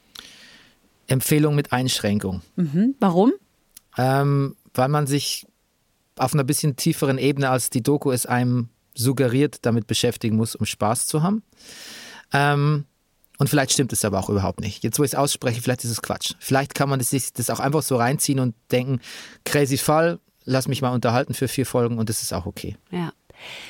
Empfehlung 1.07 1.55
mit 1.55 1.73
Einschränkung. 1.73 2.41
Mhm. 2.55 2.95
Warum? 2.99 3.33
Ähm, 3.97 4.55
weil 4.73 4.89
man 4.89 5.07
sich 5.07 5.45
auf 6.17 6.33
einer 6.33 6.43
bisschen 6.43 6.75
tieferen 6.75 7.17
Ebene, 7.17 7.49
als 7.49 7.69
die 7.69 7.81
Doku 7.81 8.11
es 8.11 8.25
einem 8.25 8.69
suggeriert, 8.93 9.59
damit 9.63 9.87
beschäftigen 9.87 10.35
muss, 10.35 10.55
um 10.55 10.65
Spaß 10.65 11.05
zu 11.07 11.23
haben. 11.23 11.43
Ähm, 12.33 12.85
und 13.37 13.49
vielleicht 13.49 13.71
stimmt 13.71 13.93
es 13.93 14.03
aber 14.03 14.19
auch 14.19 14.29
überhaupt 14.29 14.59
nicht. 14.59 14.83
Jetzt, 14.83 14.99
wo 14.99 15.03
ich 15.03 15.11
es 15.11 15.15
ausspreche, 15.15 15.61
vielleicht 15.61 15.85
ist 15.85 15.91
es 15.91 16.01
Quatsch. 16.01 16.33
Vielleicht 16.39 16.75
kann 16.75 16.89
man 16.89 16.99
das, 16.99 17.11
das 17.33 17.49
auch 17.49 17.61
einfach 17.61 17.81
so 17.81 17.95
reinziehen 17.95 18.39
und 18.39 18.53
denken, 18.71 18.99
crazy 19.45 19.77
Fall, 19.77 20.19
lass 20.43 20.67
mich 20.67 20.81
mal 20.81 20.89
unterhalten 20.89 21.33
für 21.33 21.47
vier 21.47 21.65
Folgen 21.65 21.97
und 21.97 22.09
das 22.09 22.21
ist 22.21 22.33
auch 22.33 22.45
okay. 22.45 22.75
Ja. 22.91 23.13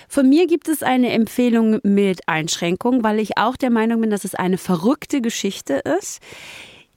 Von 0.08 0.27
mir 0.27 0.47
gibt 0.47 0.67
es 0.67 0.82
eine 0.82 1.12
Empfehlung 1.12 1.79
mit 1.84 2.27
Einschränkung, 2.27 3.03
weil 3.03 3.19
ich 3.19 3.38
auch 3.38 3.55
der 3.55 3.69
Meinung 3.69 4.01
bin, 4.01 4.10
dass 4.10 4.23
es 4.23 4.34
eine 4.34 4.58
verrückte 4.58 5.21
Geschichte 5.21 5.75
ist, 5.99 6.19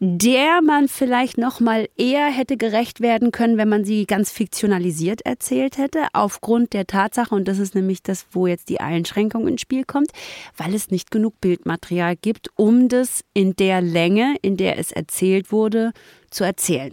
der 0.05 0.63
man 0.63 0.89
vielleicht 0.89 1.39
noch 1.39 1.61
mal 1.61 1.89
eher 1.97 2.27
hätte 2.27 2.57
gerecht 2.57 3.01
werden 3.01 3.31
können, 3.31 3.57
wenn 3.57 3.69
man 3.69 3.85
sie 3.85 4.05
ganz 4.05 4.33
fiktionalisiert 4.33 5.23
erzählt 5.23 5.79
hätte, 5.79 6.09
aufgrund 6.13 6.73
der 6.73 6.89
Tatsache, 6.89 7.33
und 7.33 7.47
das 7.47 7.61
ist 7.61 7.77
nämlich 7.77 8.03
das, 8.03 8.27
wo 8.33 8.49
jetzt 8.49 8.69
die 8.69 8.81
Einschränkung 8.81 9.47
ins 9.47 9.61
Spiel 9.61 9.85
kommt, 9.85 10.11
weil 10.57 10.75
es 10.75 10.91
nicht 10.91 11.13
genug 11.13 11.41
Bildmaterial 11.41 12.17
gibt, 12.17 12.49
um 12.57 12.89
das 12.89 13.23
in 13.33 13.55
der 13.55 13.81
Länge, 13.81 14.35
in 14.43 14.57
der 14.57 14.77
es 14.77 14.91
erzählt 14.91 15.53
wurde, 15.53 15.93
zu 16.31 16.43
erzählen. 16.43 16.93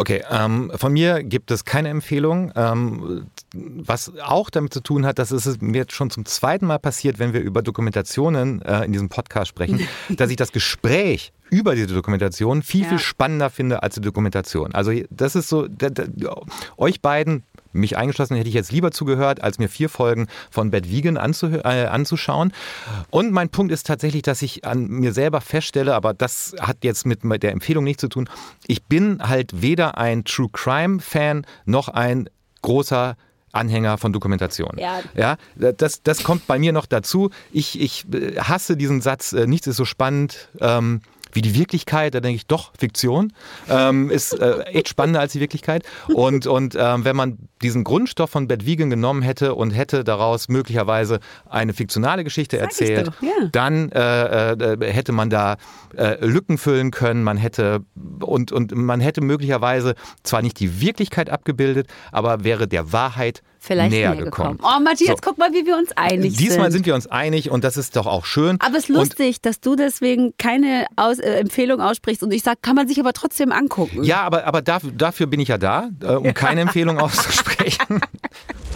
Okay, 0.00 0.22
ähm, 0.30 0.72
von 0.76 0.94
mir 0.94 1.22
gibt 1.22 1.50
es 1.50 1.66
keine 1.66 1.90
Empfehlung. 1.90 2.52
Ähm, 2.56 3.26
was 3.52 4.10
auch 4.22 4.48
damit 4.48 4.72
zu 4.72 4.80
tun 4.80 5.04
hat, 5.04 5.18
dass 5.18 5.30
es 5.30 5.60
mir 5.60 5.78
jetzt 5.78 5.92
schon 5.92 6.08
zum 6.08 6.24
zweiten 6.24 6.64
Mal 6.66 6.78
passiert, 6.78 7.18
wenn 7.18 7.34
wir 7.34 7.40
über 7.42 7.60
Dokumentationen 7.60 8.62
äh, 8.62 8.84
in 8.84 8.92
diesem 8.92 9.10
Podcast 9.10 9.48
sprechen, 9.48 9.86
dass 10.08 10.30
ich 10.30 10.36
das 10.36 10.52
Gespräch 10.52 11.32
über 11.50 11.74
diese 11.74 11.88
Dokumentation 11.88 12.62
viel, 12.62 12.84
Ja. 12.84 12.88
viel 12.90 12.98
spannender 12.98 13.50
finde 13.50 13.82
als 13.82 13.96
die 13.96 14.00
Dokumentation. 14.00 14.72
Also 14.72 14.92
das 15.10 15.34
ist 15.34 15.48
so, 15.48 15.68
da, 15.68 15.90
da, 15.90 16.04
euch 16.78 17.02
beiden, 17.02 17.42
mich 17.72 17.96
eingeschlossen, 17.96 18.36
hätte 18.36 18.48
ich 18.48 18.54
jetzt 18.54 18.72
lieber 18.72 18.90
zugehört, 18.90 19.42
als 19.42 19.58
mir 19.58 19.68
vier 19.68 19.88
Folgen 19.88 20.28
von 20.50 20.70
Bad 20.70 20.90
Vegan 20.90 21.16
äh, 21.16 21.86
anzuschauen. 21.86 22.52
Und 23.10 23.32
mein 23.32 23.48
Punkt 23.48 23.72
ist 23.72 23.86
tatsächlich, 23.86 24.22
dass 24.22 24.42
ich 24.42 24.64
an 24.64 24.86
mir 24.88 25.12
selber 25.12 25.40
feststelle, 25.40 25.94
aber 25.94 26.14
das 26.14 26.54
hat 26.60 26.78
jetzt 26.82 27.06
mit 27.06 27.22
der 27.42 27.52
Empfehlung 27.52 27.84
nichts 27.84 28.00
zu 28.00 28.08
tun, 28.08 28.28
ich 28.66 28.84
bin 28.84 29.20
halt 29.22 29.62
weder 29.62 29.98
ein 29.98 30.24
True 30.24 30.48
Crime 30.52 31.00
Fan 31.00 31.46
noch 31.64 31.88
ein 31.88 32.28
großer 32.62 33.16
Anhänger 33.52 33.98
von 33.98 34.12
Dokumentation. 34.12 34.76
Ja. 34.78 35.00
ja 35.14 35.36
das, 35.56 36.02
das 36.02 36.22
kommt 36.22 36.46
bei 36.46 36.58
mir 36.58 36.72
noch 36.72 36.86
dazu. 36.86 37.30
Ich, 37.52 37.80
ich 37.80 38.06
äh, 38.12 38.36
hasse 38.38 38.76
diesen 38.76 39.00
Satz, 39.00 39.32
äh, 39.32 39.46
nichts 39.46 39.66
ist 39.66 39.76
so 39.76 39.84
spannend 39.84 40.48
ähm, 40.60 41.00
wie 41.34 41.42
die 41.42 41.54
Wirklichkeit. 41.54 42.14
Da 42.14 42.20
denke 42.20 42.36
ich, 42.36 42.46
doch, 42.46 42.72
Fiktion 42.78 43.32
ähm, 43.68 44.10
ist 44.10 44.32
äh, 44.32 44.60
echt 44.62 44.88
spannender 44.88 45.20
als 45.20 45.32
die 45.32 45.40
Wirklichkeit. 45.40 45.84
Und, 46.08 46.46
und 46.46 46.76
ähm, 46.78 47.04
wenn 47.04 47.16
man 47.16 47.38
diesen 47.62 47.84
Grundstoff 47.84 48.30
von 48.30 48.48
Bad 48.48 48.66
Vegan 48.66 48.90
genommen 48.90 49.22
hätte 49.22 49.54
und 49.54 49.70
hätte 49.70 50.04
daraus 50.04 50.48
möglicherweise 50.48 51.20
eine 51.48 51.72
fiktionale 51.72 52.24
Geschichte 52.24 52.56
Sag 52.56 52.66
erzählt, 52.66 53.08
doch, 53.08 53.22
ja. 53.22 53.48
dann 53.52 53.90
äh, 53.92 54.52
äh, 54.52 54.92
hätte 54.92 55.12
man 55.12 55.30
da 55.30 55.56
äh, 55.96 56.24
Lücken 56.24 56.58
füllen 56.58 56.90
können, 56.90 57.22
man 57.22 57.36
hätte 57.36 57.84
und, 58.20 58.52
und 58.52 58.74
man 58.74 59.00
hätte 59.00 59.20
möglicherweise 59.20 59.94
zwar 60.22 60.42
nicht 60.42 60.58
die 60.60 60.80
Wirklichkeit 60.80 61.30
abgebildet, 61.30 61.88
aber 62.12 62.44
wäre 62.44 62.66
der 62.68 62.92
Wahrheit 62.92 63.42
Vielleicht 63.62 63.90
näher, 63.92 64.14
näher 64.14 64.24
gekommen. 64.24 64.58
Oh, 64.62 64.80
Matthias, 64.80 65.10
So. 65.10 65.16
guck 65.22 65.36
mal, 65.38 65.52
wie 65.52 65.66
wir 65.66 65.76
uns 65.76 65.92
einig 65.94 66.36
Diesmal 66.36 66.70
sind. 66.70 66.78
sind 66.78 66.86
wir 66.86 66.94
uns 66.94 67.06
einig 67.06 67.50
und 67.50 67.62
das 67.62 67.76
ist 67.76 67.94
doch 67.94 68.06
auch 68.06 68.24
schön. 68.24 68.56
Aber 68.60 68.78
es 68.78 68.84
ist 68.84 68.90
Und 68.90 68.96
lustig, 68.96 69.42
dass 69.42 69.60
du 69.60 69.76
deswegen 69.76 70.32
keine 70.38 70.86
Aus 70.96 71.18
äh, 71.18 71.34
Empfehlung 71.40 71.80
aussprichst 71.82 72.22
und 72.22 72.32
ich 72.32 72.42
sage, 72.42 72.58
kann 72.62 72.74
man 72.74 72.88
sich 72.88 72.98
aber 72.98 73.12
trotzdem 73.12 73.52
angucken. 73.52 74.02
Ja, 74.02 74.22
aber, 74.22 74.46
aber 74.46 74.62
dafür, 74.62 74.92
dafür 74.92 75.26
bin 75.26 75.40
ich 75.40 75.48
ja 75.48 75.58
da, 75.58 75.90
äh, 76.02 76.06
um 76.06 76.32
keine 76.34 76.62
Empfehlung 76.62 76.98
auszusprechen. 76.98 78.00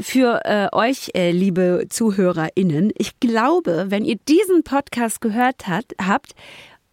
Für 0.00 0.40
äh, 0.44 0.68
euch, 0.72 1.10
äh, 1.14 1.30
liebe 1.32 1.86
ZuhörerInnen, 1.88 2.92
ich 2.96 3.18
glaube, 3.20 3.86
wenn 3.88 4.04
ihr 4.04 4.16
diesen 4.28 4.62
Podcast 4.62 5.20
gehört 5.20 5.66
hat, 5.66 5.86
habt, 6.00 6.34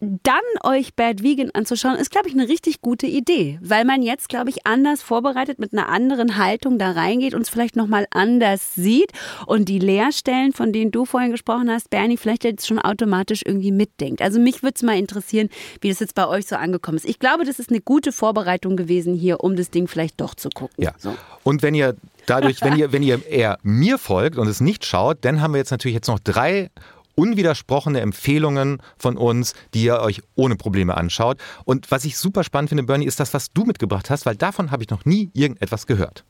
dann 0.00 0.42
euch 0.62 0.94
Bad 0.94 1.22
Vegan 1.22 1.50
anzuschauen, 1.52 1.96
ist, 1.96 2.10
glaube 2.10 2.28
ich, 2.28 2.34
eine 2.34 2.48
richtig 2.48 2.82
gute 2.82 3.06
Idee, 3.06 3.58
weil 3.62 3.84
man 3.84 4.02
jetzt, 4.02 4.28
glaube 4.28 4.50
ich, 4.50 4.66
anders 4.66 5.02
vorbereitet 5.02 5.58
mit 5.58 5.72
einer 5.72 5.88
anderen 5.88 6.36
Haltung 6.36 6.78
da 6.78 6.90
reingeht 6.90 7.32
und 7.32 7.42
es 7.42 7.48
vielleicht 7.48 7.76
nochmal 7.76 8.06
anders 8.10 8.74
sieht 8.74 9.12
und 9.46 9.70
die 9.70 9.78
Leerstellen, 9.78 10.52
von 10.52 10.72
denen 10.72 10.90
du 10.90 11.06
vorhin 11.06 11.30
gesprochen 11.30 11.70
hast, 11.70 11.88
Bernie, 11.88 12.18
vielleicht 12.18 12.44
jetzt 12.44 12.66
schon 12.66 12.78
automatisch 12.78 13.40
irgendwie 13.44 13.72
mitdenkt. 13.72 14.20
Also 14.20 14.38
mich 14.38 14.62
würde 14.62 14.74
es 14.76 14.82
mal 14.82 14.98
interessieren, 14.98 15.48
wie 15.80 15.88
das 15.88 16.00
jetzt 16.00 16.14
bei 16.14 16.26
euch 16.28 16.46
so 16.46 16.56
angekommen 16.56 16.98
ist. 16.98 17.06
Ich 17.06 17.18
glaube, 17.18 17.44
das 17.44 17.58
ist 17.58 17.70
eine 17.70 17.80
gute 17.80 18.12
Vorbereitung 18.12 18.76
gewesen 18.76 19.14
hier, 19.14 19.40
um 19.40 19.56
das 19.56 19.70
Ding 19.70 19.88
vielleicht 19.88 20.20
doch 20.20 20.34
zu 20.34 20.50
gucken. 20.50 20.84
Ja. 20.84 20.92
So. 20.98 21.16
Und 21.42 21.62
wenn 21.62 21.74
ihr 21.74 21.96
dadurch, 22.26 22.60
wenn 22.62 22.76
ihr, 22.76 22.92
wenn 22.92 23.02
ihr 23.02 23.26
eher 23.26 23.58
mir 23.62 23.98
folgt 23.98 24.38
und 24.38 24.48
es 24.48 24.60
nicht 24.60 24.84
schaut, 24.84 25.24
dann 25.24 25.40
haben 25.40 25.54
wir 25.54 25.58
jetzt 25.58 25.70
natürlich 25.70 25.94
jetzt 25.94 26.08
noch 26.08 26.18
drei 26.18 26.70
unwidersprochene 27.16 28.00
Empfehlungen 28.00 28.80
von 28.98 29.16
uns, 29.16 29.54
die 29.74 29.84
ihr 29.84 30.00
euch 30.00 30.22
ohne 30.34 30.56
Probleme 30.56 30.96
anschaut. 30.96 31.38
Und 31.64 31.90
was 31.90 32.04
ich 32.04 32.16
super 32.16 32.44
spannend 32.44 32.68
finde, 32.68 32.84
Bernie, 32.84 33.06
ist 33.06 33.18
das, 33.18 33.34
was 33.34 33.50
du 33.52 33.64
mitgebracht 33.64 34.10
hast, 34.10 34.26
weil 34.26 34.36
davon 34.36 34.70
habe 34.70 34.84
ich 34.84 34.90
noch 34.90 35.04
nie 35.04 35.30
irgendetwas 35.32 35.86
gehört. 35.86 36.24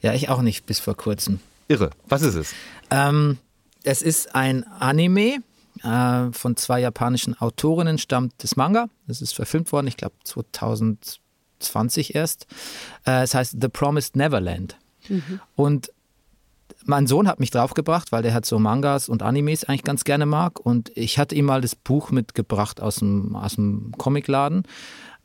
Ja, 0.00 0.12
ich 0.14 0.28
auch 0.28 0.42
nicht 0.42 0.66
bis 0.66 0.80
vor 0.80 0.96
kurzem. 0.96 1.40
Irre. 1.68 1.90
Was 2.08 2.22
ist 2.22 2.34
es? 2.34 2.54
Ähm, 2.90 3.38
es 3.84 4.02
ist 4.02 4.34
ein 4.34 4.64
Anime 4.64 5.38
äh, 5.82 6.32
von 6.32 6.56
zwei 6.56 6.80
japanischen 6.80 7.38
Autorinnen, 7.40 7.98
stammt 7.98 8.34
das 8.38 8.56
Manga. 8.56 8.88
Es 9.06 9.22
ist 9.22 9.34
verfilmt 9.34 9.70
worden, 9.72 9.86
ich 9.86 9.96
glaube 9.96 10.14
2020 10.24 12.14
erst. 12.14 12.46
Äh, 13.06 13.22
es 13.22 13.34
heißt 13.34 13.56
The 13.60 13.68
Promised 13.68 14.16
Neverland. 14.16 14.76
Und 15.54 15.92
mein 16.84 17.06
Sohn 17.06 17.28
hat 17.28 17.40
mich 17.40 17.50
draufgebracht, 17.50 18.12
weil 18.12 18.22
der 18.22 18.34
hat 18.34 18.46
so 18.46 18.58
Mangas 18.58 19.08
und 19.08 19.22
Animes 19.22 19.64
eigentlich 19.64 19.84
ganz 19.84 20.04
gerne 20.04 20.26
mag. 20.26 20.60
Und 20.60 20.90
ich 20.94 21.18
hatte 21.18 21.34
ihm 21.34 21.46
mal 21.46 21.60
das 21.60 21.74
Buch 21.74 22.10
mitgebracht 22.10 22.80
aus 22.80 22.96
dem, 22.96 23.36
aus 23.36 23.56
dem 23.56 23.92
Comicladen, 23.98 24.62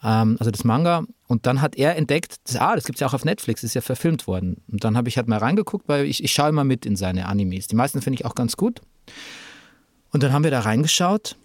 ähm, 0.03 0.37
also 0.39 0.51
das 0.51 0.63
Manga. 0.63 1.03
Und 1.27 1.45
dann 1.45 1.61
hat 1.61 1.75
er 1.75 1.95
entdeckt, 1.95 2.35
das, 2.45 2.57
ah, 2.57 2.75
das 2.75 2.85
gibt 2.85 2.97
es 2.97 2.99
ja 3.01 3.07
auch 3.07 3.13
auf 3.13 3.25
Netflix, 3.25 3.63
ist 3.63 3.73
ja 3.73 3.81
verfilmt 3.81 4.27
worden. 4.27 4.61
Und 4.71 4.83
dann 4.83 4.97
habe 4.97 5.09
ich 5.09 5.17
halt 5.17 5.27
mal 5.27 5.39
reingeguckt, 5.39 5.87
weil 5.87 6.05
ich, 6.05 6.23
ich 6.23 6.33
schaue 6.33 6.49
immer 6.49 6.63
mit 6.63 6.85
in 6.85 6.95
seine 6.95 7.27
Animes. 7.27 7.67
Die 7.67 7.75
meisten 7.75 8.01
finde 8.01 8.19
ich 8.19 8.25
auch 8.25 8.35
ganz 8.35 8.57
gut. 8.57 8.81
Und 10.11 10.21
dann 10.21 10.33
haben 10.33 10.43
wir 10.43 10.51
da 10.51 10.59
reingeschaut 10.59 11.37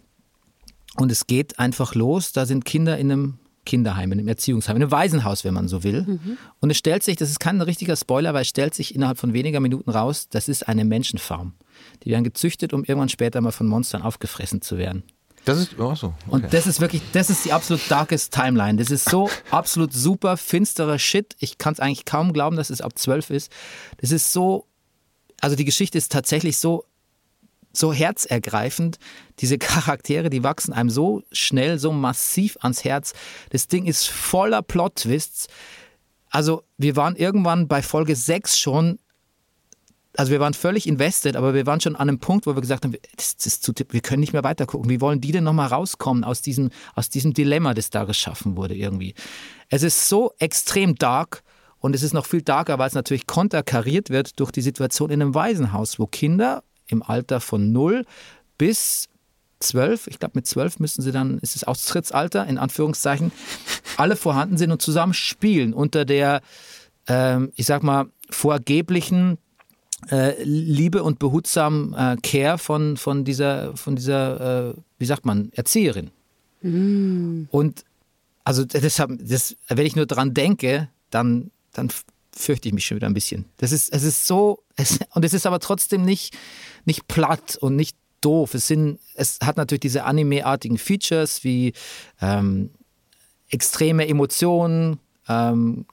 und 0.96 1.12
es 1.12 1.26
geht 1.26 1.58
einfach 1.58 1.94
los. 1.94 2.32
Da 2.32 2.44
sind 2.44 2.64
Kinder 2.64 2.98
in 2.98 3.10
einem 3.12 3.38
Kinderheim, 3.68 4.10
in 4.12 4.18
einem 4.18 4.28
Erziehungsheim, 4.28 4.76
in 4.76 4.82
einem 4.82 4.90
Waisenhaus, 4.90 5.44
wenn 5.44 5.54
man 5.54 5.68
so 5.68 5.84
will. 5.84 6.18
Und 6.58 6.70
es 6.70 6.78
stellt 6.78 7.02
sich, 7.02 7.16
das 7.16 7.30
ist 7.30 7.38
kein 7.38 7.60
richtiger 7.60 7.96
Spoiler, 7.96 8.34
weil 8.34 8.42
es 8.42 8.48
stellt 8.48 8.74
sich 8.74 8.94
innerhalb 8.94 9.18
von 9.18 9.34
weniger 9.34 9.60
Minuten 9.60 9.90
raus, 9.90 10.28
das 10.30 10.48
ist 10.48 10.66
eine 10.66 10.84
Menschenfarm. 10.84 11.52
Die 12.02 12.10
werden 12.10 12.24
gezüchtet, 12.24 12.72
um 12.72 12.82
irgendwann 12.82 13.10
später 13.10 13.40
mal 13.40 13.52
von 13.52 13.68
Monstern 13.68 14.02
aufgefressen 14.02 14.62
zu 14.62 14.78
werden. 14.78 15.02
Das 15.44 15.58
ist, 15.58 15.78
oh 15.78 15.94
so, 15.94 16.14
Und 16.26 16.44
okay. 16.44 16.48
das 16.50 16.66
ist 16.66 16.80
wirklich, 16.80 17.02
das 17.12 17.30
ist 17.30 17.44
die 17.44 17.52
absolut 17.52 17.82
darkest 17.90 18.32
Timeline. 18.34 18.78
Das 18.78 18.90
ist 18.90 19.08
so 19.08 19.30
absolut 19.50 19.92
super 19.92 20.36
finsterer 20.36 20.98
Shit. 20.98 21.36
Ich 21.38 21.58
kann 21.58 21.74
es 21.74 21.80
eigentlich 21.80 22.04
kaum 22.04 22.32
glauben, 22.32 22.56
dass 22.56 22.70
es 22.70 22.80
ab 22.80 22.98
12 22.98 23.30
ist. 23.30 23.52
Das 23.98 24.10
ist 24.10 24.32
so, 24.32 24.66
also 25.40 25.56
die 25.56 25.64
Geschichte 25.64 25.96
ist 25.96 26.10
tatsächlich 26.10 26.58
so 26.58 26.84
so 27.78 27.92
herzergreifend. 27.92 28.98
Diese 29.40 29.58
Charaktere, 29.58 30.30
die 30.30 30.42
wachsen 30.42 30.72
einem 30.72 30.90
so 30.90 31.22
schnell, 31.32 31.78
so 31.78 31.92
massiv 31.92 32.56
ans 32.60 32.84
Herz. 32.84 33.12
Das 33.50 33.68
Ding 33.68 33.86
ist 33.86 34.06
voller 34.06 34.62
Plot-Twists. 34.62 35.48
Also 36.30 36.64
wir 36.76 36.96
waren 36.96 37.16
irgendwann 37.16 37.68
bei 37.68 37.82
Folge 37.82 38.14
6 38.14 38.58
schon 38.58 38.98
also 40.18 40.32
wir 40.32 40.40
waren 40.40 40.52
völlig 40.52 40.88
invested, 40.88 41.36
aber 41.36 41.54
wir 41.54 41.64
waren 41.66 41.80
schon 41.80 41.94
an 41.94 42.08
einem 42.08 42.18
Punkt, 42.18 42.46
wo 42.46 42.56
wir 42.56 42.60
gesagt 42.60 42.84
haben, 42.84 42.96
das, 43.16 43.36
das 43.36 43.60
zu, 43.60 43.72
wir 43.90 44.00
können 44.00 44.18
nicht 44.18 44.32
mehr 44.32 44.42
weitergucken. 44.42 44.90
Wie 44.90 45.00
wollen 45.00 45.20
die 45.20 45.30
denn 45.30 45.44
nochmal 45.44 45.68
rauskommen 45.68 46.24
aus 46.24 46.42
diesem, 46.42 46.70
aus 46.96 47.08
diesem 47.08 47.34
Dilemma, 47.34 47.72
das 47.72 47.90
da 47.90 48.02
geschaffen 48.02 48.56
wurde 48.56 48.74
irgendwie? 48.74 49.14
Es 49.68 49.84
ist 49.84 50.08
so 50.08 50.32
extrem 50.40 50.96
dark 50.96 51.44
und 51.78 51.94
es 51.94 52.02
ist 52.02 52.14
noch 52.14 52.26
viel 52.26 52.42
darker, 52.42 52.80
weil 52.80 52.88
es 52.88 52.94
natürlich 52.94 53.28
konterkariert 53.28 54.10
wird 54.10 54.40
durch 54.40 54.50
die 54.50 54.60
Situation 54.60 55.10
in 55.10 55.22
einem 55.22 55.36
Waisenhaus, 55.36 56.00
wo 56.00 56.08
Kinder 56.08 56.64
im 56.88 57.02
Alter 57.02 57.40
von 57.40 57.72
0 57.72 58.04
bis 58.56 59.08
12, 59.60 60.06
ich 60.06 60.18
glaube 60.18 60.32
mit 60.36 60.46
12 60.46 60.78
müssen 60.78 61.02
sie 61.02 61.12
dann, 61.12 61.38
ist 61.38 61.56
es 61.56 61.64
Austrittsalter, 61.64 62.46
in 62.46 62.58
Anführungszeichen, 62.58 63.32
alle 63.96 64.16
vorhanden 64.16 64.56
sind 64.56 64.70
und 64.70 64.82
zusammen 64.82 65.14
spielen 65.14 65.72
unter 65.72 66.04
der, 66.04 66.42
ähm, 67.06 67.52
ich 67.56 67.66
sag 67.66 67.82
mal, 67.82 68.06
vorgeblichen 68.30 69.38
äh, 70.10 70.42
Liebe 70.42 71.02
und 71.02 71.18
behutsam 71.18 71.94
äh, 71.96 72.16
Care 72.22 72.58
von, 72.58 72.96
von 72.96 73.24
dieser, 73.24 73.76
von 73.76 73.96
dieser 73.96 74.68
äh, 74.68 74.74
wie 74.98 75.06
sagt 75.06 75.26
man, 75.26 75.50
Erzieherin. 75.52 76.10
Mm. 76.62 77.44
Und 77.50 77.84
also 78.44 78.64
deshalb, 78.64 79.18
das, 79.20 79.56
wenn 79.68 79.86
ich 79.86 79.96
nur 79.96 80.06
dran 80.06 80.34
denke, 80.34 80.88
dann, 81.10 81.50
dann 81.72 81.90
fürchte 82.38 82.68
ich 82.68 82.74
mich 82.74 82.86
schon 82.86 82.96
wieder 82.96 83.08
ein 83.08 83.14
bisschen. 83.14 83.46
Das 83.56 83.72
ist, 83.72 83.92
es 83.92 84.02
ist 84.02 84.26
so, 84.26 84.62
es, 84.76 84.98
und 85.14 85.24
es 85.24 85.34
ist 85.34 85.46
aber 85.46 85.60
trotzdem 85.60 86.04
nicht, 86.04 86.36
nicht 86.84 87.08
platt 87.08 87.56
und 87.60 87.76
nicht 87.76 87.96
doof. 88.20 88.54
Es, 88.54 88.66
sind, 88.66 88.98
es 89.14 89.38
hat 89.42 89.56
natürlich 89.56 89.80
diese 89.80 90.04
Anime-artigen 90.04 90.78
Features 90.78 91.44
wie 91.44 91.72
ähm, 92.20 92.70
extreme 93.50 94.06
Emotionen, 94.06 94.98
ähm, 95.28 95.86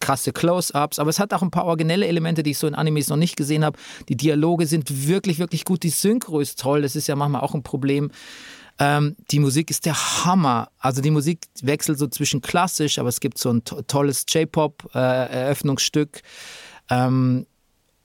krasse 0.00 0.32
Close-ups, 0.32 0.98
aber 0.98 1.10
es 1.10 1.20
hat 1.20 1.32
auch 1.32 1.42
ein 1.42 1.52
paar 1.52 1.64
originelle 1.64 2.06
Elemente, 2.06 2.42
die 2.42 2.50
ich 2.50 2.58
so 2.58 2.66
in 2.66 2.74
Animes 2.74 3.08
noch 3.08 3.16
nicht 3.16 3.36
gesehen 3.36 3.64
habe. 3.64 3.78
Die 4.08 4.16
Dialoge 4.16 4.66
sind 4.66 5.06
wirklich, 5.06 5.38
wirklich 5.38 5.64
gut. 5.64 5.84
Die 5.84 5.90
Synchro 5.90 6.40
ist 6.40 6.58
toll. 6.58 6.82
Das 6.82 6.96
ist 6.96 7.06
ja 7.06 7.14
manchmal 7.14 7.42
auch 7.42 7.54
ein 7.54 7.62
Problem. 7.62 8.10
Ähm, 8.78 9.16
die 9.30 9.38
Musik 9.38 9.70
ist 9.70 9.86
der 9.86 10.24
Hammer. 10.24 10.70
Also 10.78 11.02
die 11.02 11.10
Musik 11.10 11.46
wechselt 11.62 11.98
so 11.98 12.06
zwischen 12.06 12.40
klassisch, 12.40 12.98
aber 12.98 13.08
es 13.08 13.20
gibt 13.20 13.38
so 13.38 13.50
ein 13.50 13.64
to 13.64 13.82
tolles 13.82 14.24
J-Pop-Eröffnungsstück 14.28 16.22
äh, 16.88 16.94
ähm, 16.94 17.46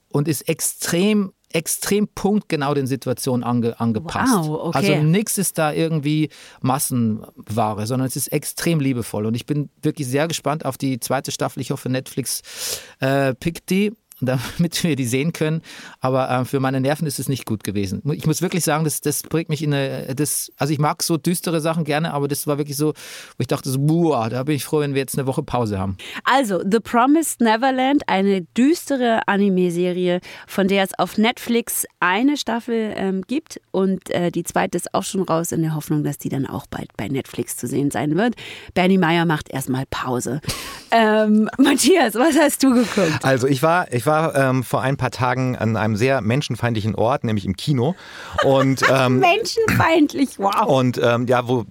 und 0.09 0.27
ist 0.27 0.47
extrem 0.47 1.33
extrem 1.53 2.07
punktgenau 2.09 2.73
den 2.73 2.87
Situationen 2.87 3.43
ange, 3.43 3.79
angepasst. 3.79 4.33
Wow, 4.33 4.67
okay. 4.67 4.77
Also 4.77 5.03
nichts 5.03 5.37
ist 5.37 5.57
da 5.57 5.71
irgendwie 5.71 6.29
Massenware, 6.61 7.87
sondern 7.87 8.07
es 8.07 8.15
ist 8.15 8.27
extrem 8.27 8.79
liebevoll. 8.79 9.25
Und 9.25 9.33
ich 9.33 9.45
bin 9.45 9.69
wirklich 9.81 10.07
sehr 10.07 10.27
gespannt 10.27 10.65
auf 10.65 10.77
die 10.77 10.99
zweite 10.99 11.31
Staffel. 11.31 11.61
Ich 11.61 11.71
hoffe, 11.71 11.89
Netflix 11.89 12.41
äh, 12.99 13.33
pickt 13.33 13.69
die 13.69 13.93
damit 14.21 14.83
wir 14.83 14.95
die 14.95 15.05
sehen 15.05 15.33
können. 15.33 15.61
Aber 15.99 16.29
äh, 16.29 16.45
für 16.45 16.59
meine 16.59 16.81
Nerven 16.81 17.07
ist 17.07 17.19
es 17.19 17.29
nicht 17.29 17.45
gut 17.45 17.63
gewesen. 17.63 18.01
Ich 18.13 18.25
muss 18.25 18.41
wirklich 18.41 18.63
sagen, 18.63 18.83
das, 18.83 19.01
das 19.01 19.23
bringt 19.23 19.49
mich 19.49 19.63
in 19.63 19.73
eine. 19.73 20.15
Das, 20.15 20.51
also 20.57 20.73
ich 20.73 20.79
mag 20.79 21.03
so 21.03 21.17
düstere 21.17 21.61
Sachen 21.61 21.83
gerne, 21.83 22.13
aber 22.13 22.27
das 22.27 22.47
war 22.47 22.57
wirklich 22.57 22.77
so, 22.77 22.89
wo 22.89 23.39
ich 23.39 23.47
dachte, 23.47 23.69
so, 23.69 23.79
boah, 23.79 24.29
da 24.29 24.43
bin 24.43 24.55
ich 24.55 24.65
froh, 24.65 24.79
wenn 24.79 24.93
wir 24.93 25.01
jetzt 25.01 25.17
eine 25.17 25.27
Woche 25.27 25.43
Pause 25.43 25.79
haben. 25.79 25.97
Also, 26.23 26.61
The 26.69 26.79
Promised 26.79 27.41
Neverland, 27.41 28.03
eine 28.07 28.41
düstere 28.41 29.27
Anime-Serie, 29.27 30.21
von 30.47 30.67
der 30.67 30.83
es 30.83 30.97
auf 30.97 31.17
Netflix 31.17 31.85
eine 31.99 32.37
Staffel 32.37 32.93
ähm, 32.95 33.21
gibt 33.27 33.59
und 33.71 34.09
äh, 34.09 34.31
die 34.31 34.43
zweite 34.43 34.77
ist 34.77 34.93
auch 34.93 35.03
schon 35.03 35.21
raus 35.21 35.51
in 35.51 35.61
der 35.61 35.75
Hoffnung, 35.75 36.03
dass 36.03 36.17
die 36.17 36.29
dann 36.29 36.45
auch 36.45 36.65
bald 36.67 36.95
bei 36.97 37.07
Netflix 37.07 37.57
zu 37.57 37.67
sehen 37.67 37.91
sein 37.91 38.15
wird. 38.15 38.35
Bernie 38.73 38.97
Meyer 38.97 39.25
macht 39.25 39.49
erstmal 39.49 39.85
Pause. 39.89 40.41
Ähm, 40.91 41.49
Matthias, 41.57 42.15
was 42.15 42.37
hast 42.37 42.63
du 42.63 42.73
geguckt? 42.73 43.23
Also 43.23 43.47
ich 43.47 43.63
war, 43.63 43.91
ich 43.91 44.05
war 44.05 44.35
ähm, 44.35 44.63
vor 44.63 44.81
ein 44.81 44.97
paar 44.97 45.11
Tagen 45.11 45.55
an 45.55 45.75
einem 45.75 45.95
sehr 45.95 46.21
menschenfeindlichen 46.21 46.95
Ort, 46.95 47.23
nämlich 47.23 47.45
im 47.45 47.55
Kino. 47.55 47.95
Und, 48.43 48.81
ähm, 48.91 49.19
menschenfeindlich, 49.19 50.39
wow. 50.39 50.65
Und 50.65 50.99
ähm, 51.03 51.27
ja, 51.27 51.47
wo 51.47 51.65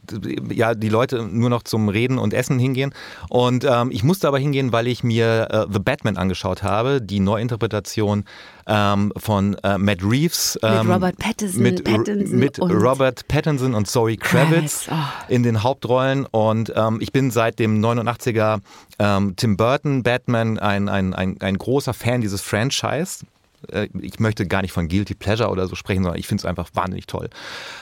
ja, 0.51 0.75
die 0.75 0.89
Leute 0.89 1.23
nur 1.23 1.51
noch 1.51 1.63
zum 1.63 1.89
Reden 1.89 2.19
und 2.19 2.35
Essen 2.35 2.59
hingehen. 2.59 2.95
Und 3.29 3.65
ähm, 3.65 3.91
ich 3.91 4.03
musste 4.03 4.29
aber 4.29 4.39
hingehen, 4.39 4.73
weil 4.73 4.87
ich 4.87 5.03
mir 5.03 5.49
äh, 5.51 5.73
The 5.73 5.79
Batman 5.79 6.17
angeschaut 6.17 6.63
habe, 6.63 7.01
die 7.03 7.21
Neuinterpretation 7.21 8.25
ähm, 8.67 9.13
von 9.17 9.55
äh, 9.63 9.79
Matt 9.79 10.03
Reeves. 10.03 10.59
mit 10.63 10.71
ähm, 10.71 10.91
Robert 10.91 11.19
Pattinson, 11.19 11.63
mit, 11.63 11.85
Pattinson 11.85 12.39
mit 12.39 12.59
und 12.59 12.73
Robert 12.73 13.29
Pattinson 13.29 13.75
und 13.75 13.89
Zoe 13.89 14.17
Kravitz 14.17 14.87
Kravitz, 14.87 14.89
oh. 14.91 15.33
in 15.33 15.43
den 15.43 15.63
Hauptrollen. 15.63 16.27
Und 16.27 16.73
ähm, 16.75 16.99
ich 17.01 17.13
bin 17.13 17.31
seit 17.31 17.59
dem 17.59 17.83
89er 17.85 18.61
ähm, 18.99 19.35
Tim 19.37 19.57
Burton 19.57 20.03
Batman 20.03 20.59
ein, 20.59 20.89
ein, 20.89 21.15
ein, 21.15 21.41
ein 21.41 21.59
großer 21.59 21.95
Fan 21.95 22.21
dieses 22.21 22.41
Franchise 22.41 23.25
äh, 23.71 23.89
ich 24.01 24.21
möchte 24.21 24.47
gar 24.47 24.63
nicht 24.63 24.73
von 24.73 24.89
Guilty 24.89 25.15
Pleasure 25.15 25.51
oder 25.51 25.67
so 25.67 25.75
sprechen, 25.75 26.03
sondern 26.03 26.19
ich 26.19 26.27
finde 26.27 26.43
es 26.43 26.45
einfach 26.45 26.69
wahnsinnig 26.75 27.07
toll. 27.07 27.31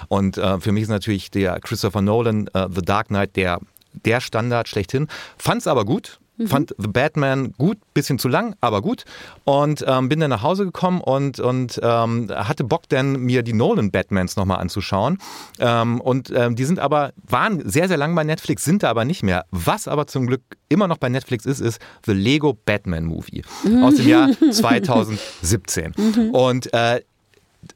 Und 0.09 0.39
äh, 0.39 0.61
für 0.61 0.73
mich 0.73 0.85
ist 0.85 0.89
natürlich 0.89 1.31
der 1.31 1.61
Christopher 1.61 2.01
Nolan 2.03 2.49
äh, 2.55 2.69
The 2.71 2.83
Dark 2.83 3.09
Knight 3.09 3.37
der, 3.37 3.61
der 4.05 4.21
Standard 4.21 4.69
schlechthin. 4.69 5.09
Fand 5.37 5.61
es 5.63 5.67
aber 5.67 5.85
gut. 5.85 6.21
Mhm. 6.37 6.47
Fand 6.49 6.75
The 6.79 6.89
Batman 6.89 7.53
gut, 7.59 7.79
bisschen 7.95 8.19
zu 8.19 8.29
lang, 8.29 8.57
aber 8.61 8.83
gut. 8.83 9.05
Und 9.45 9.85
ähm, 9.87 10.09
bin 10.09 10.21
dann 10.21 10.31
nach 10.31 10.43
Hause 10.43 10.65
gekommen 10.65 11.01
und, 11.01 11.39
und 11.41 11.81
ähm, 11.83 12.31
hatte 12.31 12.65
Bock, 12.65 12.89
dann 12.89 13.21
mir 13.21 13.43
die 13.43 13.53
Nolan-Batmans 13.53 14.37
nochmal 14.37 14.59
anzuschauen. 14.59 15.19
Ähm, 15.59 16.01
und 16.01 16.33
ähm, 16.35 16.57
die 16.57 16.65
sind 16.65 16.79
aber, 16.79 17.13
waren 17.29 17.69
sehr, 17.69 17.89
sehr 17.89 17.97
lang 17.97 18.15
bei 18.15 18.25
Netflix, 18.25 18.65
sind 18.65 18.83
da 18.83 18.91
aber 18.91 19.05
nicht 19.05 19.23
mehr. 19.23 19.45
Was 19.51 19.87
aber 19.87 20.07
zum 20.07 20.27
Glück 20.27 20.43
immer 20.69 20.89
noch 20.89 20.99
bei 20.99 21.09
Netflix 21.09 21.47
ist, 21.47 21.61
ist 21.61 21.81
The 22.07 22.13
Lego 22.13 22.59
Batman 22.65 23.05
Movie 23.05 23.43
aus 23.83 23.95
dem 23.97 24.09
Jahr 24.09 24.31
2017. 24.51 25.93
Mhm. 25.97 26.31
Und 26.31 26.73
äh, 26.73 27.01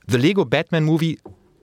The 0.07 0.17
Lego 0.17 0.45
Batman 0.45 0.85
Movie 0.85 1.19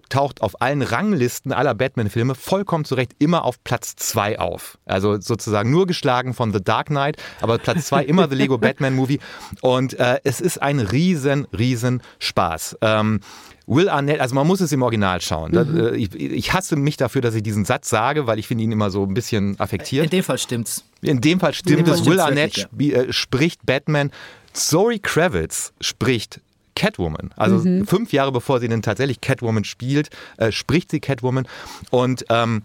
taucht 0.10 0.41
auf 0.41 0.62
allen 0.62 0.82
Ranglisten 0.82 1.51
aller 1.51 1.74
Batman-Filme 1.74 2.36
vollkommen 2.36 2.86
zurecht 2.86 3.14
immer 3.20 3.43
auf 3.43 3.64
Platz 3.64 3.95
2 3.95 4.39
auf. 4.39 4.78
Also 4.86 5.20
sozusagen 5.20 5.72
nur 5.72 5.88
geschlagen 5.88 6.34
von 6.34 6.53
The 6.53 6.64
Dark 6.64 6.88
Knight, 6.88 7.18
aber 7.41 7.58
Platz 7.58 7.88
2 7.88 8.06
immer 8.06 8.30
The 8.30 8.36
Lego 8.36 8.58
Batman 8.58 8.95
Movie. 8.95 9.20
Und 9.62 9.97
äh, 9.99 10.20
es 10.24 10.41
ist 10.41 10.62
ein 10.62 10.80
riesen, 10.80 11.47
riesen 11.58 12.01
Spaß. 12.20 12.78
Ähm, 12.82 13.20
Will 13.68 13.89
Arnett, 13.89 14.20
also 14.20 14.36
man 14.36 14.45
muss 14.45 14.62
es 14.62 14.72
im 14.72 14.84
Original 14.84 15.22
schauen. 15.22 15.51
Mhm. 15.51 15.95
Ich, 15.95 16.14
ich, 16.14 16.53
hasse 16.53 16.76
mich 16.76 16.97
dafür, 16.97 17.22
dass 17.22 17.34
ich 17.34 17.41
diesen 17.41 17.66
Satz 17.66 17.89
sage, 17.89 18.28
weil 18.28 18.38
ich 18.38 18.47
finde 18.47 18.64
ihn 18.64 18.72
immer 18.72 18.91
so 18.91 19.03
ein 19.03 19.14
bisschen 19.14 19.60
affektiert. 19.60 20.06
In 20.06 20.12
dem 20.12 20.24
Fall 20.24 20.38
stimmt's. 20.38 20.84
In 21.01 21.20
dem 21.20 21.39
Fall 21.39 21.53
stimmt 21.53 21.80
dem 21.80 21.86
Fall 21.88 21.95
es. 21.95 22.06
Will 22.06 22.20
Arnett 22.20 22.58
wirklich, 22.58 22.93
sp 22.93 23.10
äh, 23.10 23.14
spricht 23.14 23.66
Batman. 23.66 24.12
Zoe 24.53 24.99
Kravitz 24.99 25.74
spricht 25.82 26.41
Catwoman. 26.76 27.32
Also 27.36 27.57
Mhm. 27.57 27.88
fünf 27.88 28.13
Jahre 28.13 28.32
bevor 28.32 28.59
sie 28.59 28.67
denn 28.67 28.82
tatsächlich 28.82 29.21
Catwoman 29.21 29.63
spielt, 29.63 30.09
äh, 30.38 30.51
spricht 30.51 30.91
sie 30.91 30.99
Catwoman. 30.99 31.47
Und 31.89 32.26
ähm, 32.30 32.63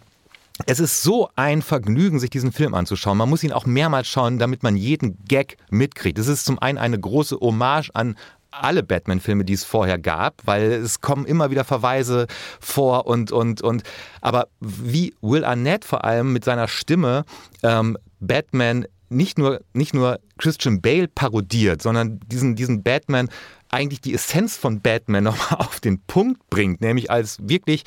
es 0.66 0.78
ist 0.80 1.02
so 1.02 1.30
ein 1.36 1.62
Vergnügen, 1.62 2.18
sich 2.18 2.30
diesen 2.30 2.52
Film 2.52 2.74
anzuschauen. 2.74 3.16
Man 3.16 3.30
muss 3.30 3.42
ihn 3.42 3.52
auch 3.52 3.66
mehrmals 3.66 4.08
schauen, 4.08 4.38
damit 4.38 4.62
man 4.62 4.76
jeden 4.76 5.16
Gag 5.26 5.56
mitkriegt. 5.70 6.18
Es 6.18 6.26
ist 6.28 6.44
zum 6.44 6.58
einen 6.58 6.76
eine 6.76 6.98
große 6.98 7.36
Hommage 7.40 7.90
an 7.94 8.16
alle 8.50 8.82
Batman-Filme, 8.82 9.44
die 9.44 9.52
es 9.52 9.64
vorher 9.64 9.96
gab, 9.98 10.42
weil 10.44 10.72
es 10.72 11.00
kommen 11.00 11.24
immer 11.24 11.50
wieder 11.50 11.64
Verweise 11.64 12.26
vor 12.58 13.06
und 13.06 13.30
und 13.30 13.62
und. 13.62 13.84
Aber 14.20 14.48
wie 14.60 15.14
Will 15.22 15.44
Arnett 15.44 15.84
vor 15.84 16.04
allem 16.04 16.32
mit 16.32 16.44
seiner 16.44 16.66
Stimme 16.66 17.24
ähm, 17.62 17.96
Batman 18.18 18.86
nicht 19.08 19.38
nur 19.38 19.60
nicht 19.72 19.94
nur 19.94 20.18
Christian 20.38 20.80
Bale 20.80 21.08
parodiert, 21.08 21.80
sondern 21.80 22.20
diesen 22.26 22.56
diesen 22.56 22.82
Batman 22.82 23.28
eigentlich 23.70 24.00
die 24.00 24.14
Essenz 24.14 24.56
von 24.56 24.80
Batman 24.80 25.24
nochmal 25.24 25.60
auf 25.60 25.80
den 25.80 26.00
Punkt 26.02 26.48
bringt, 26.50 26.80
nämlich 26.80 27.10
als 27.10 27.38
wirklich 27.40 27.84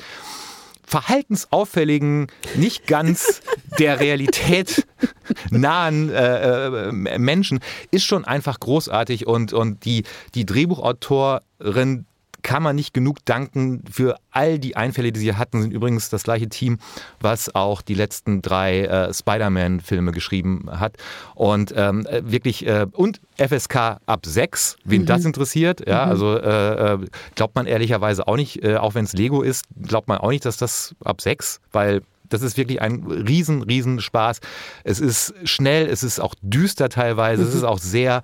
verhaltensauffälligen, 0.86 2.26
nicht 2.56 2.86
ganz 2.86 3.40
der 3.78 4.00
Realität 4.00 4.86
nahen 5.50 6.10
äh, 6.10 6.88
äh, 6.88 7.18
Menschen, 7.18 7.60
ist 7.90 8.04
schon 8.04 8.24
einfach 8.24 8.60
großartig 8.60 9.26
und, 9.26 9.52
und 9.52 9.84
die, 9.84 10.04
die 10.34 10.44
Drehbuchautorin 10.44 12.06
kann 12.44 12.62
man 12.62 12.76
nicht 12.76 12.94
genug 12.94 13.24
danken 13.24 13.82
für 13.90 14.16
all 14.30 14.60
die 14.60 14.76
Einfälle, 14.76 15.10
die 15.10 15.18
sie 15.18 15.34
hatten. 15.34 15.62
Sind 15.62 15.72
übrigens 15.72 16.10
das 16.10 16.22
gleiche 16.22 16.48
Team, 16.48 16.78
was 17.18 17.52
auch 17.54 17.82
die 17.82 17.94
letzten 17.94 18.42
drei 18.42 18.82
äh, 18.82 19.12
Spider-Man-Filme 19.12 20.12
geschrieben 20.12 20.66
hat. 20.70 20.96
Und 21.34 21.72
ähm, 21.76 22.06
äh, 22.06 22.22
wirklich, 22.30 22.66
äh, 22.66 22.86
und 22.92 23.20
FSK 23.38 23.98
ab 24.06 24.26
6, 24.26 24.76
wen 24.84 25.02
Mhm. 25.02 25.06
das 25.06 25.24
interessiert. 25.24 25.88
Ja, 25.88 26.04
also 26.04 26.36
äh, 26.38 26.92
äh, 26.94 26.98
glaubt 27.34 27.56
man 27.56 27.66
ehrlicherweise 27.66 28.28
auch 28.28 28.36
nicht, 28.36 28.62
äh, 28.62 28.76
auch 28.76 28.94
wenn 28.94 29.04
es 29.06 29.14
Lego 29.14 29.42
ist, 29.42 29.64
glaubt 29.82 30.06
man 30.06 30.18
auch 30.18 30.30
nicht, 30.30 30.44
dass 30.44 30.58
das 30.58 30.94
ab 31.02 31.20
6, 31.22 31.60
weil 31.72 32.02
das 32.28 32.42
ist 32.42 32.56
wirklich 32.58 32.80
ein 32.82 33.04
riesen, 33.04 33.62
riesen 33.62 34.00
Spaß. 34.00 34.40
Es 34.84 35.00
ist 35.00 35.34
schnell, 35.44 35.86
es 35.86 36.02
ist 36.02 36.20
auch 36.20 36.34
düster 36.42 36.88
teilweise, 36.88 37.42
es 37.42 37.54
ist 37.54 37.64
auch 37.64 37.78
sehr 37.78 38.22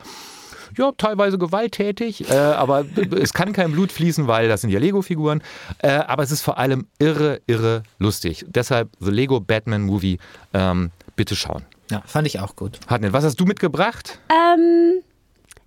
ja, 0.76 0.92
teilweise 0.96 1.38
gewalttätig, 1.38 2.30
äh, 2.30 2.34
aber 2.34 2.84
es 3.20 3.32
kann 3.32 3.52
kein 3.52 3.72
Blut 3.72 3.92
fließen, 3.92 4.26
weil 4.26 4.48
das 4.48 4.60
sind 4.60 4.70
ja 4.70 4.78
Lego-Figuren. 4.78 5.42
Äh, 5.78 5.90
aber 5.90 6.22
es 6.22 6.30
ist 6.30 6.42
vor 6.42 6.58
allem 6.58 6.86
irre, 6.98 7.40
irre 7.46 7.82
lustig. 7.98 8.44
Deshalb 8.48 8.90
The 9.00 9.10
Lego 9.10 9.40
Batman 9.40 9.82
Movie, 9.82 10.18
ähm, 10.54 10.90
bitte 11.16 11.36
schauen. 11.36 11.64
Ja, 11.90 12.02
fand 12.06 12.26
ich 12.26 12.38
auch 12.38 12.54
gut. 12.54 12.78
Hartnett, 12.86 13.12
was 13.12 13.24
hast 13.24 13.40
du 13.40 13.44
mitgebracht? 13.44 14.20
Ähm, 14.30 15.02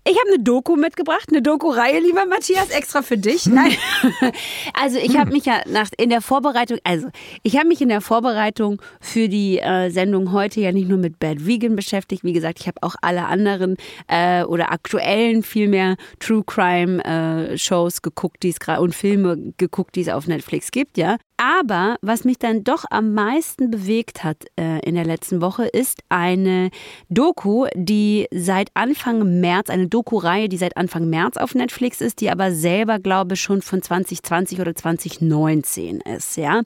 ich 0.05 0.17
habe 0.19 0.33
eine 0.33 0.43
Doku 0.43 0.75
mitgebracht, 0.75 1.27
eine 1.29 1.41
Doku-Reihe, 1.41 1.99
lieber 1.99 2.25
Matthias, 2.25 2.69
extra 2.69 3.01
für 3.01 3.17
dich. 3.17 3.45
Nein. 3.45 3.71
Also 4.73 4.97
ich 4.97 5.17
habe 5.17 5.31
mich 5.31 5.45
ja 5.45 5.61
nach, 5.67 5.89
in 5.97 6.09
der 6.09 6.21
Vorbereitung, 6.21 6.79
also 6.83 7.09
ich 7.43 7.57
habe 7.57 7.67
mich 7.67 7.81
in 7.81 7.89
der 7.89 8.01
Vorbereitung 8.01 8.81
für 8.99 9.29
die 9.29 9.59
äh, 9.59 9.89
Sendung 9.89 10.31
heute 10.31 10.59
ja 10.61 10.71
nicht 10.71 10.89
nur 10.89 10.97
mit 10.97 11.19
Bad 11.19 11.45
Vegan 11.45 11.75
beschäftigt. 11.75 12.23
Wie 12.23 12.33
gesagt, 12.33 12.59
ich 12.59 12.67
habe 12.67 12.81
auch 12.81 12.95
alle 13.01 13.25
anderen 13.25 13.77
äh, 14.07 14.43
oder 14.43 14.71
aktuellen 14.71 15.43
vielmehr 15.43 15.95
True 16.19 16.43
Crime 16.45 17.03
äh, 17.05 17.57
Shows 17.57 18.01
geguckt, 18.01 18.43
die 18.43 18.49
es 18.49 18.59
gerade 18.59 18.81
und 18.81 18.95
Filme 18.95 19.53
geguckt, 19.57 19.95
die 19.95 20.01
es 20.01 20.09
auf 20.09 20.27
Netflix 20.27 20.71
gibt, 20.71 20.97
ja. 20.97 21.17
Aber 21.43 21.97
was 22.01 22.23
mich 22.23 22.39
dann 22.39 22.63
doch 22.63 22.85
am 22.89 23.13
meisten 23.13 23.69
bewegt 23.69 24.23
hat 24.23 24.45
äh, 24.57 24.79
in 24.79 24.95
der 24.95 25.03
letzten 25.03 25.41
Woche, 25.41 25.65
ist 25.65 25.99
eine 26.07 26.69
Doku, 27.09 27.65
die 27.75 28.27
seit 28.31 28.69
Anfang 28.75 29.41
März, 29.41 29.69
eine 29.69 29.89
Doku-Reihe, 29.89 30.47
die 30.47 30.55
seit 30.55 30.77
Anfang 30.77 31.09
März 31.09 31.35
auf 31.35 31.53
Netflix 31.53 31.99
ist, 31.99 32.21
die 32.21 32.29
aber 32.29 32.53
selber, 32.53 32.97
glaube 32.97 33.33
ich, 33.33 33.41
schon 33.41 33.61
von 33.61 33.81
2020 33.81 34.61
oder 34.61 34.73
2019 34.73 35.99
ist. 35.99 36.37
Ja? 36.37 36.61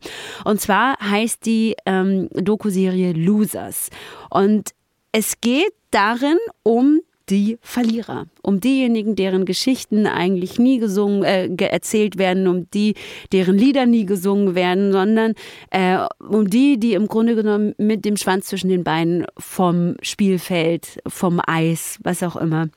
Und 0.46 0.62
zwar 0.62 1.00
heißt 1.00 1.44
die 1.48 1.76
ähm, 1.88 2.30
Doku-Serie 2.36 3.14
Losers. 3.14 3.90
Und 4.30 4.76
es 5.12 5.42
geht 5.42 5.74
darin 5.90 6.38
um 6.62 7.02
die 7.30 7.58
Verlierer, 7.62 8.28
um 8.42 8.60
diejenigen, 8.60 9.16
deren 9.16 9.46
Geschichten 9.46 10.08
eigentlich 10.08 10.60
nie 10.60 10.80
gesungen, 10.80 11.24
äh, 11.24 11.50
erzählt 11.66 12.18
werden, 12.18 12.48
um 12.48 12.70
die, 12.72 12.96
deren 13.32 13.58
Lieder 13.58 13.86
nie 13.86 14.06
gesungen 14.06 14.56
werden, 14.56 14.92
sondern 14.92 15.34
äh, 15.72 15.98
um 16.20 16.50
die, 16.50 16.80
die 16.80 16.94
im 16.94 17.08
Grunde 17.08 17.36
genommen 17.36 17.74
mit 17.78 18.06
dem 18.06 18.18
Schwanz 18.18 18.48
zwischen 18.48 18.70
den 18.70 18.84
Beinen 18.84 19.26
vom 19.38 19.96
Spielfeld, 20.02 21.00
vom 21.08 21.42
Eis, 21.46 22.00
was 22.04 22.24
auch 22.24 22.36
immer, 22.36 22.70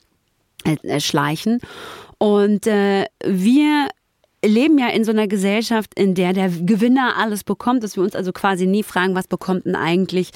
äh, 0.64 1.00
schleichen. 1.00 1.60
Und 2.18 2.66
äh, 2.66 3.06
wir 3.24 3.88
leben 4.44 4.78
ja 4.78 4.88
in 4.88 5.04
so 5.04 5.10
einer 5.10 5.28
Gesellschaft, 5.28 5.92
in 5.94 6.14
der 6.14 6.32
der 6.32 6.48
Gewinner 6.48 7.14
alles 7.18 7.44
bekommt, 7.44 7.82
dass 7.82 7.96
wir 7.96 8.02
uns 8.02 8.14
also 8.14 8.32
quasi 8.32 8.66
nie 8.66 8.82
fragen, 8.82 9.14
was 9.14 9.26
bekommt 9.26 9.66
denn 9.66 9.76
eigentlich 9.76 10.30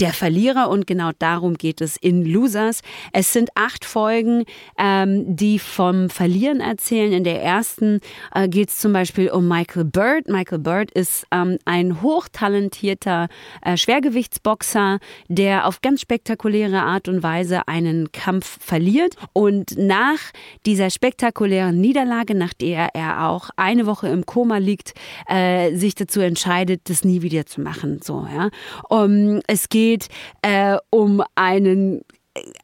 der 0.00 0.12
Verlierer? 0.12 0.70
Und 0.70 0.86
genau 0.86 1.10
darum 1.18 1.54
geht 1.54 1.80
es 1.80 1.96
in 1.96 2.24
Losers. 2.24 2.82
Es 3.12 3.32
sind 3.32 3.50
acht 3.54 3.84
Folgen, 3.84 4.44
ähm, 4.78 5.36
die 5.36 5.58
vom 5.58 6.08
Verlieren 6.08 6.60
erzählen. 6.60 7.12
In 7.12 7.24
der 7.24 7.42
ersten 7.42 8.00
äh, 8.34 8.48
geht 8.48 8.68
es 8.68 8.78
zum 8.78 8.92
Beispiel 8.92 9.30
um 9.30 9.48
Michael 9.48 9.84
Bird. 9.84 10.28
Michael 10.28 10.60
Bird 10.60 10.90
ist 10.92 11.26
ähm, 11.32 11.58
ein 11.64 12.00
hochtalentierter 12.02 13.28
äh, 13.62 13.76
Schwergewichtsboxer, 13.76 15.00
der 15.28 15.66
auf 15.66 15.80
ganz 15.80 16.00
spektakuläre 16.00 16.82
Art 16.82 17.08
und 17.08 17.22
Weise 17.22 17.66
einen 17.66 18.12
Kampf 18.12 18.58
verliert. 18.60 19.16
Und 19.32 19.76
nach 19.76 20.18
dieser 20.64 20.90
spektakulären 20.90 21.80
Niederlage, 21.80 22.36
nach 22.36 22.52
der 22.52 22.90
er 22.94 23.28
auch 23.28 23.47
eine 23.56 23.86
Woche 23.86 24.08
im 24.08 24.26
Koma 24.26 24.58
liegt, 24.58 24.94
äh, 25.26 25.74
sich 25.74 25.94
dazu 25.94 26.20
entscheidet, 26.20 26.88
das 26.88 27.04
nie 27.04 27.22
wieder 27.22 27.46
zu 27.46 27.60
machen. 27.60 28.00
So, 28.02 28.26
ja. 28.32 28.50
Um, 28.88 29.40
es 29.46 29.68
geht 29.68 30.08
äh, 30.42 30.76
um 30.90 31.22
einen 31.34 32.02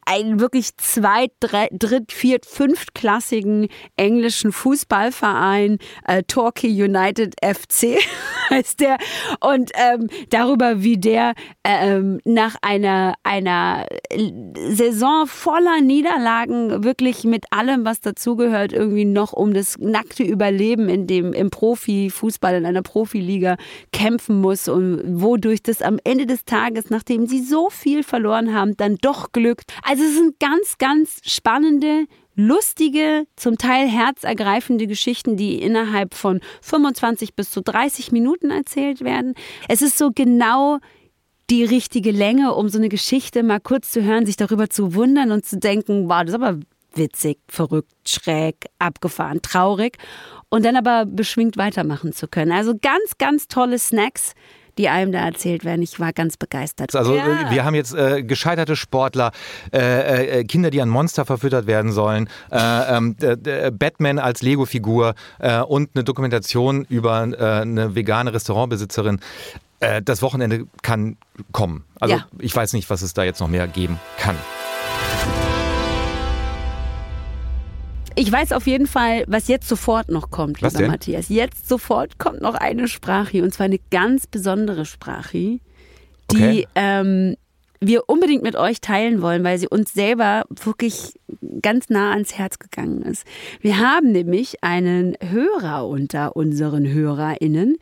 einen 0.05 0.39
wirklich 0.39 0.75
zweit, 0.77 1.31
drei, 1.39 1.67
dritt, 1.71 2.11
viert, 2.11 2.45
fünftklassigen 2.45 3.67
englischen 3.95 4.51
Fußballverein, 4.51 5.79
äh, 6.07 6.23
Torquay 6.23 6.69
United 6.69 7.35
FC 7.43 7.97
heißt 8.49 8.79
der. 8.79 8.97
Und 9.39 9.71
ähm, 9.75 10.07
darüber, 10.29 10.83
wie 10.83 10.97
der 10.97 11.33
ähm, 11.63 12.19
nach 12.23 12.55
einer, 12.61 13.15
einer 13.23 13.87
Saison 14.69 15.25
voller 15.27 15.81
Niederlagen 15.81 16.83
wirklich 16.83 17.23
mit 17.23 17.45
allem, 17.51 17.85
was 17.85 18.01
dazugehört, 18.01 18.73
irgendwie 18.73 19.05
noch 19.05 19.33
um 19.33 19.53
das 19.53 19.77
nackte 19.79 20.23
Überleben 20.23 20.89
in 20.89 21.07
dem, 21.07 21.33
im 21.33 21.49
Profifußball, 21.49 22.55
in 22.55 22.65
einer 22.65 22.83
Profiliga 22.83 23.57
kämpfen 23.91 24.39
muss 24.39 24.67
und 24.67 25.21
wodurch 25.21 25.63
das 25.63 25.81
am 25.81 25.97
Ende 26.03 26.25
des 26.25 26.45
Tages, 26.45 26.89
nachdem 26.89 27.25
sie 27.25 27.43
so 27.43 27.69
viel 27.69 28.03
verloren 28.03 28.53
haben, 28.53 28.77
dann 28.77 28.97
doch 29.01 29.31
glückt. 29.31 29.73
Also 29.81 29.94
es 30.03 30.15
sind 30.15 30.39
ganz, 30.39 30.77
ganz 30.77 31.21
spannende, 31.23 32.05
lustige, 32.35 33.25
zum 33.35 33.57
Teil 33.57 33.87
herzergreifende 33.87 34.87
Geschichten, 34.87 35.37
die 35.37 35.61
innerhalb 35.61 36.13
von 36.13 36.41
25 36.61 37.35
bis 37.35 37.49
zu 37.49 37.61
30 37.61 38.11
Minuten 38.11 38.51
erzählt 38.51 39.01
werden. 39.01 39.35
Es 39.69 39.81
ist 39.81 39.97
so 39.97 40.11
genau 40.13 40.79
die 41.49 41.63
richtige 41.63 42.11
Länge, 42.11 42.53
um 42.55 42.69
so 42.69 42.77
eine 42.77 42.89
Geschichte 42.89 43.43
mal 43.43 43.59
kurz 43.59 43.91
zu 43.91 44.03
hören, 44.03 44.25
sich 44.25 44.35
darüber 44.35 44.69
zu 44.69 44.95
wundern 44.95 45.31
und 45.31 45.45
zu 45.45 45.57
denken, 45.57 46.09
wow, 46.09 46.21
das 46.21 46.29
ist 46.29 46.35
aber 46.35 46.59
witzig, 46.95 47.39
verrückt, 47.47 47.91
schräg, 48.07 48.67
abgefahren, 48.79 49.41
traurig 49.41 49.97
und 50.49 50.65
dann 50.65 50.75
aber 50.75 51.05
beschwingt 51.05 51.57
weitermachen 51.57 52.13
zu 52.13 52.27
können. 52.27 52.51
Also 52.51 52.73
ganz, 52.81 53.17
ganz 53.17 53.47
tolle 53.47 53.77
Snacks 53.77 54.33
die 54.77 54.89
einem 54.89 55.11
da 55.11 55.19
erzählt 55.19 55.63
werden. 55.65 55.81
Ich 55.81 55.99
war 55.99 56.13
ganz 56.13 56.37
begeistert. 56.37 56.95
Also 56.95 57.15
ja. 57.15 57.49
wir 57.49 57.65
haben 57.65 57.75
jetzt 57.75 57.93
äh, 57.93 58.23
gescheiterte 58.23 58.75
Sportler, 58.75 59.31
äh, 59.73 60.39
äh, 60.39 60.43
Kinder, 60.43 60.69
die 60.69 60.81
an 60.81 60.89
Monster 60.89 61.25
verfüttert 61.25 61.67
werden 61.67 61.91
sollen, 61.91 62.29
äh, 62.51 62.97
ähm, 62.97 63.15
Batman 63.77 64.19
als 64.19 64.41
Lego-Figur 64.41 65.15
äh, 65.39 65.61
und 65.61 65.91
eine 65.95 66.03
Dokumentation 66.03 66.85
über 66.85 67.27
äh, 67.27 67.61
eine 67.61 67.95
vegane 67.95 68.33
Restaurantbesitzerin. 68.33 69.19
das 70.03 70.21
Wochenende 70.21 70.67
kann 70.81 71.17
kommen. 71.51 71.83
Also 71.99 72.15
ja. 72.15 72.25
ich 72.39 72.55
weiß 72.55 72.73
nicht, 72.73 72.89
was 72.89 73.01
es 73.01 73.13
da 73.13 73.23
jetzt 73.23 73.39
noch 73.39 73.49
mehr 73.49 73.67
geben 73.67 73.99
kann. 74.17 74.35
Ich 78.15 78.31
weiß 78.31 78.53
auf 78.53 78.65
jeden 78.67 78.87
Fall, 78.87 79.23
was 79.27 79.47
jetzt 79.47 79.67
sofort 79.67 80.09
noch 80.09 80.31
kommt, 80.31 80.61
lieber 80.61 80.73
was 80.73 80.81
Matthias. 80.81 81.29
Jetzt 81.29 81.67
sofort 81.67 82.17
kommt 82.17 82.41
noch 82.41 82.55
eine 82.55 82.87
Sprache, 82.87 83.43
und 83.43 83.53
zwar 83.53 83.65
eine 83.65 83.79
ganz 83.91 84.27
besondere 84.27 84.85
Sprache, 84.85 85.59
die 86.31 86.35
okay. 86.35 86.67
ähm, 86.75 87.35
wir 87.79 88.09
unbedingt 88.09 88.43
mit 88.43 88.55
euch 88.55 88.81
teilen 88.81 89.21
wollen, 89.21 89.43
weil 89.43 89.57
sie 89.57 89.67
uns 89.67 89.93
selber 89.93 90.45
wirklich 90.63 91.19
ganz 91.61 91.89
nah 91.89 92.11
ans 92.11 92.37
Herz 92.37 92.59
gegangen 92.59 93.01
ist. 93.01 93.25
Wir 93.61 93.79
haben 93.79 94.11
nämlich 94.11 94.63
einen 94.63 95.15
Hörer 95.21 95.87
unter 95.87 96.35
unseren 96.35 96.87
HörerInnen, 96.87 97.77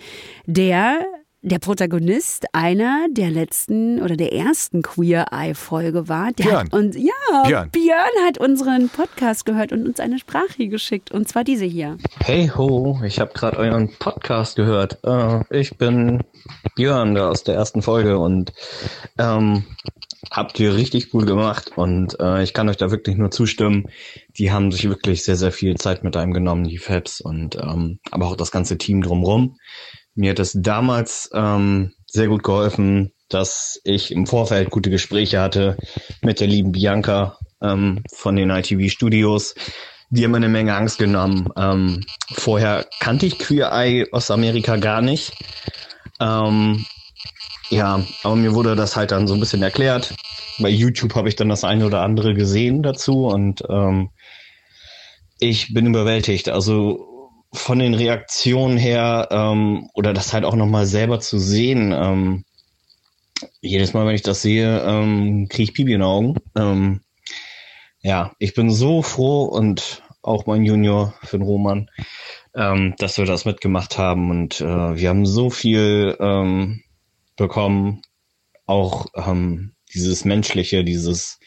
der 0.46 1.06
der 1.44 1.60
Protagonist 1.60 2.46
einer 2.54 3.08
der 3.12 3.30
letzten 3.30 4.02
oder 4.02 4.16
der 4.16 4.32
ersten 4.32 4.82
Queer 4.82 5.26
Eye 5.32 5.54
Folge 5.54 6.08
war. 6.08 6.32
Der 6.32 6.46
Björn. 6.46 6.68
Hat, 6.68 6.74
und 6.74 6.96
ja, 6.96 7.44
Björn. 7.46 7.70
Björn 7.70 8.26
hat 8.26 8.38
unseren 8.38 8.88
Podcast 8.88 9.46
gehört 9.46 9.74
und 9.74 9.86
uns 9.86 10.00
eine 10.00 10.20
Sprache 10.20 10.70
geschickt 10.70 11.12
und 11.12 11.28
zwar 11.28 11.44
diese 11.44 11.66
hier. 11.66 11.98
Hey 12.22 12.50
ho, 12.56 12.98
ich 13.06 13.20
habe 13.20 13.34
gerade 13.34 13.58
euren 13.58 13.94
Podcast 14.00 14.56
gehört. 14.56 15.00
Uh, 15.06 15.41
ich 15.50 15.78
bin 15.78 16.24
Björn 16.76 17.18
aus 17.18 17.44
der 17.44 17.56
ersten 17.56 17.82
Folge 17.82 18.20
und 18.20 18.54
ähm, 19.18 19.66
habt 20.32 20.58
ihr 20.62 20.74
richtig 20.76 21.14
cool 21.14 21.26
gemacht 21.26 21.74
und 21.76 22.18
äh, 22.22 22.41
ich 22.41 22.54
kann 22.54 22.70
euch 22.70 22.78
da 22.78 22.89
wirklich 22.89 23.18
nur 23.18 23.32
zustimmen. 23.32 23.89
Die 24.38 24.54
haben 24.54 24.72
sich 24.72 24.88
wirklich 24.88 25.26
sehr, 25.26 25.36
sehr 25.36 25.52
viel 25.52 25.76
Zeit 25.76 26.06
mit 26.06 26.16
einem 26.16 26.32
genommen, 26.32 26.64
die 26.64 26.78
Fabs 26.78 27.20
und 27.20 27.58
ähm, 27.58 28.00
aber 28.12 28.28
auch 28.28 28.38
das 28.38 28.52
ganze 28.52 28.78
Team 28.78 29.02
drumrum. 29.02 29.58
Mir 30.16 30.32
hat 30.32 30.39
es 30.39 30.53
damals 30.53 31.30
ähm, 31.34 31.93
sehr 32.05 32.28
gut 32.28 32.43
geholfen, 32.43 33.11
dass 33.30 33.80
ich 33.84 34.11
im 34.11 34.28
Vorfeld 34.28 34.70
gute 34.70 34.89
Gespräche 34.89 35.41
hatte 35.41 35.78
mit 36.22 36.39
der 36.39 36.47
lieben 36.47 36.72
Bianca 36.72 37.38
ähm, 37.61 38.03
von 38.14 38.36
den 38.36 38.51
ITV 38.51 38.91
Studios. 38.91 39.55
Die 40.09 40.24
haben 40.24 40.32
mir 40.32 40.38
eine 40.38 40.49
Menge 40.49 40.76
Angst 40.76 40.99
genommen. 40.99 41.49
Ähm, 41.57 42.05
vorher 42.34 42.86
kannte 42.99 43.26
ich 43.26 43.39
Queer 43.39 43.72
Eye 43.72 44.05
aus 44.11 44.30
Amerika 44.30 44.76
gar 44.76 45.01
nicht. 45.01 45.34
Ähm, 46.20 46.86
ja, 47.70 48.05
aber 48.22 48.36
mir 48.36 48.53
wurde 48.53 48.76
das 48.76 48.95
halt 48.95 49.11
dann 49.11 49.28
so 49.28 49.34
ein 49.34 49.39
bisschen 49.39 49.64
erklärt. 49.64 50.14
Bei 50.59 50.70
YouTube 50.70 51.16
habe 51.16 51.30
ich 51.30 51.36
dann 51.36 51.49
das 51.49 51.64
eine 51.64 51.88
oder 51.88 52.01
andere 52.01 52.36
gesehen 52.36 52.84
dazu 52.84 53.26
und 53.26 53.64
ähm, 53.68 54.11
ich 55.39 55.74
bin 55.74 55.88
überwältigt. 55.88 56.49
Also 56.49 57.12
von 57.54 57.80
den 57.80 57.93
Reaktionen 57.93 58.78
her 58.78 59.28
ähm, 59.32 59.89
oder 59.93 60.14
das 60.14 60.34
halt 60.34 60.43
auch 60.43 60.56
nochmal 60.56 60.86
selber 60.86 61.20
zu 61.20 61.38
sehen, 61.38 61.91
ähm, 61.91 62.45
jedes 63.62 63.93
Mal, 63.93 64.06
wenn 64.06 64.16
ich 64.16 64.24
das 64.24 64.41
sehe, 64.41 64.82
ähm, 64.82 65.47
kriege 65.49 65.64
ich 65.64 65.74
Pipi 65.74 65.93
in 65.93 65.99
den 65.99 66.08
Augen. 66.08 66.36
Ähm, 66.56 67.01
ja, 68.01 68.34
ich 68.39 68.54
bin 68.54 68.70
so 68.70 69.01
froh 69.01 69.43
und 69.43 70.04
auch 70.22 70.45
mein 70.45 70.66
Junior 70.66 71.14
für 71.24 71.38
den 71.38 71.45
Roman, 71.45 71.89
ähm, 72.56 72.95
dass 72.97 73.18
wir 73.18 73.26
das 73.26 73.45
mitgemacht 73.45 73.97
haben. 73.97 74.30
Und 74.30 74.62
äh, 74.62 74.95
wir 74.95 75.10
haben 75.10 75.26
so 75.26 75.49
viel 75.49 76.18
ähm, 76.20 76.82
bekommen, 77.36 78.01
auch 78.66 79.08
ähm, 79.16 79.74
dieses 79.93 80.26
Menschliche, 80.26 80.84
dieses 80.84 81.39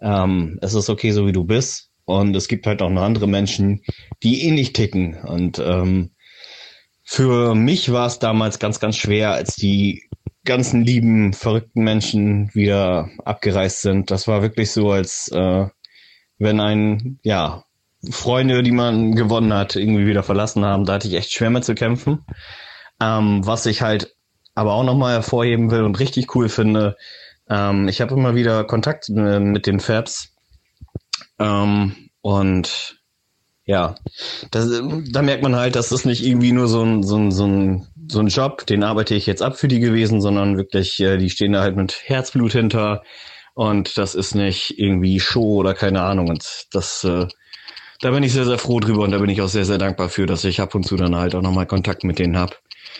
ähm, 0.00 0.58
es 0.60 0.74
ist 0.74 0.90
okay, 0.90 1.10
so 1.10 1.26
wie 1.26 1.32
du 1.32 1.44
bist 1.44 1.87
Und 2.08 2.34
es 2.34 2.48
gibt 2.48 2.66
halt 2.66 2.80
auch 2.80 2.88
noch 2.88 3.02
andere 3.02 3.26
Menschen, 3.26 3.82
die 4.22 4.42
ähnlich 4.44 4.72
ticken. 4.72 5.14
Und 5.14 5.58
ähm, 5.58 6.12
für 7.04 7.54
mich 7.54 7.92
war 7.92 8.06
es 8.06 8.18
damals 8.18 8.58
ganz, 8.58 8.80
ganz 8.80 8.96
schwer, 8.96 9.32
als 9.32 9.56
die 9.56 10.08
ganzen 10.46 10.84
lieben, 10.84 11.34
verrückten 11.34 11.84
Menschen 11.84 12.50
wieder 12.54 13.10
abgereist 13.26 13.82
sind. 13.82 14.10
Das 14.10 14.26
war 14.26 14.40
wirklich 14.40 14.70
so, 14.70 14.90
als 14.90 15.28
äh, 15.28 15.66
wenn 16.38 16.60
ein, 16.60 17.18
ja, 17.24 17.64
Freunde, 18.10 18.62
die 18.62 18.72
man 18.72 19.14
gewonnen 19.14 19.52
hat, 19.52 19.76
irgendwie 19.76 20.06
wieder 20.06 20.22
verlassen 20.22 20.64
haben. 20.64 20.86
Da 20.86 20.94
hatte 20.94 21.08
ich 21.08 21.14
echt 21.14 21.32
schwer 21.32 21.50
mit 21.50 21.66
zu 21.66 21.74
kämpfen. 21.74 22.24
Ähm, 23.02 23.46
was 23.46 23.66
ich 23.66 23.82
halt 23.82 24.16
aber 24.54 24.72
auch 24.72 24.84
nochmal 24.84 25.12
hervorheben 25.12 25.70
will 25.70 25.82
und 25.82 26.00
richtig 26.00 26.34
cool 26.34 26.48
finde, 26.48 26.96
ähm, 27.50 27.86
ich 27.86 28.00
habe 28.00 28.14
immer 28.14 28.34
wieder 28.34 28.64
Kontakt 28.64 29.10
äh, 29.10 29.40
mit 29.40 29.66
den 29.66 29.78
Fabs. 29.78 30.37
Ähm, 31.38 32.10
und 32.20 32.98
ja, 33.64 33.96
das, 34.50 34.70
da 35.10 35.22
merkt 35.22 35.42
man 35.42 35.54
halt, 35.54 35.76
dass 35.76 35.90
das 35.90 36.04
nicht 36.04 36.24
irgendwie 36.24 36.52
nur 36.52 36.68
so 36.68 36.82
ein, 36.82 37.02
so, 37.02 37.16
ein, 37.16 37.30
so, 37.30 37.46
ein, 37.46 37.86
so 38.08 38.20
ein 38.20 38.28
Job, 38.28 38.66
den 38.66 38.82
arbeite 38.82 39.14
ich 39.14 39.26
jetzt 39.26 39.42
ab 39.42 39.58
für 39.58 39.68
die 39.68 39.78
gewesen, 39.78 40.22
sondern 40.22 40.56
wirklich, 40.56 40.98
äh, 41.00 41.18
die 41.18 41.28
stehen 41.28 41.52
da 41.52 41.60
halt 41.60 41.76
mit 41.76 42.00
Herzblut 42.04 42.52
hinter 42.52 43.02
und 43.54 43.98
das 43.98 44.14
ist 44.14 44.34
nicht 44.34 44.78
irgendwie 44.78 45.20
Show 45.20 45.56
oder 45.56 45.74
keine 45.74 46.00
Ahnung. 46.00 46.28
Und 46.28 46.66
das, 46.72 47.04
äh, 47.04 47.26
da 48.00 48.10
bin 48.10 48.22
ich 48.22 48.32
sehr, 48.32 48.46
sehr 48.46 48.58
froh 48.58 48.80
drüber 48.80 49.02
und 49.02 49.10
da 49.10 49.18
bin 49.18 49.28
ich 49.28 49.42
auch 49.42 49.48
sehr, 49.48 49.64
sehr 49.66 49.78
dankbar 49.78 50.08
für, 50.08 50.24
dass 50.24 50.44
ich 50.44 50.60
ab 50.60 50.74
und 50.74 50.84
zu 50.84 50.96
dann 50.96 51.14
halt 51.14 51.34
auch 51.34 51.42
nochmal 51.42 51.66
Kontakt 51.66 52.04
mit 52.04 52.18
denen 52.18 52.38
habe. 52.38 52.54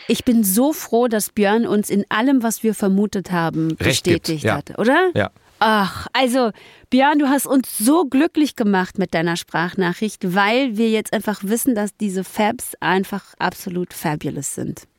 Ich 0.07 0.25
bin 0.25 0.45
so 0.45 0.73
froh, 0.73 1.09
dass 1.09 1.31
Björn 1.31 1.67
uns 1.67 1.89
in 1.89 2.05
allem, 2.09 2.43
was 2.43 2.63
wir 2.63 2.75
vermutet 2.75 3.31
haben, 3.31 3.69
Recht 3.81 4.05
gibt, 4.05 4.25
bestätigt 4.25 4.45
ja. 4.45 4.57
hat, 4.57 4.79
oder? 4.79 5.11
Ja. 5.15 5.31
Ach, 5.61 6.07
also 6.13 6.51
Björn, 6.91 7.19
du 7.19 7.29
hast 7.29 7.47
uns 7.47 7.79
so 7.79 8.05
glücklich 8.05 8.55
gemacht 8.55 8.99
mit 8.99 9.13
deiner 9.13 9.37
Sprachnachricht, 9.37 10.35
weil 10.35 10.77
wir 10.77 10.91
jetzt 10.91 11.13
einfach 11.13 11.41
wissen, 11.43 11.75
dass 11.75 11.97
diese 11.97 12.23
Fabs 12.23 12.73
einfach 12.81 13.35
absolut 13.39 13.93
fabulous 13.93 14.55
sind. 14.55 14.83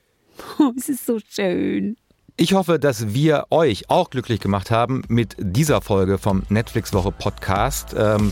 Oh, 0.57 0.72
es 0.78 0.88
ist 0.88 1.05
so 1.05 1.20
schön. 1.30 1.97
Ich 2.38 2.53
hoffe, 2.53 2.80
dass 2.80 3.14
wir 3.14 3.47
euch 3.49 3.89
auch 3.89 4.10
glücklich 4.10 4.39
gemacht 4.39 4.72
haben 4.72 5.01
mit 5.10 5.36
dieser 5.38 5.82
Folge 5.82 6.18
vom 6.18 6.43
Netflix 6.47 6.93
Woche 6.93 7.12
Podcast. 7.12 7.93
Ähm, 7.97 8.32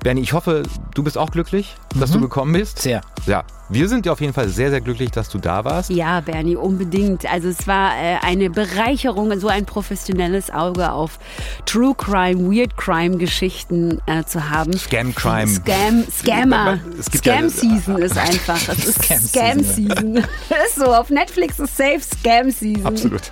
Bernie, 0.00 0.20
ich 0.20 0.32
hoffe, 0.32 0.62
du 0.94 1.02
bist 1.02 1.18
auch 1.18 1.32
glücklich, 1.32 1.74
dass 1.98 2.12
du 2.12 2.20
gekommen 2.20 2.52
bist. 2.52 2.78
Sehr. 2.78 3.00
Ja, 3.26 3.44
wir 3.68 3.88
sind 3.88 4.06
ja 4.06 4.12
auf 4.12 4.20
jeden 4.20 4.32
Fall 4.32 4.48
sehr, 4.48 4.70
sehr 4.70 4.80
glücklich, 4.80 5.10
dass 5.10 5.28
du 5.28 5.38
da 5.38 5.64
warst. 5.64 5.90
Ja, 5.90 6.20
Bernie, 6.20 6.56
unbedingt. 6.56 7.30
Also 7.30 7.48
es 7.48 7.66
war 7.66 7.90
äh, 7.96 8.16
eine 8.22 8.50
Bereicherung, 8.50 9.38
so 9.38 9.48
ein 9.48 9.66
professionelles 9.66 10.50
Auge 10.50 10.92
auf 10.92 11.18
True 11.66 11.94
Crime, 11.96 12.50
Weird 12.50 12.76
Crime 12.76 13.16
Geschichten 13.18 14.00
äh, 14.06 14.24
zu 14.24 14.48
haben. 14.50 14.72
Scam 14.76 15.14
Crime. 15.14 15.46
Scam, 15.48 16.04
Scammer. 16.10 16.78
Es 16.98 17.10
gibt 17.10 17.24
Scam 17.24 17.44
ja- 17.44 17.48
Season 17.50 17.98
ist 17.98 18.16
einfach. 18.18 18.68
Es 18.68 18.86
ist 18.86 19.02
Scam 19.04 19.20
Scam 19.20 19.60
Season. 19.62 20.16
ist 20.66 20.76
so, 20.76 20.86
auf 20.86 21.10
Netflix 21.10 21.58
ist 21.58 21.76
safe 21.76 22.00
Scam 22.00 22.50
Season. 22.50 22.86
Absolut. 22.86 23.22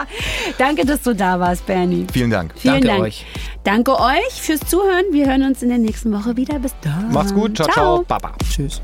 Danke, 0.58 0.84
dass 0.84 1.02
du 1.02 1.14
da 1.14 1.38
warst, 1.38 1.66
Bernie. 1.66 2.06
Vielen 2.12 2.30
Dank. 2.30 2.52
Vielen 2.56 2.74
Danke 2.74 2.88
Dank. 2.88 3.00
euch. 3.02 3.26
Danke 3.64 4.00
euch 4.00 4.32
fürs 4.40 4.60
Zuhören. 4.60 5.04
Wir 5.12 5.26
hören 5.26 5.42
uns 5.42 5.62
in 5.62 5.68
der 5.68 5.78
nächsten 5.78 6.12
Woche 6.12 6.36
wieder. 6.36 6.58
Bis 6.58 6.74
dann. 6.82 7.12
Macht's 7.12 7.34
gut. 7.34 7.56
Ciao, 7.56 7.68
ciao. 7.68 8.04
Baba. 8.06 8.32
Tschüss. 8.48 8.80